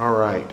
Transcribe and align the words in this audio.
All 0.00 0.14
right. 0.14 0.48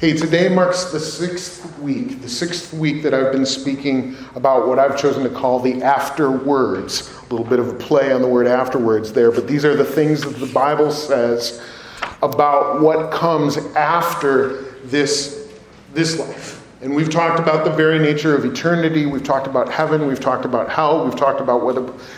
Hey, 0.00 0.12
today 0.12 0.50
marks 0.50 0.92
the 0.92 1.00
sixth 1.00 1.78
week, 1.78 2.20
the 2.20 2.28
sixth 2.28 2.74
week 2.74 3.02
that 3.04 3.14
I've 3.14 3.32
been 3.32 3.46
speaking 3.46 4.16
about 4.34 4.68
what 4.68 4.78
I've 4.78 5.00
chosen 5.00 5.22
to 5.22 5.30
call 5.30 5.60
the 5.60 5.72
afterwords. 5.76 7.10
A 7.22 7.34
little 7.34 7.46
bit 7.46 7.58
of 7.58 7.68
a 7.68 7.72
play 7.72 8.12
on 8.12 8.20
the 8.20 8.28
word 8.28 8.46
afterwards 8.46 9.10
there, 9.10 9.32
but 9.32 9.48
these 9.48 9.64
are 9.64 9.74
the 9.74 9.82
things 9.82 10.20
that 10.20 10.38
the 10.38 10.52
Bible 10.52 10.90
says 10.90 11.62
about 12.22 12.82
what 12.82 13.10
comes 13.10 13.56
after 13.74 14.60
this, 14.84 15.50
this 15.94 16.18
life. 16.18 16.51
And 16.82 16.96
we've 16.96 17.10
talked 17.10 17.38
about 17.38 17.64
the 17.64 17.70
very 17.70 18.00
nature 18.00 18.34
of 18.34 18.44
eternity. 18.44 19.06
We've 19.06 19.22
talked 19.22 19.46
about 19.46 19.70
heaven. 19.70 20.08
We've 20.08 20.18
talked 20.18 20.44
about 20.44 20.68
hell. 20.68 21.04
We've 21.04 21.14
talked 21.14 21.40
about 21.40 21.64
what 21.64 21.76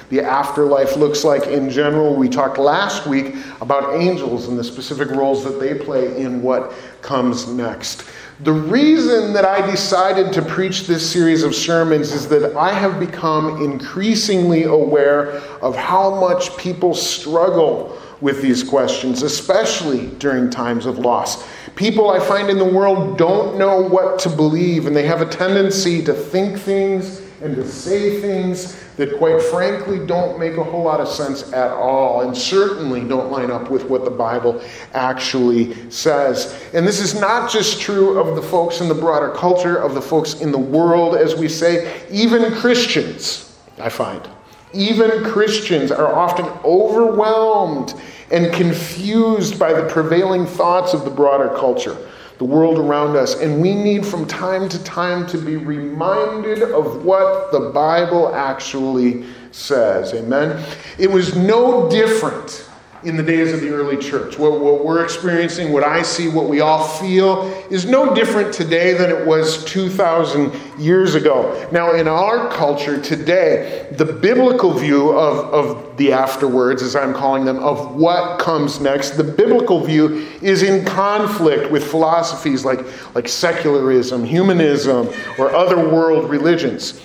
the 0.08 0.22
afterlife 0.22 0.96
looks 0.96 1.22
like 1.22 1.46
in 1.48 1.68
general. 1.68 2.16
We 2.16 2.30
talked 2.30 2.56
last 2.56 3.06
week 3.06 3.34
about 3.60 4.00
angels 4.00 4.48
and 4.48 4.58
the 4.58 4.64
specific 4.64 5.10
roles 5.10 5.44
that 5.44 5.60
they 5.60 5.74
play 5.74 6.18
in 6.18 6.40
what 6.40 6.72
comes 7.02 7.46
next. 7.46 8.08
The 8.40 8.54
reason 8.54 9.34
that 9.34 9.44
I 9.44 9.70
decided 9.70 10.32
to 10.32 10.40
preach 10.40 10.86
this 10.86 11.08
series 11.08 11.42
of 11.42 11.54
sermons 11.54 12.12
is 12.12 12.26
that 12.28 12.56
I 12.56 12.72
have 12.72 12.98
become 12.98 13.62
increasingly 13.62 14.62
aware 14.62 15.32
of 15.60 15.76
how 15.76 16.18
much 16.18 16.56
people 16.56 16.94
struggle 16.94 18.00
with 18.22 18.40
these 18.40 18.62
questions, 18.62 19.22
especially 19.22 20.06
during 20.18 20.48
times 20.48 20.86
of 20.86 20.98
loss. 20.98 21.46
People 21.76 22.10
I 22.10 22.20
find 22.20 22.50
in 22.50 22.58
the 22.58 22.64
world 22.64 23.18
don't 23.18 23.58
know 23.58 23.80
what 23.80 24.20
to 24.20 24.28
believe, 24.28 24.86
and 24.86 24.94
they 24.94 25.06
have 25.06 25.20
a 25.20 25.26
tendency 25.26 26.04
to 26.04 26.12
think 26.12 26.58
things 26.58 27.20
and 27.42 27.56
to 27.56 27.66
say 27.66 28.20
things 28.20 28.80
that, 28.96 29.18
quite 29.18 29.42
frankly, 29.42 30.06
don't 30.06 30.38
make 30.38 30.56
a 30.56 30.62
whole 30.62 30.84
lot 30.84 31.00
of 31.00 31.08
sense 31.08 31.52
at 31.52 31.72
all, 31.72 32.20
and 32.20 32.36
certainly 32.36 33.00
don't 33.02 33.30
line 33.30 33.50
up 33.50 33.70
with 33.70 33.84
what 33.86 34.04
the 34.04 34.10
Bible 34.10 34.62
actually 34.92 35.90
says. 35.90 36.58
And 36.72 36.86
this 36.86 37.00
is 37.00 37.20
not 37.20 37.50
just 37.50 37.80
true 37.80 38.20
of 38.20 38.36
the 38.36 38.42
folks 38.42 38.80
in 38.80 38.88
the 38.88 38.94
broader 38.94 39.30
culture, 39.30 39.76
of 39.76 39.94
the 39.94 40.00
folks 40.00 40.40
in 40.40 40.52
the 40.52 40.58
world, 40.58 41.16
as 41.16 41.34
we 41.34 41.48
say, 41.48 42.02
even 42.08 42.52
Christians, 42.54 43.58
I 43.80 43.88
find. 43.88 44.26
Even 44.72 45.24
Christians 45.24 45.90
are 45.90 46.14
often 46.14 46.46
overwhelmed 46.64 47.94
and 48.34 48.52
confused 48.52 49.58
by 49.60 49.72
the 49.72 49.88
prevailing 49.88 50.44
thoughts 50.44 50.92
of 50.92 51.04
the 51.04 51.10
broader 51.10 51.48
culture, 51.56 51.96
the 52.38 52.44
world 52.44 52.78
around 52.78 53.16
us. 53.16 53.40
And 53.40 53.62
we 53.62 53.76
need 53.76 54.04
from 54.04 54.26
time 54.26 54.68
to 54.68 54.82
time 54.82 55.24
to 55.28 55.38
be 55.38 55.56
reminded 55.56 56.62
of 56.62 57.04
what 57.04 57.52
the 57.52 57.70
Bible 57.70 58.34
actually 58.34 59.24
says. 59.52 60.12
Amen? 60.14 60.62
It 60.98 61.08
was 61.08 61.36
no 61.36 61.88
different 61.88 62.68
in 63.04 63.16
the 63.16 63.22
days 63.22 63.52
of 63.52 63.60
the 63.60 63.70
early 63.70 63.96
church. 63.96 64.38
What, 64.38 64.60
what, 64.60 64.84
we're 64.84 65.04
experiencing, 65.04 65.72
what 65.72 65.84
I 65.84 66.02
see, 66.02 66.28
what 66.28 66.48
we 66.48 66.60
all 66.60 66.86
feel, 66.86 67.44
is 67.70 67.84
no 67.84 68.14
different 68.14 68.52
today 68.52 68.94
than 68.94 69.10
it 69.10 69.26
was 69.26 69.64
2,000 69.64 70.52
years 70.78 71.14
ago. 71.14 71.68
Now, 71.70 71.92
in 71.92 72.08
our 72.08 72.50
culture 72.50 73.00
today, 73.00 73.88
the 73.92 74.06
biblical 74.06 74.72
view 74.72 75.10
of, 75.10 75.38
of 75.52 75.96
the 75.96 76.12
afterwards, 76.12 76.82
as 76.82 76.96
I'm 76.96 77.14
calling 77.14 77.44
them, 77.44 77.58
of 77.58 77.94
what 77.94 78.38
comes 78.38 78.80
next, 78.80 79.10
the 79.10 79.24
biblical 79.24 79.84
view 79.84 80.26
is 80.42 80.62
in 80.62 80.84
conflict 80.84 81.70
with 81.70 81.84
philosophies 81.84 82.64
like, 82.64 82.80
like 83.14 83.28
secularism, 83.28 84.24
humanism, 84.24 85.08
or 85.38 85.54
other 85.54 85.88
world 85.88 86.30
religions. 86.30 87.00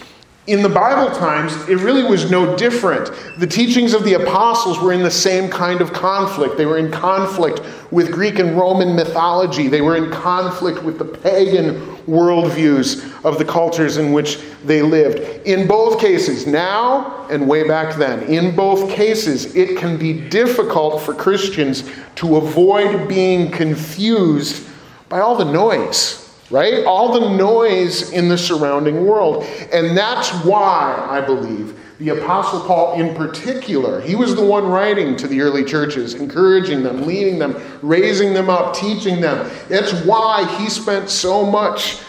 In 0.49 0.63
the 0.63 0.69
Bible 0.69 1.15
times, 1.15 1.53
it 1.69 1.75
really 1.75 2.01
was 2.01 2.31
no 2.31 2.55
different. 2.57 3.11
The 3.37 3.45
teachings 3.45 3.93
of 3.93 4.03
the 4.03 4.15
apostles 4.15 4.79
were 4.79 4.91
in 4.91 5.03
the 5.03 5.11
same 5.11 5.47
kind 5.47 5.79
of 5.79 5.93
conflict. 5.93 6.57
They 6.57 6.65
were 6.65 6.79
in 6.79 6.89
conflict 6.89 7.61
with 7.91 8.11
Greek 8.11 8.39
and 8.39 8.57
Roman 8.57 8.95
mythology, 8.95 9.67
they 9.67 9.81
were 9.81 9.95
in 9.95 10.09
conflict 10.09 10.81
with 10.81 10.97
the 10.97 11.05
pagan 11.05 11.75
worldviews 12.07 13.23
of 13.23 13.37
the 13.37 13.45
cultures 13.45 13.97
in 13.97 14.11
which 14.11 14.39
they 14.65 14.81
lived. 14.81 15.19
In 15.45 15.67
both 15.67 15.99
cases, 16.01 16.47
now 16.47 17.27
and 17.29 17.47
way 17.47 17.67
back 17.67 17.95
then, 17.97 18.23
in 18.23 18.55
both 18.55 18.89
cases, 18.89 19.55
it 19.55 19.77
can 19.77 19.97
be 19.97 20.13
difficult 20.29 21.03
for 21.03 21.13
Christians 21.13 21.87
to 22.15 22.37
avoid 22.37 23.07
being 23.07 23.51
confused 23.51 24.67
by 25.09 25.19
all 25.19 25.35
the 25.35 25.45
noise 25.45 26.28
right? 26.49 26.83
All 26.85 27.19
the 27.19 27.35
noise 27.35 28.11
in 28.11 28.29
the 28.29 28.37
surrounding 28.37 29.05
world. 29.05 29.43
And 29.71 29.97
that's 29.97 30.29
why 30.43 31.05
I 31.09 31.21
believe 31.21 31.79
the 31.99 32.09
Apostle 32.09 32.61
Paul, 32.61 32.93
in 32.93 33.13
particular, 33.13 33.99
he 33.99 34.15
was 34.15 34.33
the 34.33 34.45
one 34.45 34.65
writing 34.65 35.17
to 35.17 35.27
the 35.27 35.41
early 35.41 35.65
churches, 35.65 36.13
encouraging 36.13 36.81
them, 36.81 37.05
leading 37.05 37.39
them, 37.39 37.61
raising 37.81 38.33
them 38.33 38.49
up, 38.49 38.73
teaching 38.73 39.19
them. 39.19 39.51
That's 39.67 39.91
why 40.05 40.45
he 40.57 40.69
spent 40.69 41.09
so 41.09 41.45
much 41.45 41.99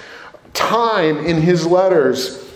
time 0.52 1.18
in 1.18 1.42
his 1.42 1.66
letters 1.66 2.48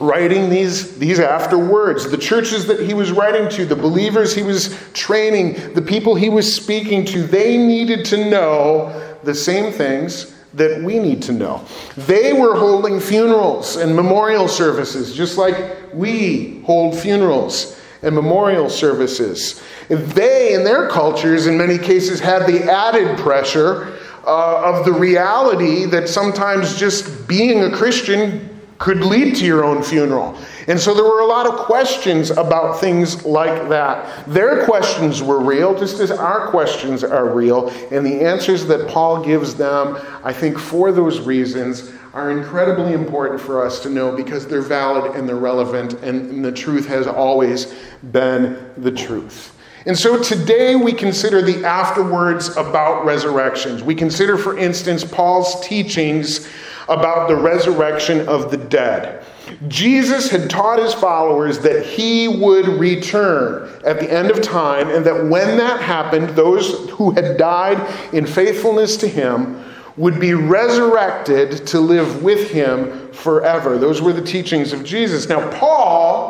writing 0.00 0.48
these, 0.48 0.96
these 0.98 1.18
afterwords. 1.18 2.10
The 2.10 2.16
churches 2.16 2.66
that 2.68 2.80
he 2.80 2.94
was 2.94 3.12
writing 3.12 3.50
to, 3.50 3.66
the 3.66 3.76
believers 3.76 4.34
he 4.34 4.42
was 4.42 4.74
training, 4.94 5.74
the 5.74 5.82
people 5.82 6.14
he 6.14 6.30
was 6.30 6.52
speaking 6.54 7.04
to, 7.06 7.22
they 7.22 7.58
needed 7.58 8.06
to 8.06 8.30
know 8.30 9.18
the 9.24 9.34
same 9.34 9.72
things 9.72 10.37
that 10.58 10.82
we 10.82 10.98
need 10.98 11.22
to 11.22 11.32
know. 11.32 11.64
They 11.96 12.32
were 12.32 12.56
holding 12.56 13.00
funerals 13.00 13.76
and 13.76 13.94
memorial 13.94 14.48
services, 14.48 15.14
just 15.14 15.38
like 15.38 15.92
we 15.92 16.60
hold 16.62 16.98
funerals 16.98 17.80
and 18.02 18.14
memorial 18.14 18.68
services. 18.68 19.62
They, 19.88 20.54
in 20.54 20.64
their 20.64 20.88
cultures, 20.88 21.46
in 21.46 21.56
many 21.56 21.78
cases, 21.78 22.20
had 22.20 22.46
the 22.46 22.64
added 22.70 23.18
pressure 23.18 23.98
uh, 24.24 24.74
of 24.74 24.84
the 24.84 24.92
reality 24.92 25.86
that 25.86 26.08
sometimes 26.08 26.78
just 26.78 27.26
being 27.26 27.64
a 27.64 27.74
Christian 27.74 28.57
could 28.78 29.00
lead 29.00 29.34
to 29.36 29.44
your 29.44 29.64
own 29.64 29.82
funeral. 29.82 30.38
And 30.68 30.78
so 30.78 30.94
there 30.94 31.04
were 31.04 31.20
a 31.20 31.26
lot 31.26 31.46
of 31.46 31.66
questions 31.66 32.30
about 32.30 32.80
things 32.80 33.24
like 33.24 33.68
that. 33.68 34.26
Their 34.28 34.64
questions 34.64 35.22
were 35.22 35.40
real, 35.40 35.76
just 35.76 35.98
as 35.98 36.10
our 36.10 36.48
questions 36.48 37.02
are 37.02 37.28
real. 37.28 37.70
And 37.90 38.06
the 38.06 38.20
answers 38.20 38.66
that 38.66 38.88
Paul 38.88 39.24
gives 39.24 39.54
them, 39.54 39.98
I 40.22 40.32
think, 40.32 40.58
for 40.58 40.92
those 40.92 41.20
reasons, 41.20 41.92
are 42.14 42.30
incredibly 42.30 42.92
important 42.92 43.40
for 43.40 43.64
us 43.64 43.80
to 43.80 43.90
know 43.90 44.16
because 44.16 44.46
they're 44.46 44.62
valid 44.62 45.16
and 45.16 45.28
they're 45.28 45.36
relevant, 45.36 45.94
and 45.94 46.44
the 46.44 46.52
truth 46.52 46.86
has 46.86 47.06
always 47.06 47.74
been 48.12 48.72
the 48.76 48.92
truth. 48.92 49.54
And 49.86 49.96
so 49.98 50.22
today 50.22 50.76
we 50.76 50.92
consider 50.92 51.40
the 51.40 51.62
afterwords 51.64 52.56
about 52.56 53.04
resurrections. 53.04 53.82
We 53.82 53.94
consider, 53.94 54.36
for 54.36 54.58
instance, 54.58 55.04
Paul's 55.04 55.66
teachings 55.66 56.48
about 56.88 57.28
the 57.28 57.36
resurrection 57.36 58.28
of 58.28 58.50
the 58.50 58.56
dead. 58.56 59.24
Jesus 59.68 60.30
had 60.30 60.50
taught 60.50 60.78
his 60.78 60.92
followers 60.94 61.58
that 61.60 61.84
he 61.84 62.28
would 62.28 62.68
return 62.68 63.70
at 63.84 63.98
the 63.98 64.12
end 64.12 64.30
of 64.30 64.42
time, 64.42 64.90
and 64.90 65.04
that 65.06 65.26
when 65.26 65.56
that 65.56 65.80
happened, 65.80 66.30
those 66.30 66.90
who 66.90 67.12
had 67.12 67.36
died 67.38 67.78
in 68.12 68.26
faithfulness 68.26 68.96
to 68.98 69.08
him 69.08 69.64
would 69.96 70.20
be 70.20 70.34
resurrected 70.34 71.66
to 71.66 71.80
live 71.80 72.22
with 72.22 72.50
him 72.50 73.10
forever. 73.12 73.78
Those 73.78 74.00
were 74.00 74.12
the 74.12 74.22
teachings 74.22 74.72
of 74.72 74.84
Jesus. 74.84 75.28
Now, 75.28 75.50
Paul 75.50 76.27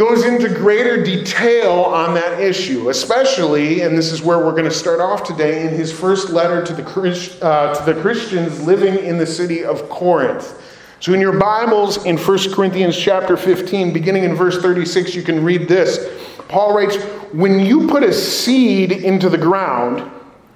goes 0.00 0.24
into 0.24 0.48
greater 0.48 1.04
detail 1.04 1.72
on 1.72 2.14
that 2.14 2.40
issue, 2.40 2.88
especially, 2.88 3.82
and 3.82 3.98
this 3.98 4.10
is 4.10 4.22
where 4.22 4.38
we're 4.38 4.52
going 4.52 4.64
to 4.64 4.70
start 4.70 4.98
off 4.98 5.24
today, 5.24 5.66
in 5.66 5.74
his 5.74 5.92
first 5.92 6.30
letter 6.30 6.64
to 6.64 6.72
the, 6.72 7.38
uh, 7.42 7.74
to 7.74 7.92
the 7.92 8.00
Christians 8.00 8.62
living 8.62 9.04
in 9.04 9.18
the 9.18 9.26
city 9.26 9.62
of 9.62 9.90
Corinth. 9.90 10.58
So 11.00 11.12
in 11.12 11.20
your 11.20 11.38
Bibles, 11.38 12.06
in 12.06 12.16
1 12.16 12.54
Corinthians 12.54 12.96
chapter 12.96 13.36
15, 13.36 13.92
beginning 13.92 14.24
in 14.24 14.34
verse 14.34 14.62
36, 14.62 15.14
you 15.14 15.22
can 15.22 15.44
read 15.44 15.68
this. 15.68 16.08
Paul 16.48 16.74
writes, 16.74 16.96
When 17.34 17.60
you 17.60 17.86
put 17.86 18.02
a 18.02 18.10
seed 18.10 18.92
into 18.92 19.28
the 19.28 19.36
ground, 19.36 20.10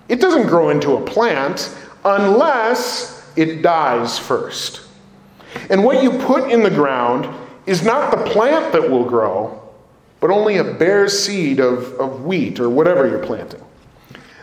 it 0.09 0.23
doesn't 0.23 0.47
grow 0.47 0.71
into 0.71 0.97
a 0.97 1.05
plant 1.05 1.77
unless 2.07 3.31
it 3.37 3.61
dies 3.61 4.19
first. 4.19 4.89
And 5.69 5.85
what 5.85 6.03
you 6.03 6.13
put 6.13 6.51
in 6.51 6.63
the 6.63 6.71
ground 6.71 7.29
is 7.67 7.85
not 7.85 8.11
the 8.11 8.31
plant 8.31 8.73
that 8.73 8.91
will 8.91 9.05
grow, 9.05 9.61
but 10.21 10.31
only 10.31 10.57
a 10.57 10.65
bare 10.65 11.09
seed 11.09 11.61
of, 11.61 11.93
of 12.01 12.25
wheat 12.25 12.61
or 12.61 12.69
whatever 12.69 13.09
you're 13.09 13.25
planting. 13.25 13.63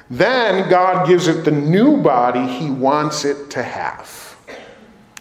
Then 0.10 0.70
God 0.70 1.08
gives 1.08 1.28
it 1.28 1.46
the 1.46 1.52
new 1.52 1.98
body 1.98 2.46
he 2.46 2.70
wants 2.70 3.24
it 3.24 3.50
to 3.52 3.64
have. 3.64 4.36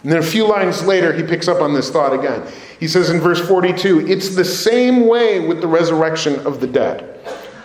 And 0.03 0.11
then 0.11 0.19
a 0.19 0.23
few 0.23 0.47
lines 0.47 0.83
later, 0.83 1.13
he 1.13 1.23
picks 1.23 1.47
up 1.47 1.61
on 1.61 1.73
this 1.73 1.89
thought 1.91 2.13
again. 2.13 2.43
He 2.79 2.87
says 2.87 3.09
in 3.09 3.19
verse 3.19 3.39
42 3.47 4.07
It's 4.07 4.35
the 4.35 4.43
same 4.43 5.07
way 5.07 5.47
with 5.47 5.61
the 5.61 5.67
resurrection 5.67 6.39
of 6.45 6.59
the 6.59 6.67
dead. 6.67 7.19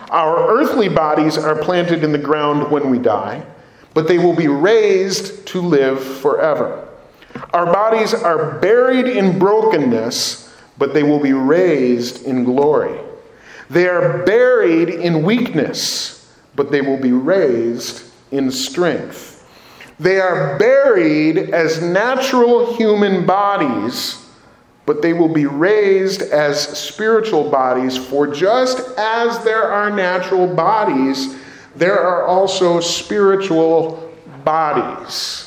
Our 0.09 0.49
earthly 0.49 0.87
bodies 0.87 1.37
are 1.37 1.55
planted 1.55 2.03
in 2.03 2.11
the 2.11 2.17
ground 2.17 2.71
when 2.71 2.89
we 2.89 2.97
die, 2.97 3.43
but 3.93 4.07
they 4.07 4.19
will 4.19 4.35
be 4.35 4.47
raised 4.47 5.45
to 5.47 5.61
live 5.61 6.01
forever. 6.01 6.86
Our 7.53 7.65
bodies 7.65 8.13
are 8.13 8.59
buried 8.59 9.07
in 9.07 9.37
brokenness, 9.39 10.55
but 10.77 10.93
they 10.93 11.03
will 11.03 11.19
be 11.19 11.33
raised 11.33 12.25
in 12.25 12.43
glory. 12.43 12.99
They 13.69 13.87
are 13.87 14.23
buried 14.25 14.89
in 14.89 15.23
weakness, 15.23 16.33
but 16.55 16.71
they 16.71 16.81
will 16.81 16.99
be 16.99 17.11
raised 17.11 18.05
in 18.31 18.51
strength. 18.51 19.45
They 19.99 20.19
are 20.19 20.57
buried 20.59 21.49
as 21.49 21.81
natural 21.81 22.75
human 22.75 23.25
bodies, 23.25 24.23
but 24.85 25.01
they 25.01 25.13
will 25.13 25.33
be 25.33 25.45
raised 25.45 26.21
as 26.21 26.61
spiritual 26.77 27.49
bodies. 27.49 27.97
For 27.97 28.27
just 28.27 28.79
as 28.97 29.43
there 29.43 29.63
are 29.63 29.89
natural 29.89 30.47
bodies, 30.47 31.35
there 31.75 31.99
are 31.99 32.25
also 32.25 32.79
spiritual 32.79 34.13
bodies. 34.45 35.46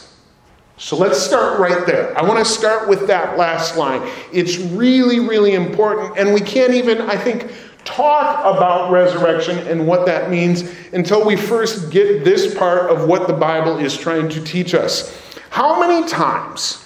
So 0.81 0.97
let's 0.97 1.21
start 1.21 1.61
right 1.61 1.87
there. 1.87 2.19
I 2.19 2.23
want 2.23 2.39
to 2.39 2.45
start 2.45 2.89
with 2.89 3.07
that 3.09 3.37
last 3.37 3.77
line. 3.77 4.01
It's 4.33 4.57
really, 4.57 5.21
really 5.21 5.53
important, 5.53 6.17
and 6.17 6.33
we 6.33 6.41
can't 6.41 6.73
even, 6.73 7.03
I 7.03 7.19
think, 7.19 7.53
talk 7.85 8.41
about 8.41 8.91
resurrection 8.91 9.59
and 9.69 9.87
what 9.87 10.07
that 10.07 10.31
means 10.31 10.75
until 10.95 11.23
we 11.27 11.37
first 11.37 11.91
get 11.91 12.25
this 12.25 12.55
part 12.55 12.91
of 12.91 13.07
what 13.07 13.27
the 13.27 13.35
Bible 13.35 13.77
is 13.77 13.95
trying 13.95 14.31
to 14.31 14.43
teach 14.43 14.73
us. 14.73 15.15
How 15.51 15.79
many 15.79 16.09
times, 16.09 16.83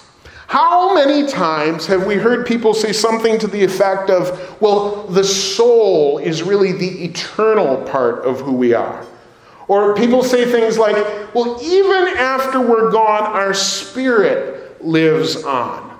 how 0.47 0.93
many 0.93 1.25
times 1.25 1.87
have 1.87 2.05
we 2.05 2.15
heard 2.15 2.45
people 2.45 2.73
say 2.73 2.91
something 2.91 3.39
to 3.39 3.47
the 3.47 3.63
effect 3.63 4.09
of, 4.09 4.61
well, 4.61 5.03
the 5.07 5.23
soul 5.23 6.17
is 6.17 6.43
really 6.43 6.73
the 6.73 7.05
eternal 7.05 7.77
part 7.83 8.25
of 8.25 8.41
who 8.41 8.51
we 8.51 8.73
are? 8.73 9.07
Or 9.67 9.95
people 9.95 10.23
say 10.23 10.49
things 10.51 10.77
like, 10.77 10.95
well, 11.33 11.59
even 11.61 12.17
after 12.17 12.61
we're 12.61 12.91
gone, 12.91 13.23
our 13.23 13.53
spirit 13.53 14.83
lives 14.83 15.43
on. 15.43 15.99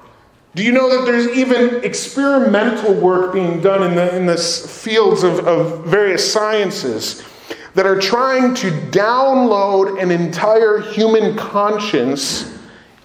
Do 0.53 0.63
you 0.63 0.71
know 0.71 0.89
that 0.89 1.06
there's 1.06 1.27
even 1.35 1.83
experimental 1.83 2.94
work 2.94 3.33
being 3.33 3.59
done 3.59 3.83
in 3.83 3.95
the, 3.95 4.15
in 4.15 4.25
the 4.25 4.38
fields 4.38 5.23
of, 5.23 5.39
of 5.47 5.85
various 5.85 6.31
sciences 6.31 7.23
that 7.73 7.85
are 7.85 8.00
trying 8.00 8.53
to 8.56 8.71
download 8.71 10.01
an 10.01 10.11
entire 10.11 10.79
human 10.79 11.35
conscience 11.35 12.57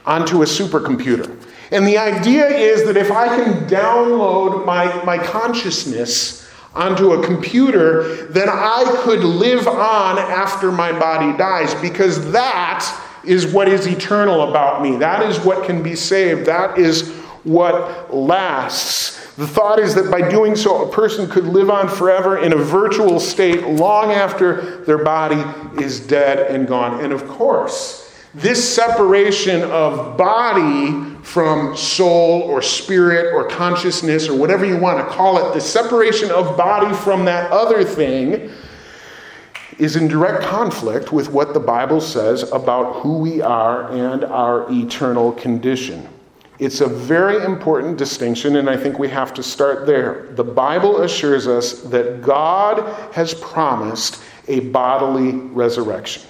onto 0.07 0.43
a 0.43 0.45
supercomputer? 0.45 1.37
And 1.73 1.87
the 1.87 1.99
idea 1.99 2.47
is 2.47 2.85
that 2.85 2.97
if 2.97 3.11
I 3.11 3.27
can 3.27 3.67
download 3.67 4.65
my, 4.65 5.03
my 5.05 5.19
consciousness 5.19 6.49
onto 6.75 7.13
a 7.13 7.25
computer, 7.25 8.27
then 8.27 8.49
I 8.49 8.85
could 9.03 9.21
live 9.21 9.67
on 9.67 10.19
after 10.19 10.71
my 10.71 10.97
body 10.97 11.37
dies 11.37 11.75
because 11.77 12.31
that 12.33 13.07
is 13.25 13.47
what 13.47 13.69
is 13.69 13.87
eternal 13.87 14.49
about 14.49 14.83
me. 14.83 14.97
That 14.97 15.29
is 15.29 15.39
what 15.41 15.67
can 15.67 15.83
be 15.83 15.97
saved. 15.97 16.47
That 16.47 16.79
is 16.79 17.11
what 17.45 18.15
lasts. 18.15 19.35
The 19.37 19.47
thought 19.47 19.79
is 19.79 19.95
that 19.95 20.11
by 20.11 20.29
doing 20.29 20.55
so, 20.55 20.89
a 20.89 20.93
person 20.93 21.29
could 21.29 21.45
live 21.45 21.71
on 21.71 21.89
forever 21.89 22.39
in 22.39 22.53
a 22.53 22.57
virtual 22.57 23.19
state 23.19 23.67
long 23.67 24.13
after 24.13 24.85
their 24.85 25.03
body 25.03 25.43
is 25.83 26.01
dead 26.01 26.51
and 26.55 26.69
gone. 26.69 27.03
And 27.03 27.13
of 27.13 27.27
course, 27.27 28.15
this 28.35 28.63
separation 28.75 29.63
of 29.63 30.17
body 30.17 31.10
from 31.23 31.77
soul 31.77 32.43
or 32.43 32.63
spirit 32.63 33.35
or 33.35 33.49
consciousness 33.49 34.29
or 34.29 34.35
whatever 34.37 34.65
you 34.65 34.77
want 34.77 34.99
to 34.99 35.15
call 35.15 35.39
it, 35.39 35.55
the 35.55 35.61
separation 35.61 36.31
of 36.31 36.57
body 36.57 36.95
from 36.95 37.25
that 37.25 37.51
other 37.51 37.85
thing 37.85 38.51
is 39.79 39.97
in 39.97 40.09
direct 40.09 40.43
conflict 40.43 41.11
with 41.13 41.31
what 41.31 41.55
the 41.55 41.61
Bible 41.61 42.01
says 42.01 42.51
about 42.53 42.97
who 42.97 43.19
we 43.19 43.41
are 43.41 43.91
and 43.93 44.25
our 44.25 44.71
eternal 44.71 45.33
condition. 45.33 46.07
It's 46.59 46.83
a 46.83 46.87
very 46.87 47.43
important 47.43 47.97
distinction, 47.97 48.57
and 48.57 48.69
I 48.69 48.77
think 48.77 48.99
we 48.99 49.09
have 49.09 49.33
to 49.33 49.43
start 49.43 49.87
there. 49.87 50.29
The 50.33 50.45
Bible 50.45 51.01
assures 51.01 51.47
us 51.47 51.81
that 51.85 52.21
God 52.21 53.13
has 53.15 53.33
promised 53.33 54.23
a 54.47 54.61
bodily 54.61 55.33
resurrection. 55.33 56.23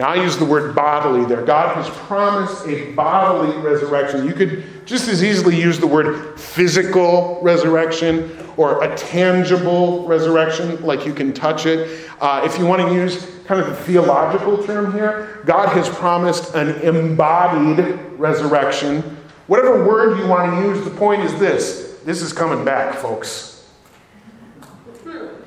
Now, 0.00 0.08
I 0.08 0.14
use 0.16 0.36
the 0.36 0.44
word 0.44 0.74
bodily 0.74 1.24
there. 1.26 1.44
God 1.44 1.76
has 1.76 1.88
promised 2.06 2.66
a 2.66 2.90
bodily 2.92 3.56
resurrection. 3.58 4.26
You 4.26 4.32
could 4.32 4.86
just 4.86 5.06
as 5.08 5.22
easily 5.22 5.60
use 5.60 5.78
the 5.78 5.86
word 5.86 6.40
physical 6.40 7.38
resurrection 7.42 8.36
or 8.56 8.82
a 8.82 8.96
tangible 8.96 10.06
resurrection, 10.08 10.82
like 10.82 11.06
you 11.06 11.14
can 11.14 11.32
touch 11.32 11.66
it. 11.66 12.08
Uh, 12.20 12.42
if 12.44 12.58
you 12.58 12.66
want 12.66 12.80
to 12.80 12.94
use 12.94 13.26
kind 13.44 13.60
of 13.60 13.68
the 13.68 13.76
theological 13.76 14.64
term 14.64 14.92
here, 14.92 15.42
God 15.44 15.68
has 15.68 15.88
promised 15.88 16.54
an 16.54 16.70
embodied 16.80 18.00
resurrection 18.18 19.18
Whatever 19.50 19.84
word 19.84 20.16
you 20.20 20.28
want 20.28 20.48
to 20.48 20.68
use, 20.68 20.84
the 20.84 20.96
point 20.96 21.22
is 21.22 21.36
this 21.40 21.98
this 22.04 22.22
is 22.22 22.32
coming 22.32 22.64
back, 22.64 22.94
folks. 22.94 23.68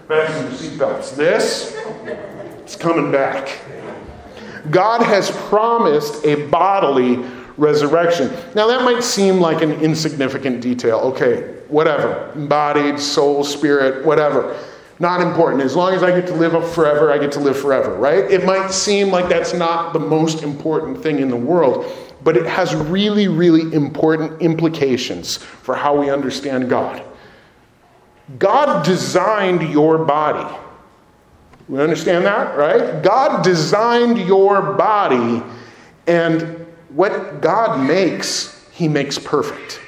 Fasten 0.10 0.44
your 0.44 0.52
seatbelts. 0.52 1.16
This, 1.16 1.74
it's 2.60 2.76
coming 2.76 3.14
back. 3.14 3.62
God 4.72 5.02
has 5.04 5.32
promised 5.50 6.26
a 6.26 6.48
bodily 6.48 7.18
resurrection. 7.58 8.32
Now, 8.56 8.68
that 8.68 8.84
might 8.84 9.04
seem 9.04 9.40
like 9.40 9.62
an 9.62 9.72
insignificant 9.74 10.62
detail. 10.62 11.00
Okay, 11.00 11.60
whatever. 11.68 12.32
Embodied, 12.36 13.00
soul, 13.00 13.44
spirit, 13.44 14.06
whatever. 14.06 14.60
Not 15.00 15.22
important. 15.22 15.64
As 15.64 15.76
long 15.76 15.94
as 15.94 16.04
I 16.04 16.12
get 16.12 16.28
to 16.28 16.34
live 16.34 16.72
forever, 16.74 17.12
I 17.12 17.18
get 17.18 17.32
to 17.34 17.40
live 17.40 17.58
forever, 17.60 17.96
right? 17.96 18.30
It 18.32 18.46
might 18.46 18.72
seem 18.72 19.10
like 19.10 19.28
that's 19.28 19.54
not 19.54 19.92
the 19.92 20.00
most 20.00 20.44
important 20.44 21.02
thing 21.02 21.20
in 21.20 21.30
the 21.30 21.36
world 21.36 21.92
but 22.24 22.38
it 22.38 22.46
has 22.46 22.74
really, 22.74 23.28
really 23.28 23.74
important 23.74 24.42
implications 24.42 25.38
for 25.38 25.76
how 25.76 26.00
we 26.00 26.10
understand 26.10 26.70
God. 26.70 27.04
God 28.40 28.86
designed 28.86 29.70
your 29.70 30.06
body. 30.06 30.56
We 31.70 31.80
understand 31.80 32.26
that, 32.26 32.58
right? 32.58 33.02
God 33.02 33.44
designed 33.44 34.18
your 34.20 34.74
body, 34.74 35.42
and 36.08 36.68
what 36.90 37.42
God 37.42 37.86
makes, 37.88 38.68
He 38.72 38.88
makes 38.88 39.18
perfect. 39.18 39.80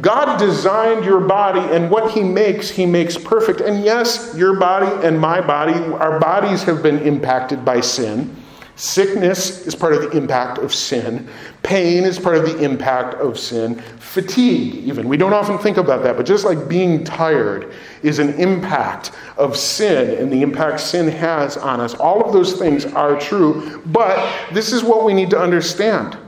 God 0.00 0.38
designed 0.38 1.04
your 1.04 1.20
body, 1.20 1.60
and 1.60 1.90
what 1.90 2.10
He 2.12 2.22
makes, 2.22 2.68
He 2.68 2.84
makes 2.84 3.16
perfect. 3.16 3.60
And 3.60 3.84
yes, 3.84 4.34
your 4.36 4.58
body 4.58 5.06
and 5.06 5.18
my 5.18 5.40
body, 5.40 5.74
our 5.74 6.20
bodies 6.20 6.62
have 6.64 6.82
been 6.82 6.98
impacted 7.00 7.64
by 7.64 7.80
sin. 7.80 8.36
Sickness 8.76 9.66
is 9.66 9.74
part 9.74 9.94
of 9.94 10.02
the 10.02 10.10
impact 10.10 10.58
of 10.58 10.74
sin. 10.74 11.28
Pain 11.62 12.02
is 12.02 12.18
part 12.18 12.36
of 12.36 12.44
the 12.44 12.58
impact 12.58 13.14
of 13.14 13.38
sin. 13.38 13.76
Fatigue, 14.00 14.74
even. 14.74 15.08
We 15.08 15.16
don't 15.16 15.32
often 15.32 15.58
think 15.58 15.76
about 15.76 16.02
that, 16.02 16.16
but 16.16 16.26
just 16.26 16.44
like 16.44 16.68
being 16.68 17.04
tired 17.04 17.72
is 18.02 18.18
an 18.18 18.34
impact 18.34 19.12
of 19.36 19.56
sin 19.56 20.18
and 20.18 20.32
the 20.32 20.42
impact 20.42 20.80
sin 20.80 21.06
has 21.08 21.56
on 21.56 21.80
us. 21.80 21.94
All 21.94 22.24
of 22.24 22.32
those 22.32 22.54
things 22.54 22.84
are 22.84 23.18
true, 23.18 23.80
but 23.86 24.28
this 24.52 24.72
is 24.72 24.82
what 24.82 25.04
we 25.04 25.14
need 25.14 25.30
to 25.30 25.38
understand. 25.38 26.18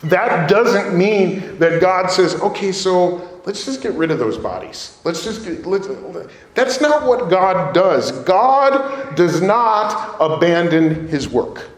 That 0.00 0.48
doesn't 0.48 0.96
mean 0.96 1.58
that 1.58 1.80
God 1.80 2.10
says, 2.10 2.36
okay, 2.36 2.72
so 2.72 3.35
let's 3.46 3.64
just 3.64 3.80
get 3.80 3.92
rid 3.92 4.10
of 4.10 4.18
those 4.18 4.36
bodies. 4.36 4.98
Let's 5.04 5.24
just 5.24 5.44
get, 5.44 5.64
let's, 5.64 5.88
that's 6.54 6.80
not 6.80 7.06
what 7.06 7.30
God 7.30 7.74
does. 7.74 8.12
God 8.24 9.14
does 9.14 9.40
not 9.40 10.16
abandon 10.20 11.08
his 11.08 11.28
work. 11.28 11.70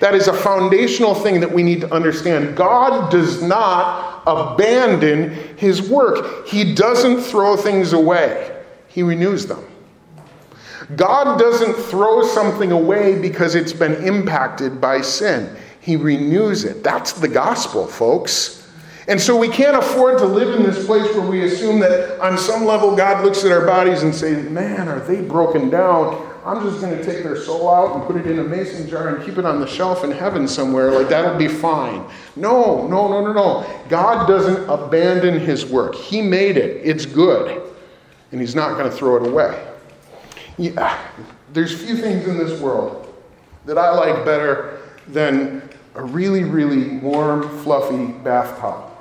That 0.00 0.14
is 0.14 0.28
a 0.28 0.32
foundational 0.32 1.14
thing 1.14 1.40
that 1.40 1.50
we 1.50 1.62
need 1.62 1.80
to 1.80 1.92
understand. 1.92 2.56
God 2.56 3.10
does 3.10 3.42
not 3.42 4.22
abandon 4.26 5.30
his 5.56 5.88
work, 5.88 6.46
he 6.48 6.74
doesn't 6.74 7.20
throw 7.20 7.56
things 7.56 7.92
away, 7.92 8.62
he 8.88 9.02
renews 9.02 9.46
them. 9.46 9.64
God 10.94 11.38
doesn't 11.38 11.74
throw 11.74 12.24
something 12.24 12.70
away 12.70 13.18
because 13.20 13.56
it's 13.56 13.72
been 13.72 13.94
impacted 14.04 14.80
by 14.80 15.00
sin. 15.00 15.56
He 15.80 15.96
renews 15.96 16.64
it. 16.64 16.84
That's 16.84 17.12
the 17.12 17.26
gospel, 17.26 17.88
folks. 17.88 18.55
And 19.08 19.20
so 19.20 19.36
we 19.36 19.48
can't 19.48 19.76
afford 19.76 20.18
to 20.18 20.26
live 20.26 20.54
in 20.56 20.64
this 20.64 20.84
place 20.84 21.04
where 21.14 21.26
we 21.26 21.44
assume 21.44 21.78
that 21.80 22.18
on 22.20 22.36
some 22.36 22.64
level 22.64 22.96
God 22.96 23.24
looks 23.24 23.44
at 23.44 23.52
our 23.52 23.64
bodies 23.64 24.02
and 24.02 24.12
says, 24.12 24.50
Man, 24.50 24.88
are 24.88 24.98
they 25.00 25.22
broken 25.22 25.70
down? 25.70 26.32
I'm 26.44 26.62
just 26.62 26.80
going 26.80 26.96
to 26.96 27.04
take 27.04 27.22
their 27.22 27.36
soul 27.36 27.72
out 27.72 27.96
and 27.96 28.04
put 28.04 28.16
it 28.16 28.26
in 28.26 28.38
a 28.38 28.44
mason 28.44 28.88
jar 28.88 29.14
and 29.14 29.24
keep 29.24 29.38
it 29.38 29.44
on 29.44 29.60
the 29.60 29.66
shelf 29.66 30.02
in 30.02 30.10
heaven 30.10 30.48
somewhere. 30.48 30.90
Like 30.90 31.08
that'll 31.08 31.38
be 31.38 31.48
fine. 31.48 32.04
No, 32.34 32.86
no, 32.88 33.08
no, 33.08 33.20
no, 33.20 33.32
no. 33.32 33.82
God 33.88 34.26
doesn't 34.26 34.68
abandon 34.68 35.38
his 35.38 35.64
work. 35.64 35.94
He 35.94 36.20
made 36.20 36.56
it, 36.56 36.84
it's 36.84 37.06
good. 37.06 37.62
And 38.32 38.40
he's 38.40 38.56
not 38.56 38.76
going 38.76 38.90
to 38.90 38.96
throw 38.96 39.24
it 39.24 39.28
away. 39.28 39.72
Yeah, 40.58 41.00
there's 41.52 41.80
few 41.80 41.96
things 41.96 42.26
in 42.26 42.38
this 42.38 42.60
world 42.60 43.14
that 43.66 43.78
I 43.78 43.90
like 43.90 44.24
better 44.24 44.80
than 45.08 45.68
a 45.94 46.02
really, 46.02 46.44
really 46.44 46.98
warm, 46.98 47.62
fluffy 47.62 48.06
bath 48.22 48.58
towel 48.58 48.95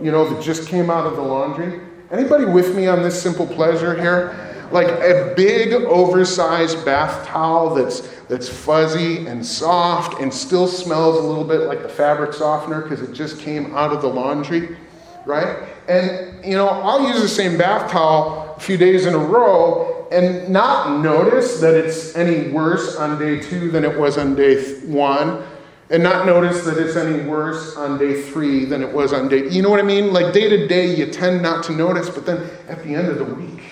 you 0.00 0.10
know, 0.10 0.28
that 0.28 0.42
just 0.42 0.68
came 0.68 0.90
out 0.90 1.06
of 1.06 1.16
the 1.16 1.22
laundry? 1.22 1.80
Anybody 2.10 2.44
with 2.44 2.76
me 2.76 2.86
on 2.86 3.02
this 3.02 3.20
simple 3.20 3.46
pleasure 3.46 4.00
here? 4.00 4.68
Like 4.70 4.88
a 4.88 5.32
big 5.36 5.72
oversized 5.72 6.84
bath 6.84 7.26
towel 7.26 7.74
that's 7.74 8.00
that's 8.28 8.48
fuzzy 8.48 9.26
and 9.26 9.44
soft 9.44 10.20
and 10.20 10.32
still 10.32 10.66
smells 10.66 11.18
a 11.18 11.22
little 11.22 11.44
bit 11.44 11.62
like 11.62 11.82
the 11.82 11.88
fabric 11.88 12.32
softener 12.32 12.82
because 12.82 13.00
it 13.00 13.12
just 13.12 13.38
came 13.38 13.74
out 13.76 13.92
of 13.92 14.02
the 14.02 14.08
laundry, 14.08 14.76
right? 15.24 15.68
And 15.88 16.44
you 16.44 16.56
know, 16.56 16.68
I'll 16.68 17.06
use 17.06 17.22
the 17.22 17.28
same 17.28 17.56
bath 17.56 17.90
towel 17.90 18.54
a 18.56 18.60
few 18.60 18.76
days 18.76 19.06
in 19.06 19.14
a 19.14 19.18
row 19.18 19.96
and 20.10 20.48
not 20.48 21.00
notice 21.00 21.60
that 21.60 21.74
it's 21.74 22.14
any 22.14 22.50
worse 22.50 22.96
on 22.96 23.18
day 23.18 23.40
two 23.40 23.70
than 23.70 23.84
it 23.84 23.98
was 23.98 24.18
on 24.18 24.34
day 24.34 24.80
one, 24.86 25.44
and 25.90 26.02
not 26.02 26.26
notice 26.26 26.64
that 26.64 26.78
it's 26.78 26.96
any 26.96 27.22
worse 27.28 27.76
on 27.76 27.98
day 27.98 28.20
three 28.20 28.64
than 28.64 28.82
it 28.82 28.92
was 28.92 29.12
on 29.12 29.28
day. 29.28 29.48
You 29.48 29.62
know 29.62 29.70
what 29.70 29.80
I 29.80 29.84
mean? 29.84 30.12
Like 30.12 30.32
day 30.32 30.48
to 30.48 30.66
day, 30.66 30.94
you 30.94 31.06
tend 31.06 31.42
not 31.42 31.64
to 31.64 31.72
notice, 31.72 32.10
but 32.10 32.26
then 32.26 32.48
at 32.68 32.82
the 32.82 32.94
end 32.94 33.08
of 33.08 33.18
the 33.18 33.24
week, 33.24 33.62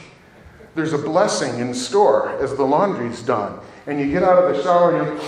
there's 0.75 0.93
a 0.93 0.99
blessing 0.99 1.59
in 1.59 1.75
store 1.75 2.31
as 2.43 2.55
the 2.57 2.65
laundry's 2.65 3.23
done, 3.23 3.59
and 3.87 4.01
you 4.01 4.11
get 4.11 4.23
out 4.23 4.43
of 4.43 4.55
the 4.55 4.63
shower 4.63 4.97
and 4.97 5.19
you, 5.19 5.25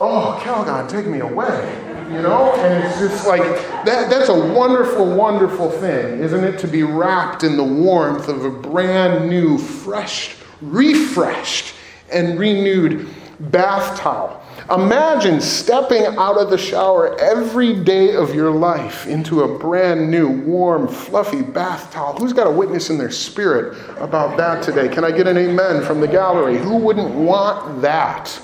oh, 0.00 0.40
Calgon, 0.42 0.88
take 0.88 1.06
me 1.06 1.20
away. 1.20 1.84
You 2.08 2.22
know, 2.22 2.54
and 2.54 2.84
it's 2.84 2.98
just 2.98 3.26
like 3.26 3.42
that. 3.84 4.08
That's 4.08 4.30
a 4.30 4.52
wonderful, 4.54 5.14
wonderful 5.14 5.70
thing, 5.70 6.20
isn't 6.20 6.42
it? 6.42 6.58
To 6.60 6.66
be 6.66 6.82
wrapped 6.82 7.44
in 7.44 7.58
the 7.58 7.64
warmth 7.64 8.28
of 8.28 8.46
a 8.46 8.50
brand 8.50 9.28
new, 9.28 9.58
fresh 9.58 10.34
refreshed 10.62 11.74
and 12.10 12.38
renewed 12.38 13.08
bath 13.38 13.98
towel. 13.98 14.42
Imagine 14.70 15.40
stepping 15.40 16.04
out 16.18 16.36
of 16.36 16.50
the 16.50 16.58
shower 16.58 17.18
every 17.18 17.82
day 17.82 18.14
of 18.14 18.34
your 18.34 18.50
life 18.50 19.06
into 19.06 19.40
a 19.40 19.58
brand 19.58 20.10
new, 20.10 20.28
warm, 20.28 20.86
fluffy 20.86 21.40
bath 21.40 21.90
towel. 21.90 22.18
Who's 22.18 22.34
got 22.34 22.46
a 22.46 22.50
witness 22.50 22.90
in 22.90 22.98
their 22.98 23.10
spirit 23.10 23.78
about 23.98 24.36
that 24.36 24.62
today? 24.62 24.88
Can 24.88 25.04
I 25.04 25.10
get 25.10 25.26
an 25.26 25.38
amen 25.38 25.82
from 25.84 26.00
the 26.02 26.08
gallery? 26.08 26.58
Who 26.58 26.76
wouldn't 26.76 27.14
want 27.14 27.80
that? 27.80 28.38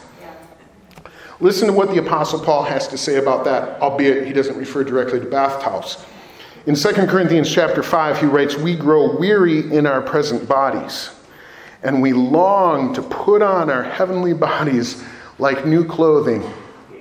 Listen 1.41 1.67
to 1.67 1.75
what 1.75 1.91
the 1.91 1.99
Apostle 1.99 2.41
Paul 2.41 2.63
has 2.63 2.89
to 2.89 2.97
say 2.97 3.17
about 3.17 3.45
that, 3.45 3.79
albeit 3.83 4.27
he 4.27 4.33
doesn't 4.33 4.57
refer 4.57 4.83
directly 4.83 5.21
to 5.21 5.27
bath 5.27 5.63
towels. 5.63 6.07
In 6.65 6.75
2 6.75 7.07
Corinthians 7.07 7.53
chapter 7.53 7.83
5, 7.83 8.21
he 8.21 8.27
writes, 8.27 8.57
We 8.57 8.77
grow 8.77 9.19
weary 9.19 9.71
in 9.71 9.85
our 9.85 10.01
present 10.01 10.49
bodies 10.49 11.11
and 11.85 12.01
we 12.01 12.15
long 12.15 12.95
to 12.95 13.03
put 13.03 13.43
on 13.43 13.71
our 13.71 13.83
heavenly 13.83 14.33
bodies 14.33 15.05
like 15.39 15.67
new 15.67 15.85
clothing, 15.85 16.43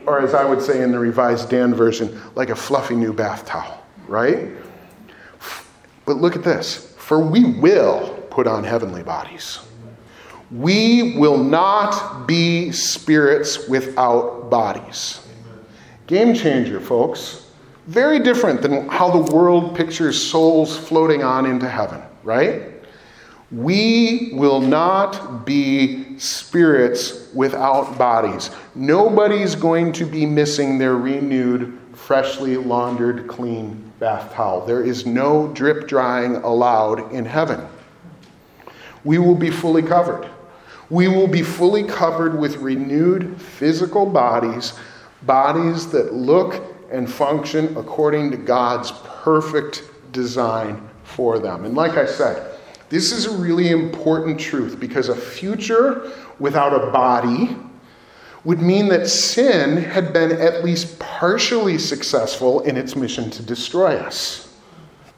or 0.06 0.20
as 0.20 0.34
I 0.34 0.44
would 0.46 0.62
say 0.62 0.82
in 0.82 0.92
the 0.92 1.00
Revised 1.00 1.50
Dan 1.50 1.74
version, 1.74 2.20
like 2.36 2.50
a 2.50 2.56
fluffy 2.56 2.96
new 2.96 3.14
bath 3.14 3.46
towel, 3.46 3.86
right? 4.08 4.50
But 6.06 6.18
look 6.18 6.36
at 6.36 6.44
this 6.44 6.94
for 7.04 7.20
we 7.20 7.44
will 7.44 8.26
put 8.30 8.48
on 8.48 8.64
heavenly 8.64 9.04
bodies. 9.04 9.60
We 10.52 11.18
will 11.18 11.38
not 11.38 12.26
be 12.26 12.72
spirits 12.72 13.68
without 13.68 14.50
bodies. 14.50 15.28
Game 16.08 16.34
changer, 16.34 16.80
folks. 16.80 17.52
Very 17.88 18.20
different 18.20 18.62
than 18.62 18.88
how 18.88 19.12
the 19.12 19.34
world 19.34 19.76
pictures 19.76 20.20
souls 20.20 20.78
floating 20.78 21.24
on 21.24 21.46
into 21.46 21.68
heaven, 21.68 22.02
right? 22.24 22.73
We 23.54 24.32
will 24.34 24.62
not 24.62 25.46
be 25.46 26.18
spirits 26.18 27.32
without 27.36 28.00
bodies. 28.00 28.50
Nobody's 28.74 29.54
going 29.54 29.92
to 29.94 30.06
be 30.06 30.26
missing 30.26 30.80
their 30.80 30.96
renewed, 30.96 31.78
freshly 31.94 32.58
laundered, 32.58 33.28
clean 33.28 33.92
bath 34.00 34.34
towel. 34.34 34.66
There 34.66 34.84
is 34.84 35.06
no 35.06 35.50
drip 35.54 35.88
drying 35.88 36.38
allowed 36.38 37.12
in 37.14 37.26
heaven. 37.26 37.68
We 39.04 39.20
will 39.20 39.36
be 39.36 39.52
fully 39.52 39.84
covered. 39.84 40.28
We 40.90 41.08
will 41.08 41.28
be 41.28 41.44
fully 41.44 41.84
covered 41.84 42.40
with 42.40 42.58
renewed 42.58 43.40
physical 43.40 44.08
bodies, 44.08 44.74
bodies 45.24 45.92
that 45.92 46.14
look 46.14 46.64
and 46.92 47.12
function 47.12 47.78
according 47.78 48.32
to 48.32 48.38
God's 48.38 48.92
perfect 49.04 49.84
design 50.12 50.90
for 51.04 51.38
them. 51.38 51.66
And 51.66 51.76
like 51.76 51.98
I 51.98 52.06
said, 52.06 52.53
this 52.94 53.12
is 53.12 53.26
a 53.26 53.36
really 53.36 53.72
important 53.72 54.40
truth 54.40 54.80
because 54.80 55.10
a 55.10 55.16
future 55.16 56.12
without 56.38 56.76
a 56.76 56.92
body 56.92 57.58
would 58.44 58.62
mean 58.62 58.88
that 58.90 59.08
sin 59.08 59.78
had 59.78 60.14
been 60.14 60.32
at 60.34 60.64
least 60.64 61.00
partially 61.00 61.80
successful 61.80 62.60
in 62.60 62.78
its 62.78 62.96
mission 62.96 63.32
to 63.32 63.42
destroy 63.42 63.96
us. 63.96 64.56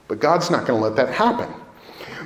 But 0.08 0.22
God's 0.22 0.50
not 0.50 0.65
going 0.65 0.79
to 0.79 0.88
let 0.88 0.96
that 0.96 1.13
happen. 1.13 1.53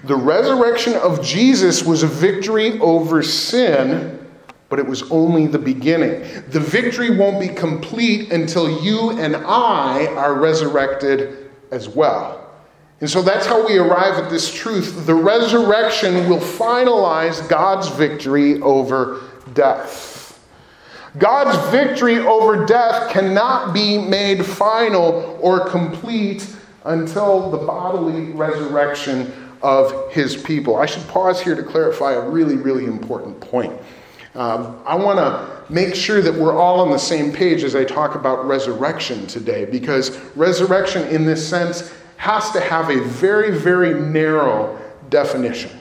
The 0.03 0.15
resurrection 0.15 0.93
of 0.93 1.23
Jesus 1.23 1.83
was 1.83 2.03
a 2.03 2.07
victory 2.07 2.79
over 2.79 3.23
sin, 3.23 4.23
but 4.69 4.77
it 4.77 4.85
was 4.85 5.01
only 5.09 5.47
the 5.47 5.57
beginning. 5.57 6.43
The 6.49 6.59
victory 6.59 7.17
won't 7.17 7.39
be 7.39 7.47
complete 7.47 8.31
until 8.31 8.83
you 8.83 9.17
and 9.17 9.35
I 9.35 10.05
are 10.13 10.35
resurrected 10.35 11.49
as 11.71 11.89
well. 11.89 12.48
And 13.01 13.09
so 13.09 13.21
that's 13.21 13.45
how 13.45 13.65
we 13.65 13.77
arrive 13.77 14.21
at 14.21 14.29
this 14.29 14.53
truth. 14.53 15.05
The 15.05 15.15
resurrection 15.15 16.29
will 16.29 16.39
finalize 16.39 17.47
God's 17.47 17.87
victory 17.89 18.61
over 18.61 19.21
death. 19.53 20.17
God's 21.17 21.57
victory 21.71 22.19
over 22.19 22.65
death 22.65 23.11
cannot 23.11 23.73
be 23.73 23.97
made 23.97 24.45
final 24.45 25.39
or 25.41 25.67
complete 25.69 26.47
until 26.83 27.49
the 27.49 27.57
bodily 27.57 28.31
resurrection 28.31 29.31
of 29.61 30.11
his 30.11 30.35
people. 30.37 30.77
I 30.77 30.85
should 30.85 31.07
pause 31.07 31.41
here 31.41 31.55
to 31.55 31.63
clarify 31.63 32.13
a 32.13 32.29
really, 32.29 32.55
really 32.55 32.85
important 32.85 33.39
point. 33.39 33.73
Um, 34.35 34.79
I 34.85 34.95
want 34.95 35.17
to 35.17 35.73
make 35.73 35.95
sure 35.95 36.21
that 36.21 36.33
we're 36.33 36.55
all 36.55 36.79
on 36.79 36.91
the 36.91 36.99
same 36.99 37.33
page 37.33 37.63
as 37.63 37.75
I 37.75 37.83
talk 37.83 38.15
about 38.15 38.45
resurrection 38.45 39.25
today, 39.27 39.65
because 39.65 40.17
resurrection, 40.35 41.07
in 41.07 41.25
this 41.25 41.47
sense, 41.47 41.93
has 42.19 42.51
to 42.51 42.59
have 42.59 42.89
a 42.89 42.99
very, 42.99 43.57
very 43.57 43.93
narrow 43.97 44.77
definition. 45.09 45.71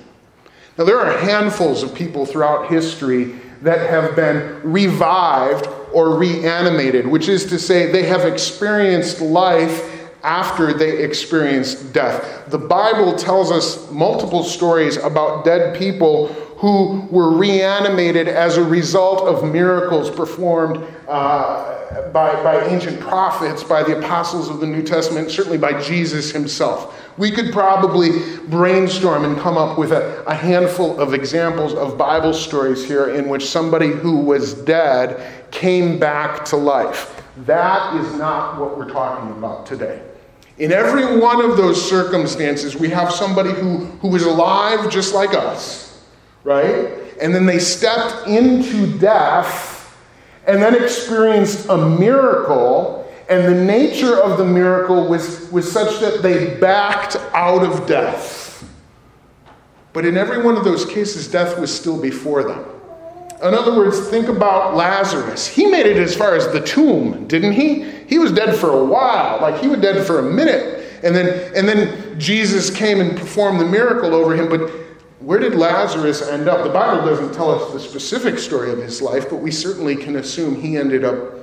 Now, 0.79 0.85
there 0.85 1.01
are 1.01 1.19
handfuls 1.19 1.83
of 1.83 1.93
people 1.93 2.25
throughout 2.25 2.71
history 2.71 3.35
that 3.63 3.91
have 3.91 4.15
been 4.15 4.61
revived 4.63 5.67
or 5.93 6.17
reanimated, 6.17 7.09
which 7.09 7.29
is 7.29 7.45
to 7.47 7.59
say, 7.59 7.91
they 7.91 8.05
have 8.05 8.25
experienced 8.25 9.21
life 9.21 10.09
after 10.23 10.73
they 10.73 11.03
experienced 11.03 11.93
death. 11.93 12.49
The 12.49 12.59
Bible 12.59 13.17
tells 13.17 13.51
us 13.51 13.91
multiple 13.91 14.45
stories 14.45 14.97
about 14.97 15.45
dead 15.45 15.77
people 15.77 16.29
who 16.59 17.09
were 17.11 17.37
reanimated 17.37 18.29
as 18.29 18.59
a 18.59 18.63
result 18.63 19.23
of 19.23 19.53
miracles 19.53 20.09
performed 20.09 20.85
uh, 21.09 21.78
by, 22.13 22.33
by 22.43 22.67
ancient 22.67 23.01
prophets, 23.01 23.63
by 23.63 23.83
the 23.83 23.99
apostles 23.99 24.49
of 24.49 24.61
the 24.61 24.67
New 24.67 24.83
Testament, 24.83 25.31
certainly 25.31 25.59
by 25.59 25.81
Jesus 25.81 26.31
himself. 26.31 27.03
We 27.19 27.31
could 27.31 27.53
probably 27.53 28.39
brainstorm 28.47 29.25
and 29.25 29.39
come 29.39 29.57
up 29.57 29.79
with 29.79 29.93
a, 29.93 30.25
a 30.27 30.35
handful 30.35 30.99
of 31.01 31.15
examples 31.15 31.75
of 31.75 31.99
Bible 31.99 32.33
stories 32.33 32.87
here 32.87 33.11
in 33.11 33.29
which 33.29 33.47
somebody 33.47 33.89
who 33.89 34.19
was 34.19 34.55
dead 34.55 35.51
came 35.51 35.99
back 35.99 36.45
to 36.47 36.57
life. 36.57 37.23
That 37.47 37.97
is 37.97 38.15
not 38.17 38.61
what 38.61 38.77
we're 38.77 38.91
talking 38.91 39.31
about 39.31 39.67
today. 39.67 40.03
In 40.59 40.73
every 40.73 41.19
one 41.19 41.41
of 41.41 41.57
those 41.57 41.89
circumstances, 41.89 42.77
we 42.77 42.89
have 42.91 43.13
somebody 43.13 43.51
who, 43.51 43.79
who 44.01 44.09
was 44.09 44.25
alive 44.25 44.91
just 44.91 45.15
like 45.15 45.33
us, 45.33 46.05
right? 46.43 46.91
And 47.21 47.33
then 47.33 47.47
they 47.47 47.61
stepped 47.61 48.27
into 48.27 48.99
death 48.99 49.78
and 50.49 50.63
then 50.63 50.83
experienced 50.83 51.69
a 51.69 51.77
miracle, 51.77 53.07
and 53.29 53.45
the 53.45 53.65
nature 53.65 54.19
of 54.19 54.39
the 54.39 54.45
miracle 54.45 55.07
was, 55.07 55.49
was 55.53 55.71
such 55.71 56.01
that 56.01 56.23
they 56.23 56.59
backed 56.59 57.17
out 57.35 57.63
of 57.63 57.87
death. 57.87 58.67
But 59.93 60.07
in 60.07 60.17
every 60.17 60.43
one 60.43 60.57
of 60.57 60.65
those 60.65 60.87
cases, 60.87 61.29
death 61.29 61.59
was 61.59 61.75
still 61.75 62.01
before 62.01 62.45
them. 62.45 62.65
In 63.43 63.55
other 63.55 63.77
words, 63.77 64.09
think 64.09 64.29
about 64.29 64.75
Lazarus. 64.75 65.47
He 65.47 65.67
made 65.67 65.87
it 65.87 65.99
as 65.99 66.17
far 66.17 66.35
as 66.35 66.51
the 66.51 66.61
tomb, 66.61 67.29
didn't 67.29 67.53
he? 67.53 67.83
He 68.09 68.19
was 68.19 68.33
dead 68.33 68.57
for 68.57 68.71
a 68.71 68.85
while, 68.85 69.41
like 69.41 69.61
he 69.61 69.69
was 69.69 69.81
dead 69.81 70.05
for 70.07 70.19
a 70.19 70.23
minute. 70.23 71.03
And 71.05 71.15
then, 71.15 71.53
and 71.55 71.69
then 71.69 72.19
Jesus 72.19 72.75
came 72.75 73.01
and 73.01 73.17
performed 73.17 73.61
the 73.61 73.67
miracle 73.67 74.15
over 74.15 74.35
him, 74.35 74.49
but 74.49 74.71
where 75.21 75.41
did 75.41 75.55
Lazarus 75.55 76.23
end 76.23 76.49
up? 76.49 76.63
The 76.63 76.73
Bible 76.73 77.05
doesn't 77.05 77.35
tell 77.35 77.51
us 77.51 77.73
the 77.73 77.81
specific 77.81 78.39
story 78.39 78.71
of 78.71 78.79
his 78.79 79.03
life, 79.03 79.29
but 79.29 79.37
we 79.37 79.51
certainly 79.51 79.97
can 79.97 80.17
assume 80.17 80.61
he 80.61 80.77
ended 80.77 81.05
up 81.05 81.35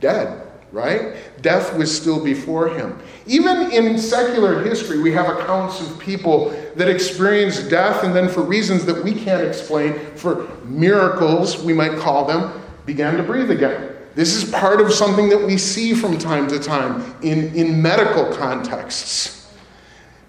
dead, 0.00 0.42
right? 0.72 1.16
Death 1.40 1.76
was 1.76 1.94
still 1.94 2.22
before 2.22 2.68
him. 2.68 2.98
Even 3.26 3.70
in 3.70 3.96
secular 3.96 4.62
history, 4.62 5.00
we 5.00 5.12
have 5.12 5.28
accounts 5.28 5.80
of 5.80 5.98
people 6.00 6.50
that 6.74 6.88
experienced 6.88 7.70
death 7.70 8.02
and 8.02 8.14
then, 8.14 8.28
for 8.28 8.42
reasons 8.42 8.84
that 8.86 9.04
we 9.04 9.14
can't 9.14 9.46
explain, 9.46 9.94
for 10.16 10.48
miracles, 10.64 11.62
we 11.62 11.72
might 11.72 11.96
call 11.98 12.24
them, 12.24 12.60
began 12.86 13.16
to 13.16 13.22
breathe 13.22 13.52
again. 13.52 13.92
This 14.16 14.34
is 14.34 14.50
part 14.50 14.80
of 14.80 14.92
something 14.92 15.28
that 15.28 15.46
we 15.46 15.58
see 15.58 15.94
from 15.94 16.18
time 16.18 16.48
to 16.48 16.58
time 16.58 17.14
in, 17.22 17.54
in 17.54 17.80
medical 17.80 18.34
contexts. 18.34 19.45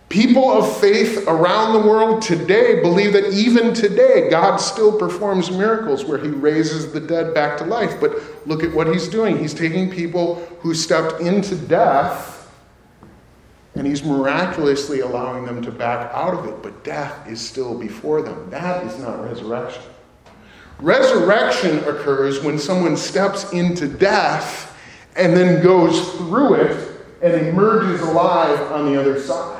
People 0.09 0.49
of 0.49 0.77
faith 0.77 1.27
around 1.27 1.73
the 1.73 1.87
world 1.87 2.21
today 2.21 2.81
believe 2.81 3.11
that 3.11 3.33
even 3.33 3.73
today 3.73 4.29
God 4.29 4.55
still 4.57 4.97
performs 4.97 5.51
miracles 5.51 6.05
where 6.05 6.17
he 6.17 6.29
raises 6.29 6.93
the 6.93 6.99
dead 7.01 7.33
back 7.33 7.57
to 7.57 7.65
life. 7.65 7.99
But 7.99 8.13
look 8.47 8.63
at 8.63 8.73
what 8.73 8.87
he's 8.87 9.09
doing. 9.09 9.37
He's 9.37 9.53
taking 9.53 9.91
people 9.91 10.35
who 10.61 10.73
stepped 10.73 11.19
into 11.19 11.55
death 11.55 12.49
and 13.75 13.85
he's 13.85 14.03
miraculously 14.03 15.01
allowing 15.01 15.45
them 15.45 15.61
to 15.61 15.71
back 15.71 16.11
out 16.13 16.33
of 16.33 16.45
it, 16.47 16.63
but 16.63 16.83
death 16.83 17.27
is 17.27 17.45
still 17.45 17.77
before 17.77 18.21
them. 18.21 18.49
That 18.49 18.85
is 18.85 18.97
not 18.97 19.23
resurrection. 19.23 19.83
Resurrection 20.79 21.79
occurs 21.79 22.41
when 22.43 22.57
someone 22.57 22.95
steps 22.95 23.51
into 23.51 23.87
death 23.87 24.75
and 25.15 25.35
then 25.35 25.61
goes 25.61 26.13
through 26.13 26.55
it 26.55 27.01
and 27.21 27.33
emerges 27.47 28.01
alive 28.01 28.59
on 28.71 28.91
the 28.91 28.99
other 28.99 29.19
side. 29.19 29.56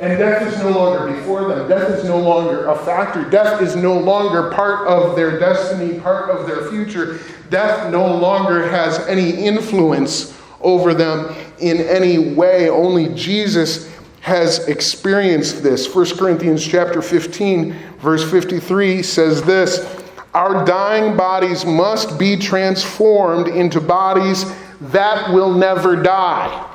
And 0.00 0.18
death 0.18 0.50
is 0.50 0.58
no 0.62 0.70
longer 0.70 1.14
before 1.14 1.46
them. 1.46 1.68
Death 1.68 1.90
is 1.90 2.04
no 2.04 2.18
longer 2.18 2.66
a 2.68 2.76
factor. 2.84 3.28
Death 3.28 3.60
is 3.60 3.76
no 3.76 3.98
longer 3.98 4.50
part 4.50 4.86
of 4.88 5.14
their 5.14 5.38
destiny, 5.38 6.00
part 6.00 6.30
of 6.30 6.46
their 6.46 6.70
future. 6.70 7.20
Death 7.50 7.92
no 7.92 8.06
longer 8.16 8.66
has 8.66 8.98
any 9.06 9.30
influence 9.30 10.38
over 10.62 10.94
them 10.94 11.34
in 11.58 11.78
any 11.80 12.32
way. 12.32 12.70
Only 12.70 13.14
Jesus 13.14 13.94
has 14.20 14.68
experienced 14.68 15.62
this. 15.62 15.94
1 15.94 16.16
Corinthians 16.16 16.66
chapter 16.66 17.02
15 17.02 17.74
verse 17.98 18.28
53 18.30 19.02
says 19.02 19.42
this, 19.42 20.00
our 20.32 20.64
dying 20.64 21.16
bodies 21.16 21.66
must 21.66 22.18
be 22.18 22.36
transformed 22.36 23.48
into 23.48 23.80
bodies 23.80 24.44
that 24.80 25.30
will 25.32 25.52
never 25.52 25.96
die. 25.96 26.66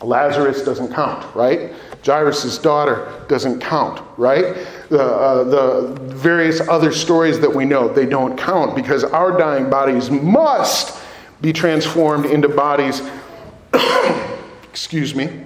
Lazarus 0.00 0.64
doesn't 0.64 0.94
count, 0.94 1.34
right? 1.34 1.72
Jairus' 2.04 2.58
daughter 2.58 3.24
doesn't 3.28 3.60
count, 3.60 4.02
right? 4.16 4.66
The, 4.88 5.02
uh, 5.02 5.44
the 5.44 6.00
various 6.14 6.60
other 6.68 6.92
stories 6.92 7.38
that 7.40 7.54
we 7.54 7.64
know, 7.64 7.88
they 7.88 8.06
don't 8.06 8.36
count 8.36 8.74
because 8.74 9.04
our 9.04 9.36
dying 9.38 9.70
bodies 9.70 10.10
must 10.10 11.00
be 11.40 11.52
transformed 11.52 12.26
into 12.26 12.48
bodies, 12.48 13.02
excuse 14.64 15.14
me, 15.14 15.44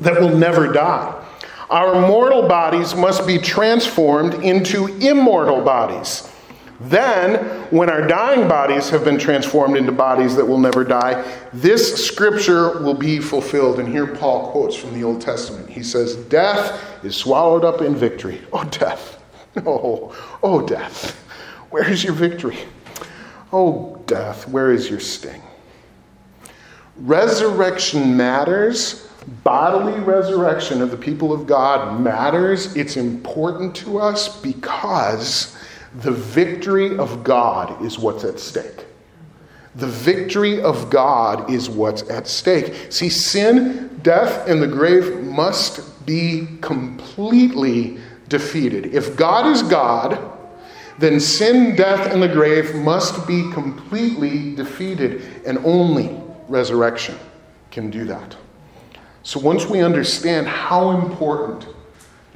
that 0.00 0.20
will 0.20 0.36
never 0.36 0.72
die. 0.72 1.22
Our 1.70 2.06
mortal 2.06 2.46
bodies 2.46 2.94
must 2.94 3.26
be 3.26 3.38
transformed 3.38 4.34
into 4.34 4.86
immortal 4.98 5.62
bodies. 5.62 6.30
Then, 6.80 7.36
when 7.70 7.88
our 7.88 8.06
dying 8.06 8.48
bodies 8.48 8.90
have 8.90 9.02
been 9.02 9.18
transformed 9.18 9.76
into 9.76 9.92
bodies 9.92 10.36
that 10.36 10.44
will 10.44 10.58
never 10.58 10.84
die, 10.84 11.24
this 11.52 12.06
scripture 12.06 12.80
will 12.82 12.94
be 12.94 13.18
fulfilled. 13.18 13.78
And 13.78 13.88
here 13.88 14.06
Paul 14.06 14.50
quotes 14.50 14.76
from 14.76 14.92
the 14.92 15.02
Old 15.02 15.20
Testament. 15.20 15.70
He 15.70 15.82
says, 15.82 16.16
Death 16.16 17.04
is 17.04 17.16
swallowed 17.16 17.64
up 17.64 17.80
in 17.80 17.94
victory. 17.94 18.42
Oh, 18.52 18.64
death. 18.64 19.14
Oh, 19.64 20.14
oh, 20.42 20.66
death. 20.66 21.12
Where 21.70 21.90
is 21.90 22.04
your 22.04 22.12
victory? 22.12 22.58
Oh, 23.54 24.02
death, 24.06 24.46
where 24.48 24.70
is 24.70 24.90
your 24.90 25.00
sting? 25.00 25.40
Resurrection 26.98 28.14
matters. 28.18 29.08
Bodily 29.44 29.98
resurrection 30.00 30.82
of 30.82 30.90
the 30.90 30.96
people 30.98 31.32
of 31.32 31.46
God 31.46 31.98
matters. 32.00 32.76
It's 32.76 32.98
important 32.98 33.74
to 33.76 33.98
us 33.98 34.40
because 34.42 35.55
the 35.94 36.12
victory 36.12 36.98
of 36.98 37.24
God 37.24 37.82
is 37.82 37.98
what's 37.98 38.24
at 38.24 38.38
stake. 38.38 38.86
The 39.76 39.86
victory 39.86 40.62
of 40.62 40.88
God 40.90 41.50
is 41.50 41.68
what's 41.68 42.08
at 42.08 42.26
stake. 42.26 42.90
See, 42.90 43.10
sin, 43.10 44.00
death, 44.02 44.48
and 44.48 44.62
the 44.62 44.66
grave 44.66 45.22
must 45.24 46.06
be 46.06 46.48
completely 46.60 47.98
defeated. 48.28 48.94
If 48.94 49.16
God 49.16 49.46
is 49.46 49.62
God, 49.62 50.32
then 50.98 51.20
sin, 51.20 51.76
death, 51.76 52.10
and 52.10 52.22
the 52.22 52.28
grave 52.28 52.74
must 52.74 53.26
be 53.26 53.50
completely 53.52 54.54
defeated, 54.54 55.42
and 55.46 55.58
only 55.58 56.18
resurrection 56.48 57.18
can 57.70 57.90
do 57.90 58.04
that. 58.06 58.34
So 59.22 59.40
once 59.40 59.66
we 59.66 59.82
understand 59.82 60.46
how 60.46 60.92
important 60.92 61.66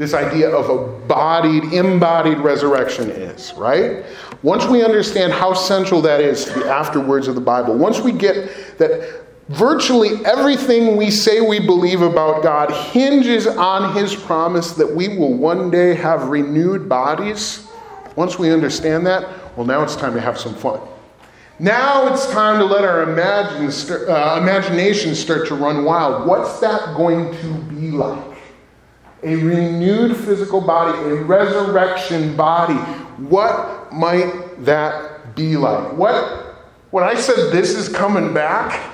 this 0.01 0.15
idea 0.15 0.49
of 0.49 0.71
a 0.71 1.07
bodied, 1.07 1.63
embodied 1.75 2.39
resurrection 2.39 3.11
is, 3.11 3.53
right? 3.53 4.03
Once 4.43 4.65
we 4.65 4.83
understand 4.83 5.31
how 5.31 5.53
central 5.53 6.01
that 6.01 6.23
is 6.23 6.47
to 6.47 6.55
the 6.55 6.65
afterwords 6.65 7.29
of 7.29 7.35
the 7.35 7.41
Bible, 7.41 7.77
once 7.77 8.01
we 8.01 8.11
get 8.11 8.79
that 8.79 9.27
virtually 9.51 10.25
everything 10.25 10.97
we 10.97 11.11
say 11.11 11.43
we 11.43 11.61
believe 11.61 12.01
about 12.01 12.43
God 12.43 12.73
hinges 12.73 13.47
on 13.47 13.95
his 13.95 14.17
promise 14.17 14.73
that 14.73 14.91
we 14.91 15.19
will 15.19 15.35
one 15.35 15.71
day 15.71 15.95
have 15.97 16.29
renewed 16.29 16.89
bodies, 16.89 17.69
once 18.17 18.39
we 18.39 18.51
understand 18.51 19.07
that, 19.07 19.29
well, 19.55 19.67
now 19.67 19.83
it's 19.83 19.97
time 19.97 20.15
to 20.15 20.21
have 20.21 20.41
some 20.41 20.55
fun. 20.55 20.81
Now 21.59 22.11
it's 22.11 22.27
time 22.31 22.59
to 22.59 22.65
let 22.65 22.85
our 22.85 23.03
imagine, 23.03 23.67
uh, 24.09 24.39
imagination 24.41 25.15
start 25.15 25.47
to 25.49 25.55
run 25.55 25.85
wild. 25.85 26.27
What's 26.27 26.59
that 26.61 26.97
going 26.97 27.37
to 27.43 27.53
be 27.75 27.91
like? 27.91 28.30
A 29.23 29.37
renewed 29.37 30.17
physical 30.17 30.61
body, 30.61 30.99
a 30.99 31.15
resurrection 31.15 32.37
body. 32.37 32.75
What 33.23 33.93
might 33.93 34.65
that 34.65 35.35
be 35.35 35.57
like? 35.57 35.93
What 35.93 36.47
when 36.91 37.05
I 37.05 37.15
said 37.15 37.53
this 37.53 37.77
is 37.77 37.89
coming 37.89 38.35
back, 38.35 38.91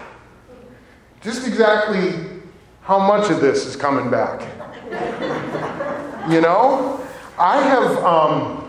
just 1.21 1.47
exactly 1.47 2.43
how 2.83 2.99
much 2.99 3.31
of 3.31 3.41
this 3.41 3.67
is 3.67 3.77
coming 3.77 4.11
back? 4.11 4.43
you 6.31 6.41
know, 6.41 7.01
I 7.39 7.63
have 7.63 7.97
um, 8.05 8.69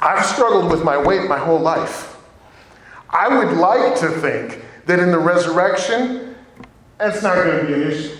I've 0.00 0.24
struggled 0.24 0.70
with 0.70 0.82
my 0.82 1.00
weight 1.00 1.28
my 1.28 1.38
whole 1.38 1.60
life. 1.60 2.16
I 3.10 3.28
would 3.28 3.56
like 3.56 3.98
to 4.00 4.08
think 4.08 4.64
that 4.86 4.98
in 4.98 5.10
the 5.10 5.18
resurrection, 5.18 6.34
that's 6.98 7.22
not 7.22 7.34
going 7.36 7.60
to 7.60 7.66
be 7.66 7.74
an 7.74 7.90
issue. 7.90 8.16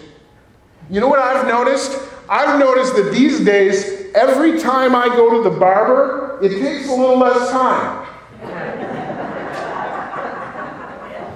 You 0.91 1.01
know 1.01 1.09
what 1.09 1.21
I've 1.21 1.47
noticed? 1.47 1.93
I've 2.31 2.61
noticed 2.61 2.95
that 2.95 3.11
these 3.11 3.41
days, 3.41 4.07
every 4.15 4.61
time 4.61 4.95
I 4.95 5.09
go 5.09 5.43
to 5.43 5.51
the 5.51 5.59
barber, 5.59 6.39
it 6.41 6.61
takes 6.61 6.89
a 6.89 6.93
little 6.93 7.19
less 7.19 7.51
time. 7.51 8.07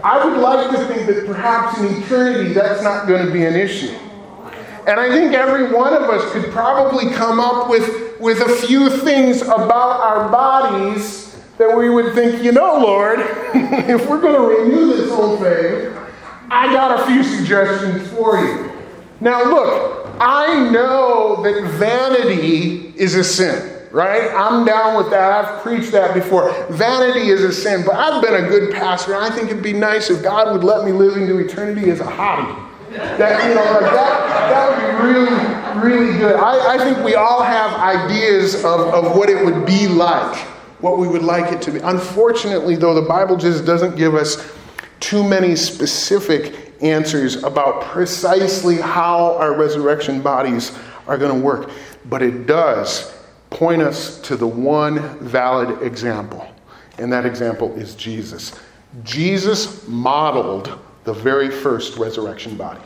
I 0.04 0.24
would 0.24 0.38
like 0.38 0.70
to 0.70 0.86
think 0.86 1.08
that 1.08 1.26
perhaps 1.26 1.80
in 1.80 2.00
eternity 2.00 2.52
that's 2.52 2.84
not 2.84 3.08
going 3.08 3.26
to 3.26 3.32
be 3.32 3.44
an 3.44 3.56
issue. 3.56 3.92
And 4.86 5.00
I 5.00 5.08
think 5.08 5.34
every 5.34 5.72
one 5.74 5.94
of 5.94 6.02
us 6.02 6.30
could 6.32 6.52
probably 6.52 7.10
come 7.10 7.40
up 7.40 7.68
with, 7.68 8.20
with 8.20 8.40
a 8.42 8.54
few 8.66 8.88
things 8.88 9.42
about 9.42 10.00
our 10.00 10.28
bodies 10.30 11.42
that 11.58 11.76
we 11.76 11.88
would 11.88 12.14
think, 12.14 12.40
you 12.40 12.52
know, 12.52 12.78
Lord, 12.78 13.18
if 13.54 14.08
we're 14.08 14.20
going 14.20 14.34
to 14.34 14.62
renew 14.62 14.88
this 14.96 15.10
whole 15.10 15.38
thing, 15.38 15.92
I 16.50 16.72
got 16.72 17.00
a 17.00 17.06
few 17.06 17.24
suggestions 17.24 18.06
for 18.12 18.38
you. 18.38 18.70
Now, 19.20 19.42
look, 19.42 20.03
I 20.20 20.70
know 20.70 21.42
that 21.42 21.62
vanity 21.72 22.92
is 22.96 23.14
a 23.14 23.24
sin, 23.24 23.88
right? 23.90 24.30
I'm 24.34 24.64
down 24.64 24.96
with 24.96 25.10
that. 25.10 25.44
I've 25.44 25.62
preached 25.62 25.92
that 25.92 26.14
before. 26.14 26.52
Vanity 26.70 27.28
is 27.28 27.42
a 27.42 27.52
sin, 27.52 27.84
but 27.84 27.94
I've 27.96 28.22
been 28.22 28.44
a 28.44 28.48
good 28.48 28.72
pastor, 28.72 29.14
I 29.14 29.30
think 29.30 29.50
it'd 29.50 29.62
be 29.62 29.72
nice 29.72 30.10
if 30.10 30.22
God 30.22 30.52
would 30.52 30.64
let 30.64 30.84
me 30.84 30.92
live 30.92 31.16
into 31.16 31.38
eternity 31.38 31.90
as 31.90 32.00
a 32.00 32.08
hobby. 32.08 32.60
That, 32.92 33.48
you 33.48 33.54
know, 33.56 33.64
like 33.72 33.92
that, 33.92 34.50
that 34.50 34.70
would 34.70 35.02
be 35.02 35.08
really, 35.08 36.06
really 36.06 36.18
good. 36.18 36.36
I, 36.36 36.74
I 36.74 36.78
think 36.78 37.04
we 37.04 37.16
all 37.16 37.42
have 37.42 37.72
ideas 37.74 38.54
of, 38.56 38.64
of 38.64 39.16
what 39.16 39.28
it 39.28 39.44
would 39.44 39.66
be 39.66 39.88
like, 39.88 40.36
what 40.80 40.98
we 40.98 41.08
would 41.08 41.24
like 41.24 41.52
it 41.52 41.60
to 41.62 41.72
be. 41.72 41.80
Unfortunately, 41.80 42.76
though, 42.76 42.94
the 42.94 43.02
Bible 43.02 43.36
just 43.36 43.64
doesn't 43.64 43.96
give 43.96 44.14
us 44.14 44.54
too 45.00 45.28
many 45.28 45.56
specific 45.56 46.63
answers 46.84 47.42
about 47.42 47.82
precisely 47.82 48.76
how 48.76 49.36
our 49.36 49.54
resurrection 49.54 50.20
bodies 50.20 50.76
are 51.06 51.18
going 51.18 51.34
to 51.34 51.44
work, 51.44 51.70
but 52.06 52.22
it 52.22 52.46
does 52.46 53.16
point 53.50 53.82
us 53.82 54.20
to 54.20 54.36
the 54.36 54.46
one 54.46 55.18
valid 55.20 55.82
example, 55.82 56.46
and 56.98 57.12
that 57.12 57.24
example 57.24 57.72
is 57.74 57.94
Jesus. 57.94 58.58
Jesus 59.02 59.86
modeled 59.88 60.78
the 61.04 61.12
very 61.12 61.50
first 61.50 61.96
resurrection 61.96 62.56
body. 62.56 62.80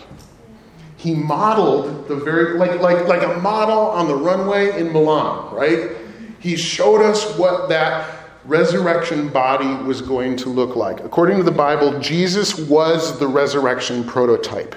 He 0.97 1.15
modeled 1.15 2.09
the 2.09 2.17
very, 2.17 2.59
like, 2.59 2.81
like, 2.81 3.07
like 3.07 3.23
a 3.23 3.41
model 3.41 3.79
on 3.79 4.09
the 4.09 4.17
runway 4.17 4.81
in 4.81 4.93
Milan, 4.93 5.55
right? 5.55 5.97
He 6.41 6.57
showed 6.57 7.03
us 7.03 7.37
what 7.39 7.69
that 7.69 8.18
resurrection 8.49 9.29
body 9.29 9.75
was 9.85 10.01
going 10.01 10.35
to 10.35 10.49
look 10.49 10.75
like. 10.75 11.01
According 11.01 11.37
to 11.37 11.43
the 11.43 11.51
Bible, 11.51 12.01
Jesus 12.01 12.59
was 12.59 13.19
the 13.19 13.29
resurrection 13.29 14.03
prototype. 14.05 14.75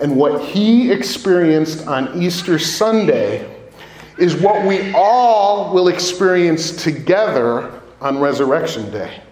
And 0.00 0.16
what 0.16 0.42
he 0.42 0.90
experienced 0.90 1.86
on 1.86 2.20
Easter 2.20 2.58
Sunday 2.58 3.54
is 4.18 4.34
what 4.36 4.66
we 4.66 4.92
all 4.94 5.74
will 5.74 5.88
experience 5.88 6.82
together 6.82 7.82
on 8.00 8.18
Resurrection 8.18 8.90
Day. 8.90 9.22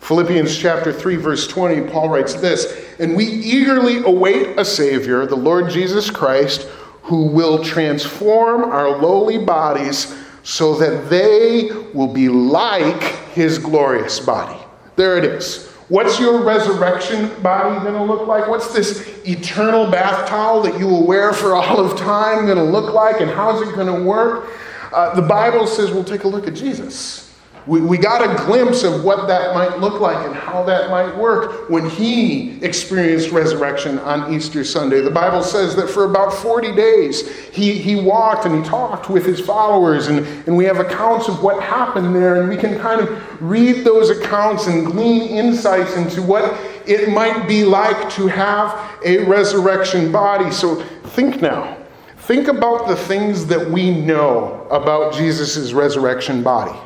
Philippians 0.00 0.56
chapter 0.56 0.92
3 0.92 1.16
verse 1.16 1.46
20 1.46 1.90
Paul 1.90 2.08
writes 2.08 2.34
this, 2.34 2.84
and 2.98 3.16
we 3.16 3.24
eagerly 3.26 3.98
await 3.98 4.58
a 4.58 4.64
savior, 4.64 5.24
the 5.24 5.36
Lord 5.36 5.70
Jesus 5.70 6.10
Christ, 6.10 6.62
who 7.02 7.26
will 7.26 7.62
transform 7.62 8.64
our 8.64 8.98
lowly 8.98 9.38
bodies 9.38 10.16
so 10.48 10.74
that 10.76 11.10
they 11.10 11.68
will 11.92 12.10
be 12.10 12.30
like 12.30 13.02
his 13.34 13.58
glorious 13.58 14.18
body. 14.18 14.58
There 14.96 15.18
it 15.18 15.24
is. 15.26 15.66
What's 15.90 16.18
your 16.18 16.42
resurrection 16.42 17.28
body 17.42 17.78
going 17.80 17.92
to 17.92 18.02
look 18.02 18.26
like? 18.26 18.48
What's 18.48 18.72
this 18.72 19.06
eternal 19.26 19.90
bath 19.90 20.26
towel 20.26 20.62
that 20.62 20.78
you 20.78 20.86
will 20.86 21.06
wear 21.06 21.34
for 21.34 21.54
all 21.54 21.78
of 21.78 21.98
time 21.98 22.46
going 22.46 22.56
to 22.56 22.64
look 22.64 22.94
like? 22.94 23.20
And 23.20 23.30
how's 23.30 23.60
it 23.60 23.74
going 23.74 23.94
to 23.94 24.02
work? 24.02 24.48
Uh, 24.90 25.14
the 25.14 25.20
Bible 25.20 25.66
says 25.66 25.90
we'll 25.90 26.02
take 26.02 26.24
a 26.24 26.28
look 26.28 26.48
at 26.48 26.54
Jesus. 26.54 27.27
We, 27.68 27.82
we 27.82 27.98
got 27.98 28.22
a 28.22 28.46
glimpse 28.46 28.82
of 28.82 29.04
what 29.04 29.28
that 29.28 29.54
might 29.54 29.78
look 29.78 30.00
like 30.00 30.26
and 30.26 30.34
how 30.34 30.62
that 30.64 30.88
might 30.88 31.14
work 31.14 31.68
when 31.68 31.90
he 31.90 32.58
experienced 32.64 33.30
resurrection 33.30 33.98
on 33.98 34.32
Easter 34.32 34.64
Sunday. 34.64 35.02
The 35.02 35.10
Bible 35.10 35.42
says 35.42 35.76
that 35.76 35.90
for 35.90 36.04
about 36.04 36.32
40 36.32 36.74
days 36.74 37.28
he, 37.50 37.74
he 37.74 37.94
walked 37.96 38.46
and 38.46 38.64
he 38.64 38.66
talked 38.66 39.10
with 39.10 39.26
his 39.26 39.38
followers, 39.38 40.06
and, 40.06 40.26
and 40.46 40.56
we 40.56 40.64
have 40.64 40.80
accounts 40.80 41.28
of 41.28 41.42
what 41.42 41.62
happened 41.62 42.16
there, 42.16 42.40
and 42.40 42.48
we 42.48 42.56
can 42.56 42.78
kind 42.78 43.02
of 43.02 43.42
read 43.42 43.84
those 43.84 44.08
accounts 44.08 44.66
and 44.66 44.86
glean 44.86 45.28
insights 45.28 45.94
into 45.94 46.22
what 46.22 46.58
it 46.86 47.10
might 47.10 47.46
be 47.46 47.64
like 47.64 48.08
to 48.12 48.28
have 48.28 48.98
a 49.04 49.24
resurrection 49.26 50.10
body. 50.10 50.50
So 50.50 50.82
think 51.10 51.42
now. 51.42 51.76
Think 52.16 52.48
about 52.48 52.88
the 52.88 52.96
things 52.96 53.44
that 53.48 53.70
we 53.70 53.90
know 53.90 54.66
about 54.70 55.12
Jesus' 55.12 55.74
resurrection 55.74 56.42
body. 56.42 56.78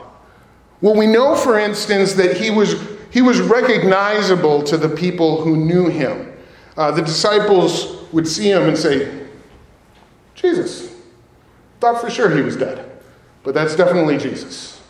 Well, 0.83 0.97
we 0.97 1.07
know, 1.07 1.37
for 1.37 1.59
instance, 1.59 2.13
that 2.15 2.37
he 2.37 2.51
was, 2.51 2.75
he 3.11 3.23
was 3.23 3.41
recognizable 3.41 4.63
to 4.65 4.77
the 4.77 4.89
people 4.89 5.41
who 5.41 5.57
knew 5.57 5.89
him. 5.89 6.33
Uh, 6.77 6.91
the 6.91 7.03
disciples 7.03 8.05
would 8.13 8.27
see 8.27 8.51
him 8.51 8.65
and 8.65 8.77
say, 8.77 9.27
Jesus. 10.35 10.93
Thought 11.81 12.01
for 12.01 12.11
sure 12.11 12.35
he 12.35 12.43
was 12.43 12.57
dead, 12.57 12.91
but 13.43 13.55
that's 13.55 13.77
definitely 13.77 14.19
Jesus. 14.19 14.81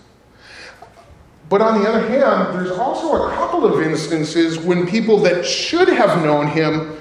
But 1.48 1.60
on 1.60 1.82
the 1.82 1.88
other 1.88 2.06
hand, 2.08 2.54
there's 2.54 2.70
also 2.70 3.26
a 3.26 3.34
couple 3.34 3.66
of 3.66 3.82
instances 3.82 4.58
when 4.58 4.86
people 4.86 5.18
that 5.18 5.44
should 5.44 5.88
have 5.88 6.22
known 6.24 6.48
him 6.48 6.98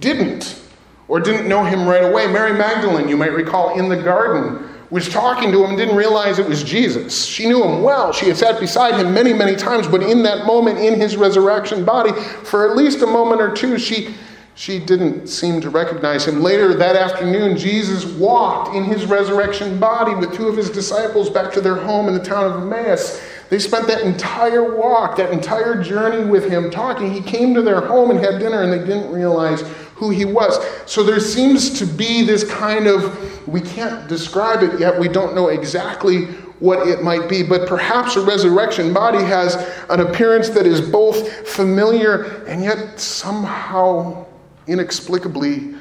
didn't, 0.00 0.60
or 1.08 1.20
didn't 1.20 1.48
know 1.48 1.64
him 1.64 1.86
right 1.86 2.04
away. 2.04 2.26
Mary 2.26 2.52
Magdalene, 2.52 3.08
you 3.08 3.16
might 3.16 3.32
recall, 3.32 3.78
in 3.78 3.88
the 3.88 3.96
garden 3.96 4.68
was 4.94 5.08
talking 5.08 5.50
to 5.50 5.64
him 5.64 5.70
and 5.70 5.76
didn't 5.76 5.96
realize 5.96 6.38
it 6.38 6.48
was 6.48 6.62
Jesus. 6.62 7.24
She 7.24 7.48
knew 7.48 7.64
him 7.64 7.82
well. 7.82 8.12
She 8.12 8.26
had 8.26 8.36
sat 8.36 8.60
beside 8.60 8.94
him 8.94 9.12
many, 9.12 9.32
many 9.32 9.56
times, 9.56 9.88
but 9.88 10.04
in 10.04 10.22
that 10.22 10.46
moment, 10.46 10.78
in 10.78 11.00
his 11.00 11.16
resurrection 11.16 11.84
body, 11.84 12.12
for 12.12 12.70
at 12.70 12.76
least 12.76 13.02
a 13.02 13.06
moment 13.08 13.40
or 13.40 13.52
two, 13.52 13.76
she, 13.76 14.14
she 14.54 14.78
didn't 14.78 15.26
seem 15.26 15.60
to 15.62 15.68
recognize 15.68 16.28
him. 16.28 16.42
Later 16.42 16.74
that 16.74 16.94
afternoon, 16.94 17.56
Jesus 17.56 18.04
walked 18.04 18.76
in 18.76 18.84
his 18.84 19.04
resurrection 19.06 19.80
body 19.80 20.14
with 20.14 20.32
two 20.32 20.46
of 20.46 20.56
his 20.56 20.70
disciples 20.70 21.28
back 21.28 21.52
to 21.54 21.60
their 21.60 21.74
home 21.74 22.06
in 22.06 22.14
the 22.14 22.22
town 22.22 22.44
of 22.44 22.62
Emmaus. 22.62 23.20
They 23.50 23.58
spent 23.58 23.88
that 23.88 24.02
entire 24.02 24.76
walk, 24.76 25.16
that 25.16 25.32
entire 25.32 25.82
journey 25.82 26.24
with 26.24 26.48
him 26.48 26.70
talking. 26.70 27.12
He 27.12 27.20
came 27.20 27.52
to 27.54 27.62
their 27.62 27.80
home 27.80 28.12
and 28.12 28.20
had 28.20 28.38
dinner, 28.38 28.62
and 28.62 28.72
they 28.72 28.78
didn't 28.78 29.10
realize 29.10 29.64
who 29.94 30.10
he 30.10 30.24
was. 30.24 30.58
So 30.86 31.02
there 31.02 31.20
seems 31.20 31.78
to 31.78 31.86
be 31.86 32.22
this 32.24 32.48
kind 32.50 32.86
of, 32.86 33.46
we 33.48 33.60
can't 33.60 34.08
describe 34.08 34.62
it 34.62 34.80
yet, 34.80 34.98
we 34.98 35.08
don't 35.08 35.34
know 35.34 35.48
exactly 35.48 36.26
what 36.60 36.86
it 36.88 37.02
might 37.02 37.28
be, 37.28 37.42
but 37.42 37.68
perhaps 37.68 38.16
a 38.16 38.20
resurrection 38.20 38.92
body 38.92 39.18
has 39.18 39.54
an 39.90 40.00
appearance 40.00 40.48
that 40.50 40.66
is 40.66 40.80
both 40.80 41.48
familiar 41.48 42.44
and 42.46 42.62
yet 42.62 42.98
somehow 42.98 44.24
inexplicably 44.66 45.74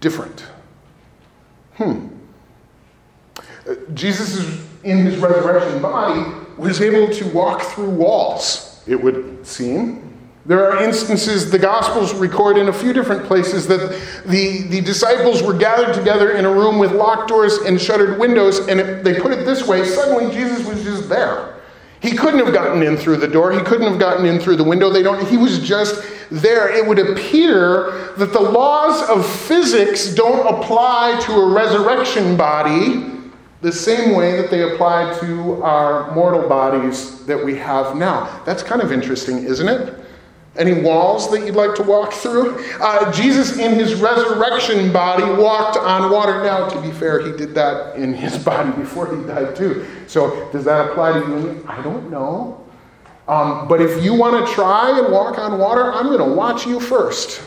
different. 0.00 0.46
Hmm. 1.74 2.08
Jesus 3.94 4.36
is 4.36 4.66
in 4.82 5.04
his 5.04 5.16
resurrection 5.18 5.82
body 5.82 6.22
was 6.56 6.80
able 6.80 7.12
to 7.14 7.26
walk 7.28 7.62
through 7.62 7.90
walls, 7.90 8.82
it 8.86 9.00
would 9.00 9.46
seem. 9.46 10.09
There 10.46 10.70
are 10.70 10.82
instances, 10.82 11.50
the 11.50 11.58
Gospels 11.58 12.14
record 12.14 12.56
in 12.56 12.68
a 12.68 12.72
few 12.72 12.94
different 12.94 13.24
places, 13.26 13.66
that 13.66 13.90
the, 14.24 14.62
the 14.68 14.80
disciples 14.80 15.42
were 15.42 15.52
gathered 15.52 15.94
together 15.94 16.32
in 16.32 16.46
a 16.46 16.50
room 16.50 16.78
with 16.78 16.92
locked 16.92 17.28
doors 17.28 17.58
and 17.58 17.78
shuttered 17.78 18.18
windows, 18.18 18.66
and 18.66 18.80
it, 18.80 19.04
they 19.04 19.20
put 19.20 19.32
it 19.32 19.44
this 19.44 19.66
way 19.66 19.84
suddenly 19.84 20.32
Jesus 20.32 20.66
was 20.66 20.82
just 20.82 21.08
there. 21.08 21.56
He 22.00 22.12
couldn't 22.12 22.42
have 22.42 22.54
gotten 22.54 22.82
in 22.82 22.96
through 22.96 23.18
the 23.18 23.28
door, 23.28 23.52
he 23.52 23.60
couldn't 23.60 23.86
have 23.86 24.00
gotten 24.00 24.24
in 24.24 24.40
through 24.40 24.56
the 24.56 24.64
window. 24.64 24.88
They 24.88 25.02
don't, 25.02 25.26
he 25.28 25.36
was 25.36 25.58
just 25.58 26.02
there. 26.30 26.74
It 26.74 26.86
would 26.86 26.98
appear 26.98 28.14
that 28.16 28.32
the 28.32 28.40
laws 28.40 29.06
of 29.10 29.30
physics 29.30 30.14
don't 30.14 30.46
apply 30.46 31.20
to 31.26 31.32
a 31.32 31.52
resurrection 31.52 32.38
body 32.38 33.10
the 33.60 33.70
same 33.70 34.16
way 34.16 34.40
that 34.40 34.50
they 34.50 34.72
apply 34.72 35.18
to 35.20 35.62
our 35.62 36.14
mortal 36.14 36.48
bodies 36.48 37.26
that 37.26 37.44
we 37.44 37.54
have 37.56 37.94
now. 37.94 38.42
That's 38.46 38.62
kind 38.62 38.80
of 38.80 38.90
interesting, 38.90 39.44
isn't 39.44 39.68
it? 39.68 40.00
Any 40.56 40.82
walls 40.82 41.30
that 41.30 41.46
you'd 41.46 41.54
like 41.54 41.76
to 41.76 41.82
walk 41.84 42.12
through? 42.12 42.58
Uh, 42.80 43.12
Jesus, 43.12 43.56
in 43.56 43.74
his 43.74 43.94
resurrection 43.94 44.92
body, 44.92 45.22
walked 45.40 45.76
on 45.76 46.10
water. 46.10 46.42
Now, 46.42 46.68
to 46.68 46.80
be 46.80 46.90
fair, 46.90 47.20
he 47.20 47.36
did 47.36 47.54
that 47.54 47.94
in 47.96 48.12
his 48.12 48.36
body 48.44 48.72
before 48.72 49.14
he 49.14 49.22
died, 49.26 49.54
too. 49.54 49.86
So, 50.08 50.50
does 50.50 50.64
that 50.64 50.90
apply 50.90 51.12
to 51.12 51.20
you? 51.20 51.64
I 51.68 51.80
don't 51.82 52.10
know. 52.10 52.66
Um, 53.28 53.68
but 53.68 53.80
if 53.80 54.02
you 54.02 54.12
want 54.12 54.44
to 54.44 54.52
try 54.52 54.98
and 54.98 55.12
walk 55.12 55.38
on 55.38 55.56
water, 55.56 55.92
I'm 55.92 56.06
going 56.06 56.18
to 56.18 56.34
watch 56.34 56.66
you 56.66 56.80
first. 56.80 57.42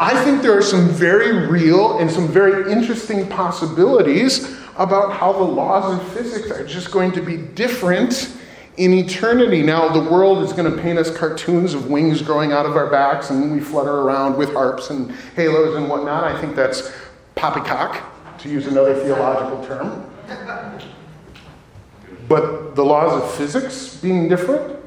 I 0.00 0.22
think 0.24 0.40
there 0.40 0.56
are 0.56 0.62
some 0.62 0.88
very 0.88 1.46
real 1.46 1.98
and 1.98 2.10
some 2.10 2.26
very 2.26 2.72
interesting 2.72 3.28
possibilities 3.28 4.56
about 4.78 5.12
how 5.12 5.32
the 5.32 5.42
laws 5.42 6.00
of 6.00 6.12
physics 6.12 6.50
are 6.50 6.64
just 6.64 6.90
going 6.90 7.12
to 7.12 7.20
be 7.20 7.36
different 7.36 8.37
in 8.78 8.94
eternity. 8.94 9.62
Now, 9.62 9.88
the 9.88 10.08
world 10.08 10.42
is 10.44 10.52
going 10.52 10.70
to 10.70 10.80
paint 10.80 10.98
us 10.98 11.14
cartoons 11.14 11.74
of 11.74 11.90
wings 11.90 12.22
growing 12.22 12.52
out 12.52 12.64
of 12.64 12.76
our 12.76 12.88
backs 12.88 13.30
and 13.30 13.52
we 13.52 13.60
flutter 13.60 14.00
around 14.00 14.36
with 14.36 14.52
harps 14.52 14.90
and 14.90 15.10
halos 15.34 15.74
and 15.74 15.88
whatnot. 15.88 16.24
I 16.24 16.40
think 16.40 16.54
that's 16.54 16.92
poppycock, 17.34 18.38
to 18.38 18.48
use 18.48 18.68
another 18.68 18.94
theological 18.94 19.66
term. 19.66 20.04
But 22.28 22.76
the 22.76 22.84
laws 22.84 23.22
of 23.22 23.34
physics 23.34 23.96
being 23.96 24.28
different, 24.28 24.78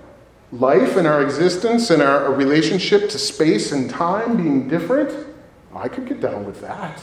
life 0.53 0.95
and 0.95 1.05
our 1.05 1.21
existence 1.21 1.89
and 1.89 2.01
our 2.01 2.31
relationship 2.33 3.09
to 3.09 3.19
space 3.19 3.73
and 3.73 3.89
time 3.89 4.37
being 4.37 4.69
different, 4.69 5.27
I 5.75 5.89
could 5.89 6.07
get 6.07 6.21
down 6.21 6.45
with 6.45 6.61
that. 6.61 7.01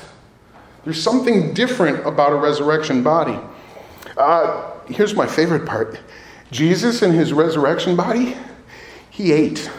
There's 0.85 1.03
something 1.03 1.53
different 1.53 2.07
about 2.07 2.33
a 2.33 2.37
resurrection 2.37 3.03
body. 3.03 3.39
Uh, 4.17 4.73
here's 4.87 5.15
my 5.15 5.27
favorite 5.27 5.67
part 5.67 6.01
Jesus 6.51 7.03
in 7.03 7.13
his 7.13 7.33
resurrection 7.33 7.97
body, 7.97 8.37
he 9.11 9.33
ate. 9.33 9.71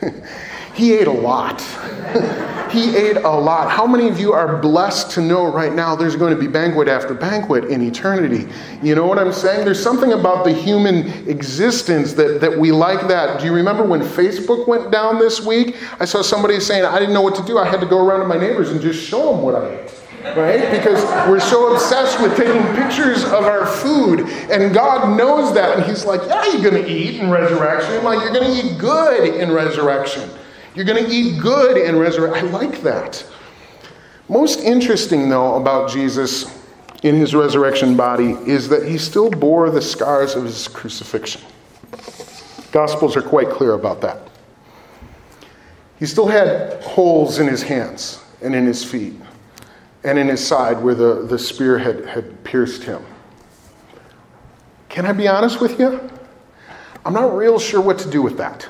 he 0.74 0.94
ate 0.94 1.06
a 1.06 1.12
lot. 1.12 1.60
he 2.72 2.96
ate 2.96 3.16
a 3.16 3.30
lot. 3.30 3.70
How 3.70 3.86
many 3.86 4.08
of 4.08 4.18
you 4.18 4.32
are 4.32 4.58
blessed 4.58 5.12
to 5.12 5.20
know 5.20 5.46
right 5.52 5.72
now 5.72 5.94
there's 5.94 6.16
going 6.16 6.34
to 6.34 6.40
be 6.40 6.48
banquet 6.48 6.88
after 6.88 7.14
banquet 7.14 7.64
in 7.64 7.82
eternity? 7.82 8.48
You 8.82 8.94
know 8.94 9.06
what 9.06 9.18
I'm 9.18 9.32
saying? 9.32 9.64
There's 9.64 9.82
something 9.82 10.12
about 10.12 10.44
the 10.44 10.52
human 10.52 11.06
existence 11.28 12.14
that, 12.14 12.40
that 12.40 12.58
we 12.58 12.72
like 12.72 13.06
that. 13.08 13.40
Do 13.40 13.46
you 13.46 13.52
remember 13.52 13.84
when 13.84 14.00
Facebook 14.00 14.66
went 14.66 14.90
down 14.90 15.18
this 15.18 15.44
week? 15.44 15.76
I 16.00 16.04
saw 16.04 16.22
somebody 16.22 16.58
saying, 16.60 16.84
I 16.84 16.98
didn't 16.98 17.14
know 17.14 17.22
what 17.22 17.36
to 17.36 17.44
do. 17.44 17.58
I 17.58 17.66
had 17.66 17.80
to 17.80 17.86
go 17.86 18.04
around 18.04 18.20
to 18.20 18.26
my 18.26 18.38
neighbors 18.38 18.70
and 18.70 18.80
just 18.80 19.02
show 19.02 19.32
them 19.32 19.42
what 19.42 19.54
I 19.54 19.74
ate 19.74 19.87
right? 20.36 20.70
Because 20.70 21.02
we're 21.28 21.40
so 21.40 21.74
obsessed 21.74 22.20
with 22.20 22.36
taking 22.36 22.62
pictures 22.74 23.24
of 23.24 23.44
our 23.44 23.66
food, 23.66 24.20
and 24.50 24.74
God 24.74 25.16
knows 25.16 25.54
that, 25.54 25.78
and 25.78 25.86
He's 25.86 26.04
like, 26.04 26.20
Yeah, 26.28 26.44
you're 26.52 26.70
going 26.70 26.82
to 26.82 26.90
eat 26.90 27.20
in 27.20 27.30
resurrection. 27.30 27.96
I'm 27.96 28.04
Like, 28.04 28.20
you're 28.20 28.32
going 28.32 28.50
to 28.50 28.66
eat 28.66 28.78
good 28.78 29.34
in 29.34 29.52
resurrection. 29.52 30.28
You're 30.74 30.84
going 30.84 31.04
to 31.04 31.10
eat 31.10 31.40
good 31.40 31.76
in 31.76 31.98
resurrection. 31.98 32.48
I 32.48 32.50
like 32.50 32.82
that. 32.82 33.26
Most 34.28 34.60
interesting, 34.60 35.28
though, 35.28 35.56
about 35.56 35.90
Jesus 35.90 36.56
in 37.02 37.14
his 37.14 37.34
resurrection 37.34 37.96
body 37.96 38.32
is 38.46 38.68
that 38.68 38.86
he 38.86 38.98
still 38.98 39.30
bore 39.30 39.70
the 39.70 39.80
scars 39.80 40.34
of 40.34 40.44
his 40.44 40.68
crucifixion. 40.68 41.40
Gospels 42.72 43.16
are 43.16 43.22
quite 43.22 43.48
clear 43.48 43.72
about 43.72 44.00
that. 44.02 44.28
He 45.98 46.06
still 46.06 46.26
had 46.26 46.82
holes 46.82 47.38
in 47.38 47.46
his 47.46 47.62
hands 47.62 48.22
and 48.42 48.54
in 48.54 48.66
his 48.66 48.84
feet 48.84 49.14
and 50.04 50.18
in 50.18 50.28
his 50.28 50.46
side 50.46 50.82
where 50.82 50.94
the, 50.94 51.26
the 51.26 51.38
spear 51.38 51.78
had, 51.78 52.06
had 52.06 52.44
pierced 52.44 52.84
him. 52.84 53.04
Can 54.88 55.06
I 55.06 55.12
be 55.12 55.28
honest 55.28 55.60
with 55.60 55.78
you? 55.78 56.00
I'm 57.04 57.12
not 57.12 57.36
real 57.36 57.58
sure 57.58 57.80
what 57.80 57.98
to 58.00 58.10
do 58.10 58.22
with 58.22 58.36
that. 58.38 58.68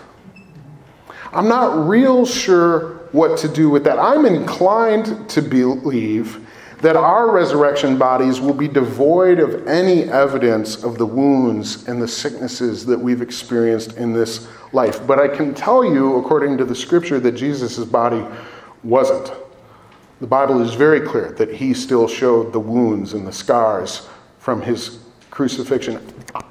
I'm 1.32 1.48
not 1.48 1.88
real 1.88 2.24
sure 2.24 2.98
what 3.12 3.38
to 3.38 3.48
do 3.48 3.70
with 3.70 3.84
that. 3.84 3.98
I'm 3.98 4.26
inclined 4.26 5.28
to 5.30 5.42
believe 5.42 6.46
that 6.80 6.96
our 6.96 7.30
resurrection 7.30 7.98
bodies 7.98 8.40
will 8.40 8.54
be 8.54 8.68
devoid 8.68 9.40
of 9.40 9.66
any 9.66 10.04
evidence 10.04 10.84
of 10.84 10.96
the 10.96 11.06
wounds 11.06 11.88
and 11.88 12.00
the 12.00 12.06
sicknesses 12.06 12.86
that 12.86 12.98
we've 12.98 13.20
experienced 13.20 13.96
in 13.96 14.12
this 14.12 14.48
life. 14.72 15.04
But 15.06 15.18
I 15.18 15.28
can 15.28 15.54
tell 15.54 15.84
you, 15.84 16.16
according 16.16 16.56
to 16.58 16.64
the 16.64 16.74
scripture, 16.74 17.18
that 17.20 17.32
Jesus' 17.32 17.84
body 17.84 18.24
wasn't. 18.84 19.32
The 20.20 20.26
Bible 20.26 20.60
is 20.60 20.74
very 20.74 21.00
clear 21.00 21.30
that 21.32 21.54
he 21.54 21.72
still 21.72 22.08
showed 22.08 22.52
the 22.52 22.58
wounds 22.58 23.12
and 23.12 23.24
the 23.24 23.32
scars 23.32 24.08
from 24.40 24.60
his 24.60 24.98
crucifixion. 25.30 26.04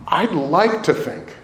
I'd 0.08 0.32
like 0.32 0.84
to 0.84 0.94
think 0.94 1.36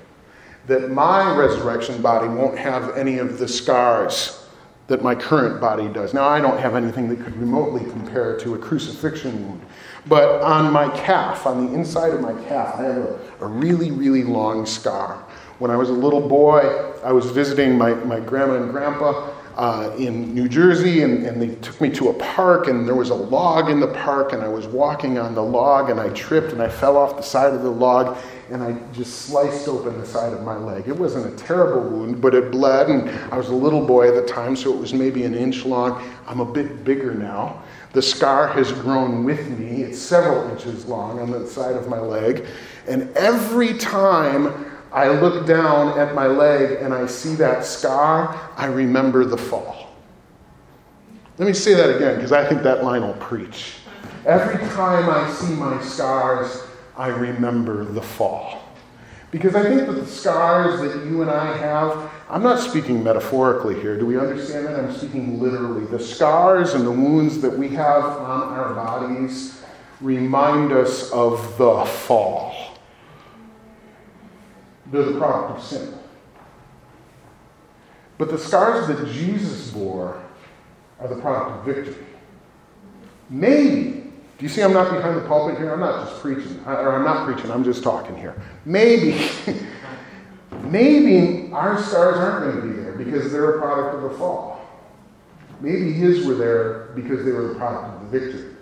that 0.67 0.89
my 0.89 1.35
resurrection 1.35 2.01
body 2.01 2.29
won't 2.29 2.57
have 2.57 2.95
any 2.95 3.17
of 3.17 3.39
the 3.39 3.47
scars 3.47 4.47
that 4.87 5.03
my 5.03 5.15
current 5.15 5.59
body 5.59 5.89
does. 5.89 6.13
Now, 6.13 6.29
I 6.29 6.39
don't 6.39 6.57
have 6.59 6.75
anything 6.75 7.09
that 7.09 7.21
could 7.21 7.35
remotely 7.35 7.81
compare 7.91 8.37
to 8.39 8.55
a 8.55 8.57
crucifixion 8.57 9.45
wound, 9.45 9.61
but 10.05 10.41
on 10.41 10.71
my 10.71 10.89
calf, 10.97 11.45
on 11.45 11.65
the 11.65 11.73
inside 11.73 12.13
of 12.13 12.21
my 12.21 12.33
calf, 12.45 12.75
I 12.77 12.83
have 12.83 12.97
a, 12.97 13.19
a 13.41 13.47
really, 13.47 13.91
really 13.91 14.23
long 14.23 14.65
scar. 14.65 15.25
When 15.59 15.71
I 15.71 15.75
was 15.75 15.89
a 15.89 15.93
little 15.93 16.25
boy, 16.25 16.93
I 17.03 17.11
was 17.11 17.31
visiting 17.31 17.77
my, 17.77 17.93
my 17.93 18.21
grandma 18.21 18.55
and 18.55 18.71
grandpa 18.71 19.29
uh, 19.55 19.95
in 19.97 20.33
New 20.33 20.49
Jersey, 20.49 21.03
and, 21.03 21.25
and 21.25 21.41
they 21.41 21.55
took 21.55 21.79
me 21.79 21.89
to 21.91 22.09
a 22.09 22.13
park, 22.13 22.67
and 22.67 22.87
there 22.87 22.95
was 22.95 23.11
a 23.11 23.15
log 23.15 23.69
in 23.69 23.79
the 23.79 23.87
park, 23.87 24.33
and 24.33 24.41
I 24.41 24.47
was 24.47 24.65
walking 24.65 25.17
on 25.19 25.35
the 25.35 25.43
log, 25.43 25.89
and 25.89 25.99
I 25.99 26.09
tripped, 26.09 26.51
and 26.53 26.61
I 26.61 26.69
fell 26.69 26.97
off 26.97 27.15
the 27.17 27.23
side 27.23 27.53
of 27.53 27.61
the 27.61 27.69
log, 27.69 28.17
and 28.49 28.63
I 28.63 28.73
just 28.93 29.21
sliced 29.21 29.67
open 29.67 29.99
the 29.99 30.05
side 30.05 30.33
of 30.33 30.43
my 30.43 30.55
leg. 30.55 30.87
It 30.87 30.97
wasn't 30.97 31.33
a 31.33 31.43
terrible 31.43 31.87
wound, 31.87 32.21
but 32.21 32.33
it 32.33 32.51
bled, 32.51 32.89
and 32.89 33.09
I 33.31 33.37
was 33.37 33.49
a 33.49 33.55
little 33.55 33.85
boy 33.85 34.07
at 34.07 34.15
the 34.15 34.31
time, 34.31 34.55
so 34.55 34.73
it 34.73 34.79
was 34.79 34.93
maybe 34.93 35.23
an 35.23 35.35
inch 35.35 35.65
long. 35.65 36.03
I'm 36.27 36.39
a 36.39 36.51
bit 36.51 36.83
bigger 36.83 37.13
now. 37.13 37.63
The 37.93 38.01
scar 38.01 38.47
has 38.47 38.71
grown 38.71 39.23
with 39.23 39.47
me. 39.59 39.83
It's 39.83 39.99
several 39.99 40.49
inches 40.49 40.85
long 40.85 41.19
on 41.19 41.29
the 41.29 41.45
side 41.45 41.75
of 41.75 41.87
my 41.87 41.99
leg. 41.99 42.47
And 42.87 43.15
every 43.15 43.77
time 43.77 44.72
I 44.93 45.09
look 45.09 45.47
down 45.47 45.97
at 45.97 46.13
my 46.13 46.27
leg 46.27 46.77
and 46.79 46.93
I 46.93 47.07
see 47.07 47.33
that 47.35 47.65
scar, 47.65 48.51
I 48.55 48.67
remember 48.67 49.25
the 49.25 49.37
fall. 49.37 49.89
Let 51.39 51.47
me 51.47 51.53
say 51.53 51.73
that 51.73 51.95
again 51.95 52.15
because 52.15 52.31
I 52.31 52.47
think 52.47 52.61
that 52.61 52.83
line 52.83 53.01
will 53.01 53.15
preach. 53.15 53.73
Every 54.25 54.65
time 54.69 55.09
I 55.09 55.29
see 55.31 55.53
my 55.55 55.81
scars, 55.81 56.63
I 56.95 57.07
remember 57.07 57.85
the 57.85 58.03
fall. 58.03 58.61
Because 59.31 59.55
I 59.55 59.63
think 59.63 59.87
that 59.87 59.93
the 59.93 60.05
scars 60.05 60.79
that 60.81 61.05
you 61.07 61.23
and 61.23 61.31
I 61.31 61.57
have, 61.57 62.11
I'm 62.29 62.43
not 62.43 62.59
speaking 62.59 63.03
metaphorically 63.03 63.81
here. 63.81 63.97
Do 63.97 64.05
we 64.05 64.19
understand 64.19 64.67
that? 64.67 64.79
I'm 64.79 64.93
speaking 64.93 65.41
literally. 65.41 65.85
The 65.87 65.97
scars 65.97 66.75
and 66.75 66.85
the 66.85 66.91
wounds 66.91 67.41
that 67.41 67.57
we 67.57 67.69
have 67.69 68.03
on 68.03 68.53
our 68.53 68.75
bodies 68.75 69.59
remind 70.01 70.71
us 70.71 71.11
of 71.11 71.57
the 71.57 71.83
fall. 71.83 72.52
They're 74.93 75.01
the 75.01 75.17
product 75.17 75.57
of 75.57 75.63
sin. 75.65 75.91
But 78.19 78.29
the 78.29 78.37
scars 78.37 78.87
that 78.87 79.11
Jesus 79.11 79.71
bore 79.71 80.23
are 80.99 81.07
the 81.07 81.15
product 81.15 81.67
of 81.67 81.75
victory. 81.75 82.05
Maybe, 83.27 84.11
do 84.37 84.45
you 84.45 84.49
see 84.49 84.61
I'm 84.61 84.71
not 84.71 84.93
behind 84.93 85.17
the 85.17 85.27
pulpit 85.27 85.57
here? 85.57 85.73
I'm 85.73 85.79
not 85.79 86.07
just 86.07 86.21
preaching, 86.21 86.59
or 86.67 86.93
I'm 86.93 87.03
not 87.03 87.25
preaching, 87.25 87.49
I'm 87.49 87.63
just 87.63 87.81
talking 87.81 88.15
here. 88.15 88.39
Maybe, 88.65 89.19
maybe 90.61 91.51
our 91.53 91.81
scars 91.81 92.17
aren't 92.17 92.53
going 92.53 92.61
to 92.61 92.75
be 92.75 92.79
there 92.79 92.93
because 92.93 93.31
they're 93.31 93.57
a 93.57 93.59
product 93.59 93.95
of 93.95 94.11
the 94.11 94.15
fall. 94.15 94.63
Maybe 95.59 95.91
his 95.91 96.23
were 96.27 96.35
there 96.35 96.91
because 96.93 97.25
they 97.25 97.31
were 97.31 97.47
the 97.47 97.55
product 97.55 97.95
of 97.95 98.11
the 98.11 98.19
victory. 98.19 98.55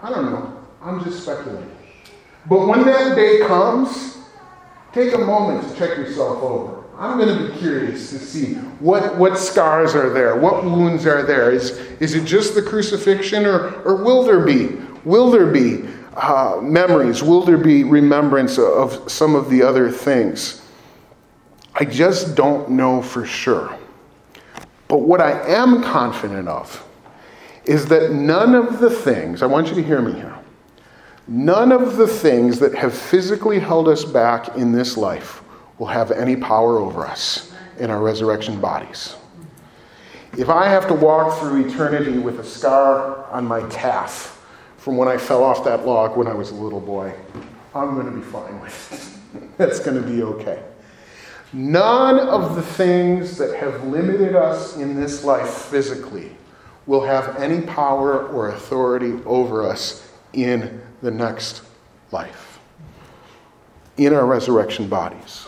I 0.00 0.10
don't 0.10 0.26
know. 0.26 0.64
I'm 0.80 1.02
just 1.02 1.24
speculating. 1.24 1.76
But 2.46 2.68
when 2.68 2.84
that 2.84 3.16
day 3.16 3.40
comes, 3.48 4.13
Take 4.94 5.12
a 5.12 5.18
moment 5.18 5.68
to 5.68 5.76
check 5.76 5.98
yourself 5.98 6.40
over. 6.40 6.84
I'm 6.96 7.18
going 7.18 7.36
to 7.36 7.52
be 7.52 7.58
curious 7.58 8.10
to 8.10 8.18
see 8.20 8.54
what, 8.78 9.16
what 9.18 9.36
scars 9.36 9.96
are 9.96 10.08
there, 10.08 10.36
what 10.36 10.62
wounds 10.64 11.04
are 11.04 11.24
there. 11.24 11.50
Is, 11.50 11.72
is 11.98 12.14
it 12.14 12.24
just 12.24 12.54
the 12.54 12.62
crucifixion, 12.62 13.44
or, 13.44 13.82
or 13.82 13.96
will 14.04 14.22
there 14.22 14.46
be? 14.46 14.76
Will 15.04 15.32
there 15.32 15.50
be 15.50 15.88
uh, 16.14 16.60
memories? 16.62 17.24
Will 17.24 17.42
there 17.42 17.58
be 17.58 17.82
remembrance 17.82 18.56
of 18.56 19.10
some 19.10 19.34
of 19.34 19.50
the 19.50 19.64
other 19.64 19.90
things? 19.90 20.62
I 21.74 21.84
just 21.84 22.36
don't 22.36 22.70
know 22.70 23.02
for 23.02 23.26
sure. 23.26 23.76
But 24.86 24.98
what 24.98 25.20
I 25.20 25.44
am 25.48 25.82
confident 25.82 26.46
of 26.46 26.86
is 27.64 27.86
that 27.86 28.12
none 28.12 28.54
of 28.54 28.78
the 28.78 28.90
things, 28.90 29.42
I 29.42 29.46
want 29.46 29.66
you 29.66 29.74
to 29.74 29.82
hear 29.82 30.00
me 30.00 30.12
here, 30.12 30.33
None 31.26 31.72
of 31.72 31.96
the 31.96 32.06
things 32.06 32.58
that 32.58 32.74
have 32.74 32.92
physically 32.92 33.58
held 33.58 33.88
us 33.88 34.04
back 34.04 34.56
in 34.56 34.72
this 34.72 34.96
life 34.96 35.42
will 35.78 35.86
have 35.86 36.10
any 36.10 36.36
power 36.36 36.78
over 36.78 37.06
us 37.06 37.52
in 37.78 37.90
our 37.90 38.00
resurrection 38.00 38.60
bodies. 38.60 39.16
If 40.36 40.50
I 40.50 40.68
have 40.68 40.86
to 40.88 40.94
walk 40.94 41.38
through 41.38 41.66
eternity 41.66 42.18
with 42.18 42.40
a 42.40 42.44
scar 42.44 43.24
on 43.30 43.46
my 43.46 43.66
calf 43.68 44.44
from 44.76 44.96
when 44.96 45.08
I 45.08 45.16
fell 45.16 45.42
off 45.42 45.64
that 45.64 45.86
log 45.86 46.16
when 46.16 46.26
I 46.26 46.34
was 46.34 46.50
a 46.50 46.54
little 46.54 46.80
boy, 46.80 47.14
I'm 47.74 47.94
going 47.94 48.06
to 48.06 48.12
be 48.12 48.22
fine 48.22 48.60
with 48.60 48.92
it. 49.34 49.50
That's 49.58 49.80
going 49.80 50.00
to 50.00 50.06
be 50.06 50.22
okay. 50.22 50.62
None 51.52 52.18
of 52.18 52.56
the 52.56 52.62
things 52.62 53.38
that 53.38 53.56
have 53.56 53.84
limited 53.84 54.36
us 54.36 54.76
in 54.76 55.00
this 55.00 55.24
life 55.24 55.48
physically 55.48 56.36
will 56.86 57.04
have 57.04 57.36
any 57.36 57.62
power 57.62 58.26
or 58.26 58.50
authority 58.50 59.14
over 59.24 59.66
us 59.66 60.10
in 60.34 60.80
the 61.02 61.10
next 61.10 61.62
life 62.10 62.58
in 63.96 64.12
our 64.12 64.26
resurrection 64.26 64.88
bodies. 64.88 65.46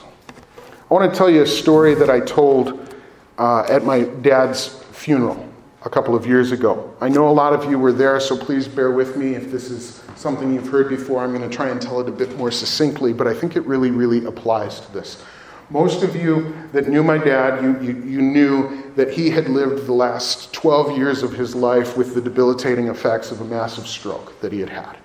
I 0.88 0.94
want 0.94 1.11
to 1.11 1.16
tell 1.16 1.29
you 1.29 1.42
a 1.42 1.46
story 1.46 1.94
that 1.94 2.09
I 2.09 2.20
told 2.20 2.94
uh, 3.38 3.66
at 3.68 3.85
my 3.85 4.03
dad's 4.05 4.68
funeral 4.92 5.46
a 5.85 5.90
couple 5.90 6.14
of 6.14 6.27
years 6.27 6.53
ago. 6.53 6.94
I 7.01 7.09
know 7.09 7.29
a 7.29 7.33
lot 7.33 7.53
of 7.53 7.70
you 7.70 7.79
were 7.79 7.92
there, 7.92 8.18
so 8.20 8.37
please 8.37 8.68
bear 8.68 8.90
with 8.90 9.16
me 9.16 9.35
if 9.35 9.51
this 9.51 9.70
is 9.70 10.03
something 10.14 10.55
you've 10.55 10.68
heard 10.68 10.88
before. 10.88 11.22
I'm 11.22 11.37
going 11.37 11.49
to 11.49 11.55
try 11.55 11.68
and 11.68 11.81
tell 11.81 12.01
it 12.01 12.09
a 12.09 12.12
bit 12.12 12.37
more 12.37 12.51
succinctly, 12.51 13.12
but 13.12 13.27
I 13.27 13.35
think 13.35 13.57
it 13.57 13.62
really, 13.66 13.90
really 13.90 14.25
applies 14.27 14.81
to 14.81 14.92
this. 14.92 15.25
Most 15.70 16.05
of 16.05 16.14
you 16.14 16.55
that 16.72 16.88
knew 16.88 17.02
my 17.02 17.18
dad, 17.18 17.62
you, 17.62 17.81
you, 17.81 18.02
you, 18.05 18.22
knew 18.22 18.92
that 18.94 19.11
he 19.11 19.31
had 19.31 19.48
lived 19.48 19.87
the 19.87 19.92
last 19.92 20.52
12 20.52 20.96
years 20.96 21.24
of 21.24 21.33
his 21.33 21.57
life 21.57 21.96
with 21.96 22.14
the 22.14 22.20
debilitating 22.20 22.87
effects 22.87 23.33
of 23.33 23.40
a 23.40 23.44
massive 23.44 23.88
stroke 23.88 24.40
that 24.40 24.52
he 24.52 24.61
had 24.61 24.68
had. 24.68 24.96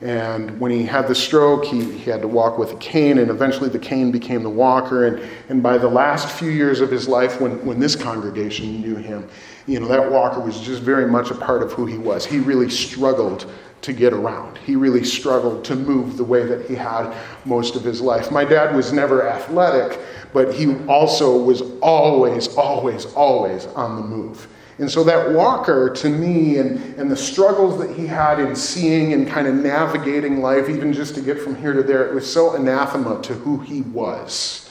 And 0.00 0.58
when 0.58 0.70
he 0.70 0.84
had 0.84 1.06
the 1.08 1.14
stroke, 1.14 1.64
he, 1.64 1.98
he 1.98 2.10
had 2.10 2.22
to 2.22 2.28
walk 2.28 2.58
with 2.58 2.72
a 2.72 2.76
cane, 2.76 3.18
and 3.18 3.30
eventually 3.30 3.68
the 3.68 3.78
cane 3.78 4.10
became 4.10 4.42
the 4.42 4.50
walker. 4.50 5.06
And, 5.06 5.30
and 5.48 5.62
by 5.62 5.78
the 5.78 5.88
last 5.88 6.38
few 6.38 6.50
years 6.50 6.80
of 6.80 6.90
his 6.90 7.08
life, 7.08 7.40
when, 7.40 7.64
when 7.64 7.78
this 7.78 7.96
congregation 7.96 8.80
knew 8.80 8.96
him, 8.96 9.28
you 9.66 9.80
know, 9.80 9.88
that 9.88 10.10
walker 10.10 10.40
was 10.40 10.60
just 10.60 10.82
very 10.82 11.06
much 11.06 11.30
a 11.30 11.34
part 11.34 11.62
of 11.62 11.72
who 11.72 11.86
he 11.86 11.98
was. 11.98 12.24
He 12.26 12.38
really 12.38 12.70
struggled 12.70 13.50
to 13.86 13.92
get 13.92 14.12
around. 14.12 14.58
He 14.58 14.74
really 14.74 15.04
struggled 15.04 15.64
to 15.66 15.76
move 15.76 16.16
the 16.16 16.24
way 16.24 16.44
that 16.44 16.68
he 16.68 16.74
had 16.74 17.14
most 17.44 17.76
of 17.76 17.84
his 17.84 18.00
life. 18.00 18.32
My 18.32 18.44
dad 18.44 18.74
was 18.74 18.92
never 18.92 19.28
athletic, 19.28 20.00
but 20.32 20.52
he 20.52 20.74
also 20.86 21.38
was 21.40 21.62
always, 21.80 22.48
always, 22.56 23.06
always 23.14 23.66
on 23.66 23.94
the 23.94 24.02
move. 24.02 24.48
And 24.78 24.90
so 24.90 25.04
that 25.04 25.30
walker 25.30 25.88
to 25.88 26.08
me 26.08 26.58
and, 26.58 26.96
and 26.96 27.08
the 27.08 27.16
struggles 27.16 27.78
that 27.78 27.96
he 27.96 28.08
had 28.08 28.40
in 28.40 28.56
seeing 28.56 29.12
and 29.12 29.26
kind 29.26 29.46
of 29.46 29.54
navigating 29.54 30.42
life, 30.42 30.68
even 30.68 30.92
just 30.92 31.14
to 31.14 31.22
get 31.22 31.40
from 31.40 31.54
here 31.54 31.72
to 31.72 31.84
there, 31.84 32.08
it 32.08 32.12
was 32.12 32.30
so 32.30 32.56
anathema 32.56 33.22
to 33.22 33.34
who 33.34 33.58
he 33.58 33.82
was. 33.82 34.68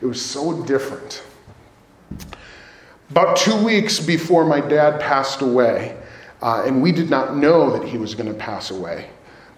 It 0.00 0.06
was 0.06 0.24
so 0.24 0.64
different. 0.64 1.22
About 3.10 3.36
two 3.36 3.62
weeks 3.62 4.00
before 4.00 4.46
my 4.46 4.60
dad 4.60 5.00
passed 5.00 5.42
away, 5.42 5.98
uh, 6.44 6.62
and 6.66 6.82
we 6.82 6.92
did 6.92 7.08
not 7.08 7.34
know 7.34 7.70
that 7.70 7.88
he 7.88 7.96
was 7.96 8.14
going 8.14 8.28
to 8.28 8.38
pass 8.38 8.70
away. 8.70 9.08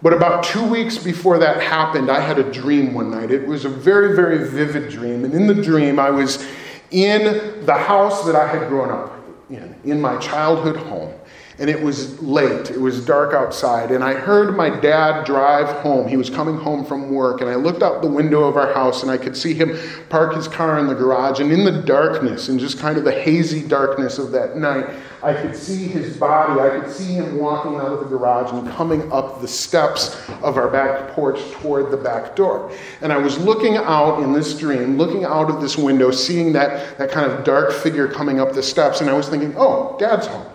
But 0.03 0.13
about 0.13 0.45
two 0.45 0.65
weeks 0.65 0.97
before 0.97 1.37
that 1.41 1.61
happened, 1.61 2.13
I 2.13 2.21
had 2.21 2.39
a 2.39 2.49
dream 2.53 2.95
one 2.95 3.11
night. 3.11 3.33
It 3.33 3.45
was 3.45 3.65
a 3.65 3.69
very, 3.69 4.15
very 4.15 4.49
vivid 4.49 4.93
dream. 4.93 5.25
And 5.25 5.35
in 5.35 5.49
the 5.49 5.55
dream, 5.55 5.99
I 5.99 6.11
was 6.11 6.47
in 6.93 7.67
the 7.67 7.75
house 7.75 8.25
that 8.25 8.37
I 8.37 8.47
had 8.47 8.69
grown 8.69 8.91
up 8.91 9.13
in, 9.51 9.75
in 9.85 10.01
my 10.01 10.17
childhood 10.19 10.77
home. 10.77 11.13
And 11.59 11.69
it 11.69 11.83
was 11.83 12.21
late, 12.23 12.71
it 12.71 12.79
was 12.79 13.05
dark 13.05 13.33
outside, 13.33 13.91
and 13.91 14.05
I 14.05 14.13
heard 14.13 14.55
my 14.59 14.69
dad 14.69 15.25
drive 15.25 15.69
home. 15.79 16.07
He 16.07 16.19
was 16.19 16.29
coming 16.29 16.59
home 16.59 16.85
from 16.85 17.11
work, 17.11 17.41
and 17.41 17.49
I 17.49 17.55
looked 17.55 17.83
out 17.83 18.03
the 18.03 18.11
window 18.11 18.45
of 18.45 18.59
our 18.59 18.75
house 18.75 19.03
and 19.03 19.11
I 19.11 19.17
could 19.17 19.35
see 19.35 19.55
him 19.55 19.75
park 20.11 20.35
his 20.35 20.49
car 20.49 20.79
in 20.79 20.87
the 20.87 20.95
garage. 20.95 21.41
And 21.41 21.51
in 21.51 21.65
the 21.65 21.81
darkness, 21.81 22.51
and 22.51 22.61
just 22.61 22.79
kind 22.79 22.99
of 22.99 23.05
the 23.05 23.23
hazy 23.23 23.67
darkness 23.67 24.19
of 24.19 24.33
that 24.33 24.59
night, 24.59 24.87
I 25.23 25.33
could 25.33 25.57
see 25.57 25.87
his 25.87 26.17
body. 26.17 26.61
I 26.61 26.81
could 26.81 26.91
see 26.91 27.15
him 27.15 27.39
walking 27.39 27.77
out 27.77 27.93
of 27.93 28.01
the 28.01 28.07
garage 28.07 28.53
and 28.53 28.69
coming 28.73 29.11
up 29.11 29.41
the 29.41 29.49
steps 29.49 30.17
of 30.43 30.57
our 30.57 30.69
back 30.69 31.11
porch 31.13 31.41
toward 31.53 31.91
the 31.91 31.97
back 31.97 32.37
door. 32.37 32.71
And 33.01 33.13
I 33.13 33.17
was 33.17 33.39
looking 33.39 33.77
out 33.77 34.23
in 34.23 34.33
this 34.33 34.57
dream, 34.59 34.99
looking 34.99 35.25
out 35.25 35.51
of 35.51 35.61
this 35.61 35.77
window, 35.77 36.11
seeing 36.11 36.53
that, 36.53 36.99
that 36.99 37.11
kind 37.11 37.31
of 37.31 37.45
dark 37.45 37.73
figure 37.73 38.09
coming 38.09 38.41
up 38.41 38.53
the 38.53 38.63
steps, 38.63 39.01
and 39.01 39.09
I 39.09 39.15
was 39.15 39.29
thinking, 39.29 39.55
oh, 39.57 39.97
dad's 39.99 40.27
home. 40.27 40.47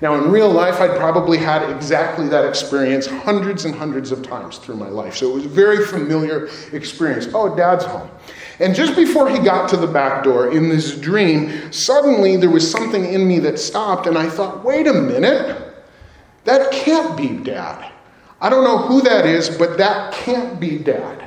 Now, 0.00 0.14
in 0.14 0.30
real 0.30 0.50
life, 0.50 0.80
I'd 0.80 0.96
probably 0.96 1.36
had 1.36 1.68
exactly 1.70 2.26
that 2.28 2.46
experience 2.46 3.06
hundreds 3.06 3.66
and 3.66 3.74
hundreds 3.74 4.12
of 4.12 4.22
times 4.22 4.56
through 4.56 4.76
my 4.76 4.88
life. 4.88 5.14
So 5.16 5.30
it 5.30 5.34
was 5.34 5.44
a 5.44 5.48
very 5.48 5.84
familiar 5.84 6.48
experience. 6.72 7.28
Oh, 7.34 7.54
dad's 7.54 7.84
home. 7.84 8.10
And 8.60 8.74
just 8.74 8.94
before 8.94 9.30
he 9.30 9.38
got 9.38 9.70
to 9.70 9.78
the 9.78 9.86
back 9.86 10.22
door 10.22 10.52
in 10.52 10.68
this 10.68 10.94
dream, 10.94 11.72
suddenly 11.72 12.36
there 12.36 12.50
was 12.50 12.70
something 12.70 13.06
in 13.06 13.26
me 13.26 13.38
that 13.40 13.58
stopped, 13.58 14.06
and 14.06 14.18
I 14.18 14.28
thought, 14.28 14.62
wait 14.62 14.86
a 14.86 14.92
minute, 14.92 15.74
that 16.44 16.70
can't 16.70 17.16
be 17.16 17.28
dad. 17.28 17.90
I 18.38 18.50
don't 18.50 18.64
know 18.64 18.78
who 18.78 19.00
that 19.02 19.24
is, 19.24 19.48
but 19.48 19.78
that 19.78 20.12
can't 20.12 20.60
be 20.60 20.78
dad. 20.78 21.26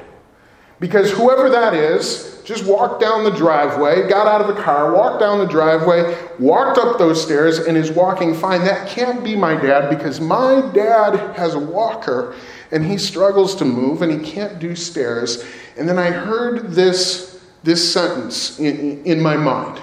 Because 0.83 1.11
whoever 1.11 1.49
that 1.49 1.73
is 1.73 2.41
just 2.43 2.65
walked 2.65 2.99
down 2.99 3.23
the 3.23 3.31
driveway, 3.31 4.05
got 4.09 4.27
out 4.27 4.41
of 4.41 4.53
the 4.53 4.61
car, 4.61 4.93
walked 4.93 5.21
down 5.21 5.39
the 5.39 5.45
driveway, 5.45 6.13
walked 6.39 6.77
up 6.77 6.97
those 6.97 7.23
stairs, 7.23 7.59
and 7.59 7.77
is 7.77 7.89
walking 7.89 8.35
fine. 8.35 8.65
That 8.65 8.89
can't 8.89 9.23
be 9.23 9.33
my 9.33 9.55
dad 9.55 9.89
because 9.89 10.19
my 10.19 10.59
dad 10.73 11.37
has 11.37 11.55
a 11.55 11.59
walker 11.59 12.35
and 12.71 12.85
he 12.85 12.97
struggles 12.97 13.55
to 13.55 13.63
move 13.63 14.01
and 14.01 14.11
he 14.11 14.29
can't 14.29 14.59
do 14.59 14.75
stairs. 14.75 15.45
And 15.77 15.87
then 15.87 15.97
I 15.97 16.11
heard 16.11 16.71
this, 16.71 17.41
this 17.63 17.93
sentence 17.93 18.59
in, 18.59 19.05
in 19.05 19.21
my 19.21 19.37
mind. 19.37 19.81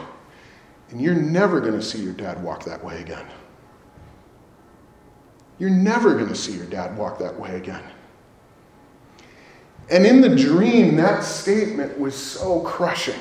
And 0.90 1.00
you're 1.00 1.14
never 1.14 1.62
going 1.62 1.80
to 1.80 1.82
see 1.82 2.02
your 2.02 2.12
dad 2.12 2.42
walk 2.42 2.64
that 2.64 2.84
way 2.84 3.00
again. 3.00 3.24
You're 5.58 5.70
never 5.70 6.12
going 6.12 6.28
to 6.28 6.36
see 6.36 6.52
your 6.52 6.66
dad 6.66 6.94
walk 6.98 7.18
that 7.20 7.40
way 7.40 7.56
again. 7.56 7.84
And 9.90 10.06
in 10.06 10.20
the 10.20 10.34
dream, 10.34 10.96
that 10.96 11.24
statement 11.24 11.98
was 11.98 12.14
so 12.14 12.60
crushing. 12.60 13.18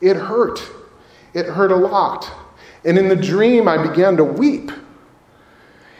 It 0.00 0.16
hurt. 0.16 0.62
It 1.34 1.46
hurt 1.46 1.72
a 1.72 1.76
lot. 1.76 2.30
And 2.84 2.98
in 2.98 3.08
the 3.08 3.16
dream, 3.16 3.68
I 3.68 3.78
began 3.86 4.16
to 4.18 4.24
weep. 4.24 4.70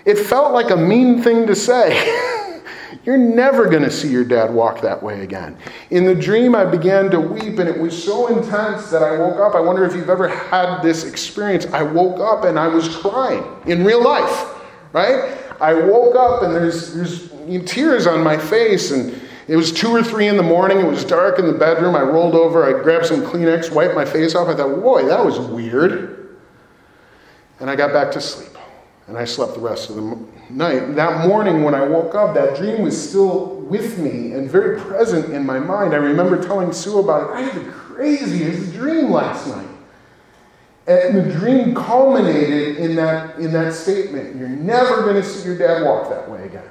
It 0.05 0.19
felt 0.19 0.53
like 0.53 0.71
a 0.71 0.77
mean 0.77 1.23
thing 1.23 1.47
to 1.47 1.55
say. 1.55 2.19
You're 3.05 3.17
never 3.17 3.69
going 3.69 3.83
to 3.83 3.91
see 3.91 4.09
your 4.11 4.25
dad 4.25 4.53
walk 4.53 4.81
that 4.83 5.03
way 5.03 5.23
again. 5.23 5.57
In 5.91 6.05
the 6.05 6.15
dream, 6.15 6.55
I 6.55 6.65
began 6.65 7.11
to 7.11 7.21
weep, 7.21 7.59
and 7.59 7.69
it 7.69 7.79
was 7.79 8.01
so 8.01 8.29
intense 8.29 8.91
that 8.91 9.03
I 9.03 9.19
woke 9.19 9.41
up. 9.41 9.55
I 9.55 9.61
wonder 9.61 9.85
if 9.85 9.95
you've 9.95 10.11
ever 10.11 10.29
had 10.29 10.83
this 10.83 11.05
experience. 11.05 11.67
I 11.67 11.83
woke 11.83 12.21
up 12.21 12.45
and 12.45 12.59
I 12.59 12.69
was 12.69 12.95
crying 12.97 13.45
in 13.67 13.85
real 13.85 14.03
life, 14.03 14.47
right? 14.93 15.37
I 15.61 15.75
woke 15.75 16.15
up 16.15 16.43
and 16.43 16.55
there's, 16.55 16.95
there's 16.95 17.31
tears 17.65 18.07
on 18.07 18.23
my 18.23 18.37
face, 18.37 18.91
and 18.91 19.21
it 19.53 19.57
was 19.57 19.71
two 19.71 19.91
or 19.91 20.03
three 20.03 20.29
in 20.29 20.39
the 20.39 20.43
morning. 20.43 20.81
It 20.81 20.87
was 20.87 21.05
dark 21.05 21.39
in 21.39 21.47
the 21.47 21.53
bedroom. 21.53 21.95
I 21.95 22.01
rolled 22.01 22.35
over. 22.35 22.65
I 22.65 22.83
grabbed 22.83 23.05
some 23.05 23.21
Kleenex, 23.21 23.71
wiped 23.71 23.95
my 23.95 24.07
face 24.07 24.35
off. 24.35 24.49
I 24.49 24.55
thought, 24.55 24.81
boy, 24.81 25.05
that 25.05 25.23
was 25.23 25.39
weird. 25.39 26.39
And 27.61 27.69
I 27.69 27.77
got 27.77 27.93
back 27.93 28.11
to 28.13 28.21
sleep. 28.23 28.57
And 29.09 29.19
I 29.19 29.27
slept 29.27 29.53
the 29.53 29.61
rest 29.61 29.91
of 29.91 29.97
the 29.97 30.19
night. 30.49 30.95
That 30.95 31.29
morning, 31.29 31.65
when 31.65 31.75
I 31.75 31.87
woke 31.87 32.15
up, 32.15 32.35
that 32.35 32.57
dream 32.57 32.81
was 32.81 33.11
still 33.11 33.57
with 33.57 33.99
me 33.99 34.33
and 34.33 34.51
very 34.51 34.81
present 34.81 35.35
in 35.35 35.45
my 35.45 35.59
mind. 35.59 35.93
I 35.93 35.99
remember 35.99 36.43
telling 36.43 36.73
Sue 36.73 37.01
about 37.01 37.29
it. 37.29 37.35
I 37.35 37.41
had 37.43 37.63
the 37.63 37.71
craziest 37.73 38.73
dream 38.73 39.11
last 39.11 39.49
night. 39.49 39.69
And 40.87 41.15
the 41.15 41.31
dream 41.31 41.75
culminated 41.75 42.79
in 42.79 42.97
that, 42.97 43.39
in 43.39 43.53
that 43.53 43.75
statement 43.75 44.35
You're 44.35 44.49
never 44.49 45.03
going 45.03 45.17
to 45.17 45.23
see 45.23 45.47
your 45.47 45.59
dad 45.59 45.85
walk 45.85 46.09
that 46.09 46.31
way 46.31 46.47
again 46.47 46.65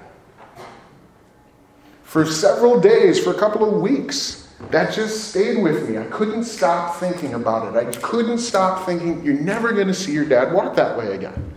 for 2.12 2.26
several 2.26 2.78
days, 2.78 3.24
for 3.24 3.32
a 3.32 3.40
couple 3.40 3.64
of 3.64 3.82
weeks. 3.82 4.50
That 4.70 4.94
just 4.94 5.30
stayed 5.30 5.64
with 5.64 5.90
me. 5.90 5.98
I 5.98 6.04
couldn't 6.08 6.44
stop 6.44 6.98
thinking 6.98 7.36
about 7.36 7.74
it. 7.74 7.88
I 7.88 7.90
couldn't 8.02 8.40
stop 8.40 8.86
thinking, 8.86 9.24
you're 9.24 9.40
never 9.40 9.72
going 9.72 9.88
to 9.88 9.94
see 9.94 10.12
your 10.12 10.26
dad 10.26 10.52
walk 10.52 10.76
that 10.76 10.98
way 10.98 11.16
again. 11.16 11.54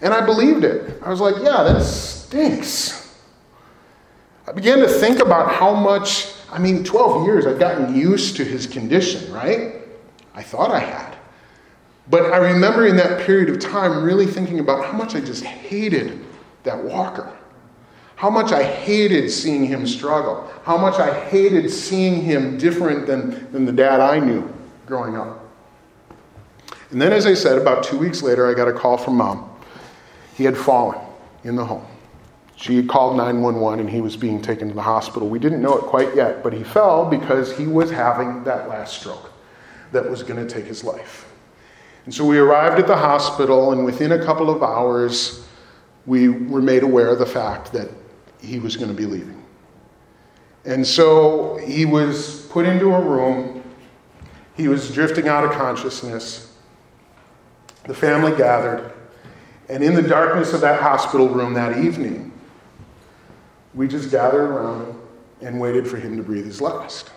And 0.00 0.14
I 0.14 0.24
believed 0.24 0.64
it. 0.64 0.98
I 1.02 1.10
was 1.10 1.20
like, 1.20 1.34
yeah, 1.42 1.62
that 1.62 1.82
stinks. 1.82 3.20
I 4.48 4.52
began 4.52 4.78
to 4.78 4.88
think 4.88 5.20
about 5.20 5.52
how 5.52 5.74
much, 5.74 6.32
I 6.50 6.58
mean, 6.58 6.82
12 6.82 7.26
years, 7.26 7.46
I've 7.46 7.58
gotten 7.58 7.94
used 7.94 8.36
to 8.36 8.44
his 8.44 8.66
condition, 8.66 9.30
right? 9.30 9.74
I 10.34 10.42
thought 10.42 10.70
I 10.70 10.80
had. 10.80 11.18
But 12.08 12.32
I 12.32 12.38
remember 12.38 12.86
in 12.86 12.96
that 12.96 13.26
period 13.26 13.50
of 13.50 13.60
time 13.60 14.02
really 14.02 14.26
thinking 14.26 14.58
about 14.58 14.86
how 14.86 14.92
much 14.92 15.14
I 15.14 15.20
just 15.20 15.44
hated 15.44 16.24
that 16.62 16.82
walker. 16.82 17.35
How 18.16 18.30
much 18.30 18.50
I 18.50 18.62
hated 18.62 19.30
seeing 19.30 19.64
him 19.64 19.86
struggle. 19.86 20.50
How 20.64 20.78
much 20.78 20.98
I 20.98 21.12
hated 21.28 21.70
seeing 21.70 22.22
him 22.22 22.56
different 22.56 23.06
than, 23.06 23.52
than 23.52 23.66
the 23.66 23.72
dad 23.72 24.00
I 24.00 24.18
knew 24.18 24.52
growing 24.86 25.16
up. 25.16 25.44
And 26.90 27.00
then, 27.00 27.12
as 27.12 27.26
I 27.26 27.34
said, 27.34 27.58
about 27.58 27.84
two 27.84 27.98
weeks 27.98 28.22
later, 28.22 28.48
I 28.48 28.54
got 28.54 28.68
a 28.68 28.72
call 28.72 28.96
from 28.96 29.16
mom. 29.16 29.50
He 30.34 30.44
had 30.44 30.56
fallen 30.56 30.98
in 31.44 31.56
the 31.56 31.64
home. 31.64 31.84
She 32.56 32.76
had 32.76 32.88
called 32.88 33.18
911 33.18 33.80
and 33.80 33.90
he 33.90 34.00
was 34.00 34.16
being 34.16 34.40
taken 34.40 34.68
to 34.68 34.74
the 34.74 34.82
hospital. 34.82 35.28
We 35.28 35.38
didn't 35.38 35.60
know 35.60 35.76
it 35.76 35.82
quite 35.82 36.16
yet, 36.16 36.42
but 36.42 36.54
he 36.54 36.64
fell 36.64 37.04
because 37.04 37.54
he 37.54 37.66
was 37.66 37.90
having 37.90 38.44
that 38.44 38.68
last 38.68 38.98
stroke 38.98 39.30
that 39.92 40.08
was 40.08 40.22
going 40.22 40.44
to 40.44 40.52
take 40.52 40.64
his 40.64 40.82
life. 40.82 41.30
And 42.06 42.14
so 42.14 42.24
we 42.24 42.38
arrived 42.38 42.78
at 42.78 42.86
the 42.86 42.96
hospital, 42.96 43.72
and 43.72 43.84
within 43.84 44.12
a 44.12 44.24
couple 44.24 44.48
of 44.48 44.62
hours, 44.62 45.44
we 46.06 46.28
were 46.28 46.62
made 46.62 46.82
aware 46.82 47.08
of 47.08 47.18
the 47.18 47.26
fact 47.26 47.72
that 47.72 47.90
he 48.46 48.58
was 48.58 48.76
going 48.76 48.88
to 48.88 48.94
be 48.94 49.06
leaving. 49.06 49.42
And 50.64 50.86
so 50.86 51.58
he 51.58 51.84
was 51.84 52.46
put 52.46 52.66
into 52.66 52.94
a 52.94 53.00
room. 53.00 53.62
He 54.56 54.68
was 54.68 54.92
drifting 54.92 55.28
out 55.28 55.44
of 55.44 55.52
consciousness. 55.52 56.54
The 57.84 57.94
family 57.94 58.36
gathered. 58.36 58.92
And 59.68 59.82
in 59.82 59.94
the 59.94 60.02
darkness 60.02 60.52
of 60.52 60.60
that 60.62 60.80
hospital 60.80 61.28
room 61.28 61.54
that 61.54 61.78
evening, 61.78 62.32
we 63.74 63.86
just 63.88 64.10
gathered 64.10 64.48
around 64.48 64.98
and 65.40 65.60
waited 65.60 65.86
for 65.86 65.98
him 65.98 66.16
to 66.16 66.22
breathe 66.22 66.46
his 66.46 66.60
last. 66.60 67.10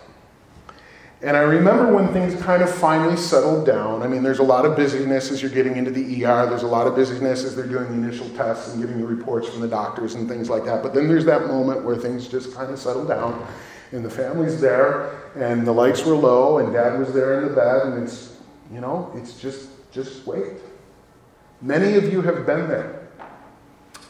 And 1.22 1.36
I 1.36 1.40
remember 1.40 1.92
when 1.92 2.08
things 2.14 2.40
kind 2.40 2.62
of 2.62 2.74
finally 2.74 3.16
settled 3.16 3.66
down. 3.66 4.02
I 4.02 4.08
mean, 4.08 4.22
there's 4.22 4.38
a 4.38 4.44
lot 4.44 4.64
of 4.64 4.74
busyness 4.74 5.30
as 5.30 5.42
you're 5.42 5.50
getting 5.50 5.76
into 5.76 5.90
the 5.90 6.24
ER. 6.24 6.46
There's 6.48 6.62
a 6.62 6.66
lot 6.66 6.86
of 6.86 6.94
busyness 6.94 7.44
as 7.44 7.54
they're 7.54 7.66
doing 7.66 7.88
the 7.88 8.08
initial 8.08 8.28
tests 8.30 8.72
and 8.72 8.80
getting 8.80 8.98
the 8.98 9.06
reports 9.06 9.46
from 9.46 9.60
the 9.60 9.68
doctors 9.68 10.14
and 10.14 10.26
things 10.26 10.48
like 10.48 10.64
that. 10.64 10.82
But 10.82 10.94
then 10.94 11.08
there's 11.08 11.26
that 11.26 11.46
moment 11.46 11.84
where 11.84 11.94
things 11.94 12.26
just 12.26 12.54
kind 12.54 12.72
of 12.72 12.78
settle 12.78 13.04
down 13.04 13.46
and 13.92 14.02
the 14.02 14.08
family's 14.08 14.62
there 14.62 15.30
and 15.36 15.66
the 15.66 15.72
lights 15.72 16.06
were 16.06 16.14
low 16.14 16.58
and 16.58 16.72
dad 16.72 16.98
was 16.98 17.12
there 17.12 17.40
in 17.40 17.48
the 17.48 17.54
bed 17.54 17.86
and 17.88 18.02
it's, 18.02 18.36
you 18.72 18.80
know, 18.80 19.12
it's 19.14 19.38
just, 19.38 19.68
just 19.92 20.26
wait. 20.26 20.54
Many 21.60 21.96
of 21.96 22.10
you 22.10 22.22
have 22.22 22.46
been 22.46 22.66
there. 22.66 23.08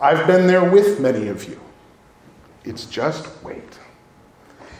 I've 0.01 0.29
been 0.29 0.47
there 0.47 0.71
with 0.71 1.01
many 1.01 1.27
of 1.27 1.49
you. 1.49 1.61
It's 2.65 2.87
just 2.87 3.29
wait. 3.43 3.80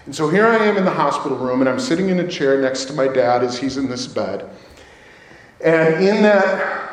And 0.07 0.15
so 0.15 0.29
here 0.29 0.47
I 0.47 0.57
am 0.57 0.77
in 0.77 0.85
the 0.85 0.91
hospital 0.91 1.37
room, 1.37 1.61
and 1.61 1.69
I'm 1.69 1.79
sitting 1.79 2.09
in 2.09 2.21
a 2.21 2.29
chair 2.29 2.61
next 2.61 2.87
to 2.87 2.93
my 2.95 3.07
dad 3.07 3.45
as 3.45 3.59
he's 3.59 3.77
in 3.77 3.89
this 3.89 4.07
bed. 4.07 4.49
And 5.63 6.03
in 6.03 6.23
that 6.23 6.91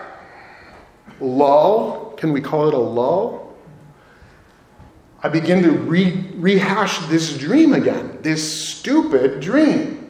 lull, 1.21 2.13
can 2.17 2.31
we 2.33 2.41
call 2.41 2.67
it 2.67 2.73
a 2.73 2.77
lull? 2.77 3.55
I 5.23 5.29
begin 5.29 5.63
to 5.63 5.71
re- 5.71 6.31
rehash 6.35 6.99
this 7.07 7.37
dream 7.37 7.73
again, 7.73 8.19
this 8.21 8.69
stupid 8.69 9.39
dream. 9.39 10.06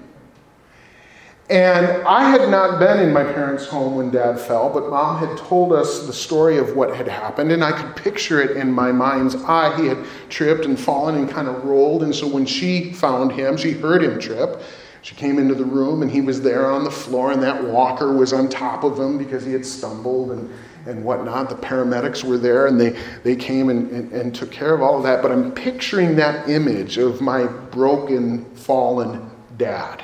And 1.49 2.03
I 2.05 2.29
had 2.29 2.49
not 2.49 2.77
been 2.77 2.99
in 2.99 3.13
my 3.13 3.23
parents' 3.23 3.67
home 3.67 3.95
when 3.95 4.09
dad 4.09 4.37
fell, 4.37 4.69
but 4.69 4.89
mom 4.89 5.25
had 5.25 5.37
told 5.37 5.71
us 5.71 6.05
the 6.05 6.11
story 6.11 6.57
of 6.57 6.75
what 6.75 6.93
had 6.93 7.07
happened, 7.07 7.53
and 7.53 7.63
I 7.63 7.71
could 7.71 7.95
picture 7.95 8.41
it 8.41 8.57
in 8.57 8.69
my 8.69 8.91
mind's 8.91 9.35
eye. 9.35 9.73
He 9.79 9.87
had 9.87 10.05
tripped 10.27 10.65
and 10.65 10.77
fallen 10.77 11.15
and 11.15 11.29
kind 11.29 11.47
of 11.47 11.63
rolled, 11.63 12.03
and 12.03 12.13
so 12.13 12.27
when 12.27 12.45
she 12.45 12.91
found 12.91 13.31
him, 13.31 13.55
she 13.55 13.71
heard 13.71 14.03
him 14.03 14.19
trip. 14.19 14.61
She 15.03 15.15
came 15.15 15.39
into 15.39 15.55
the 15.55 15.63
room, 15.63 16.01
and 16.01 16.11
he 16.11 16.19
was 16.19 16.41
there 16.41 16.69
on 16.69 16.83
the 16.83 16.91
floor, 16.91 17.31
and 17.31 17.41
that 17.43 17.63
walker 17.63 18.11
was 18.11 18.33
on 18.33 18.49
top 18.49 18.83
of 18.83 18.99
him 18.99 19.17
because 19.17 19.45
he 19.45 19.53
had 19.53 19.65
stumbled 19.65 20.31
and, 20.31 20.53
and 20.85 21.01
whatnot. 21.01 21.47
The 21.47 21.55
paramedics 21.55 22.25
were 22.25 22.37
there, 22.37 22.67
and 22.67 22.77
they, 22.77 22.99
they 23.23 23.37
came 23.37 23.69
and, 23.69 23.89
and, 23.91 24.11
and 24.11 24.35
took 24.35 24.51
care 24.51 24.73
of 24.73 24.81
all 24.81 24.97
of 24.97 25.03
that. 25.03 25.21
But 25.21 25.31
I'm 25.31 25.53
picturing 25.53 26.17
that 26.17 26.49
image 26.49 26.97
of 26.97 27.21
my 27.21 27.45
broken, 27.45 28.43
fallen 28.53 29.31
dad 29.55 30.03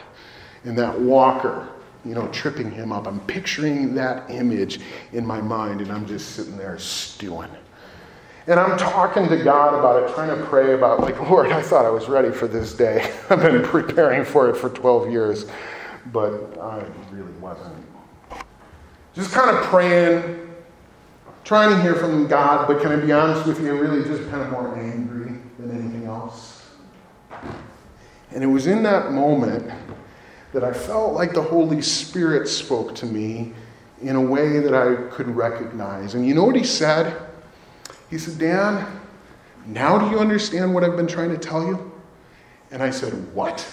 and 0.65 0.77
that 0.77 0.99
walker, 0.99 1.67
you 2.05 2.15
know, 2.15 2.27
tripping 2.29 2.71
him 2.71 2.91
up. 2.91 3.07
I'm 3.07 3.19
picturing 3.21 3.93
that 3.95 4.29
image 4.29 4.79
in 5.11 5.25
my 5.25 5.41
mind, 5.41 5.81
and 5.81 5.91
I'm 5.91 6.05
just 6.05 6.35
sitting 6.35 6.57
there 6.57 6.77
stewing. 6.79 7.49
And 8.45 8.59
I'm 8.59 8.77
talking 8.77 9.29
to 9.29 9.41
God 9.41 9.73
about 9.73 10.03
it, 10.03 10.13
trying 10.13 10.37
to 10.37 10.45
pray 10.45 10.73
about, 10.73 10.99
like, 10.99 11.19
Lord, 11.29 11.51
I 11.51 11.61
thought 11.61 11.85
I 11.85 11.89
was 11.89 12.09
ready 12.09 12.31
for 12.31 12.47
this 12.47 12.73
day. 12.73 13.09
I've 13.29 13.41
been 13.41 13.63
preparing 13.63 14.25
for 14.25 14.49
it 14.49 14.57
for 14.57 14.69
12 14.69 15.11
years, 15.11 15.45
but 16.11 16.57
I 16.59 16.83
really 17.11 17.31
wasn't. 17.33 17.85
Just 19.13 19.31
kind 19.31 19.55
of 19.55 19.63
praying, 19.65 20.53
trying 21.43 21.69
to 21.69 21.81
hear 21.81 21.95
from 21.95 22.27
God, 22.27 22.67
but 22.67 22.81
can 22.81 22.91
I 22.91 22.95
be 22.97 23.11
honest 23.11 23.45
with 23.45 23.61
you, 23.61 23.71
I'm 23.71 23.79
really 23.79 24.03
just 24.03 24.29
kind 24.29 24.41
of 24.41 24.51
more 24.51 24.75
angry 24.77 25.37
than 25.59 25.71
anything 25.71 26.05
else. 26.05 26.67
And 28.31 28.43
it 28.43 28.47
was 28.47 28.65
in 28.65 28.81
that 28.83 29.11
moment 29.11 29.71
that 30.53 30.63
I 30.63 30.71
felt 30.71 31.13
like 31.13 31.33
the 31.33 31.41
Holy 31.41 31.81
Spirit 31.81 32.47
spoke 32.47 32.95
to 32.95 33.05
me 33.05 33.53
in 34.01 34.15
a 34.15 34.21
way 34.21 34.59
that 34.59 34.73
I 34.73 35.09
could 35.09 35.27
recognize. 35.27 36.13
And 36.13 36.25
you 36.25 36.35
know 36.35 36.43
what 36.43 36.55
he 36.55 36.63
said? 36.63 37.21
He 38.09 38.17
said, 38.19 38.37
Dan, 38.37 39.01
now 39.65 39.97
do 39.97 40.09
you 40.11 40.19
understand 40.19 40.73
what 40.73 40.83
I've 40.83 40.95
been 40.95 41.07
trying 41.07 41.31
to 41.31 41.37
tell 41.37 41.65
you? 41.65 41.91
And 42.71 42.83
I 42.83 42.91
said, 42.91 43.13
What? 43.33 43.65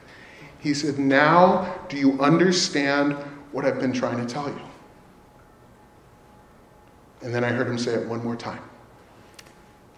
he 0.58 0.74
said, 0.74 0.98
Now 0.98 1.74
do 1.88 1.96
you 1.96 2.20
understand 2.20 3.14
what 3.52 3.64
I've 3.64 3.78
been 3.78 3.92
trying 3.92 4.24
to 4.24 4.26
tell 4.26 4.48
you? 4.48 4.60
And 7.22 7.34
then 7.34 7.44
I 7.44 7.48
heard 7.48 7.66
him 7.66 7.78
say 7.78 7.94
it 7.94 8.08
one 8.08 8.24
more 8.24 8.36
time. 8.36 8.62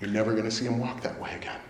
You're 0.00 0.10
never 0.10 0.32
going 0.32 0.44
to 0.44 0.50
see 0.50 0.64
him 0.64 0.78
walk 0.78 1.02
that 1.02 1.18
way 1.20 1.34
again. 1.34 1.60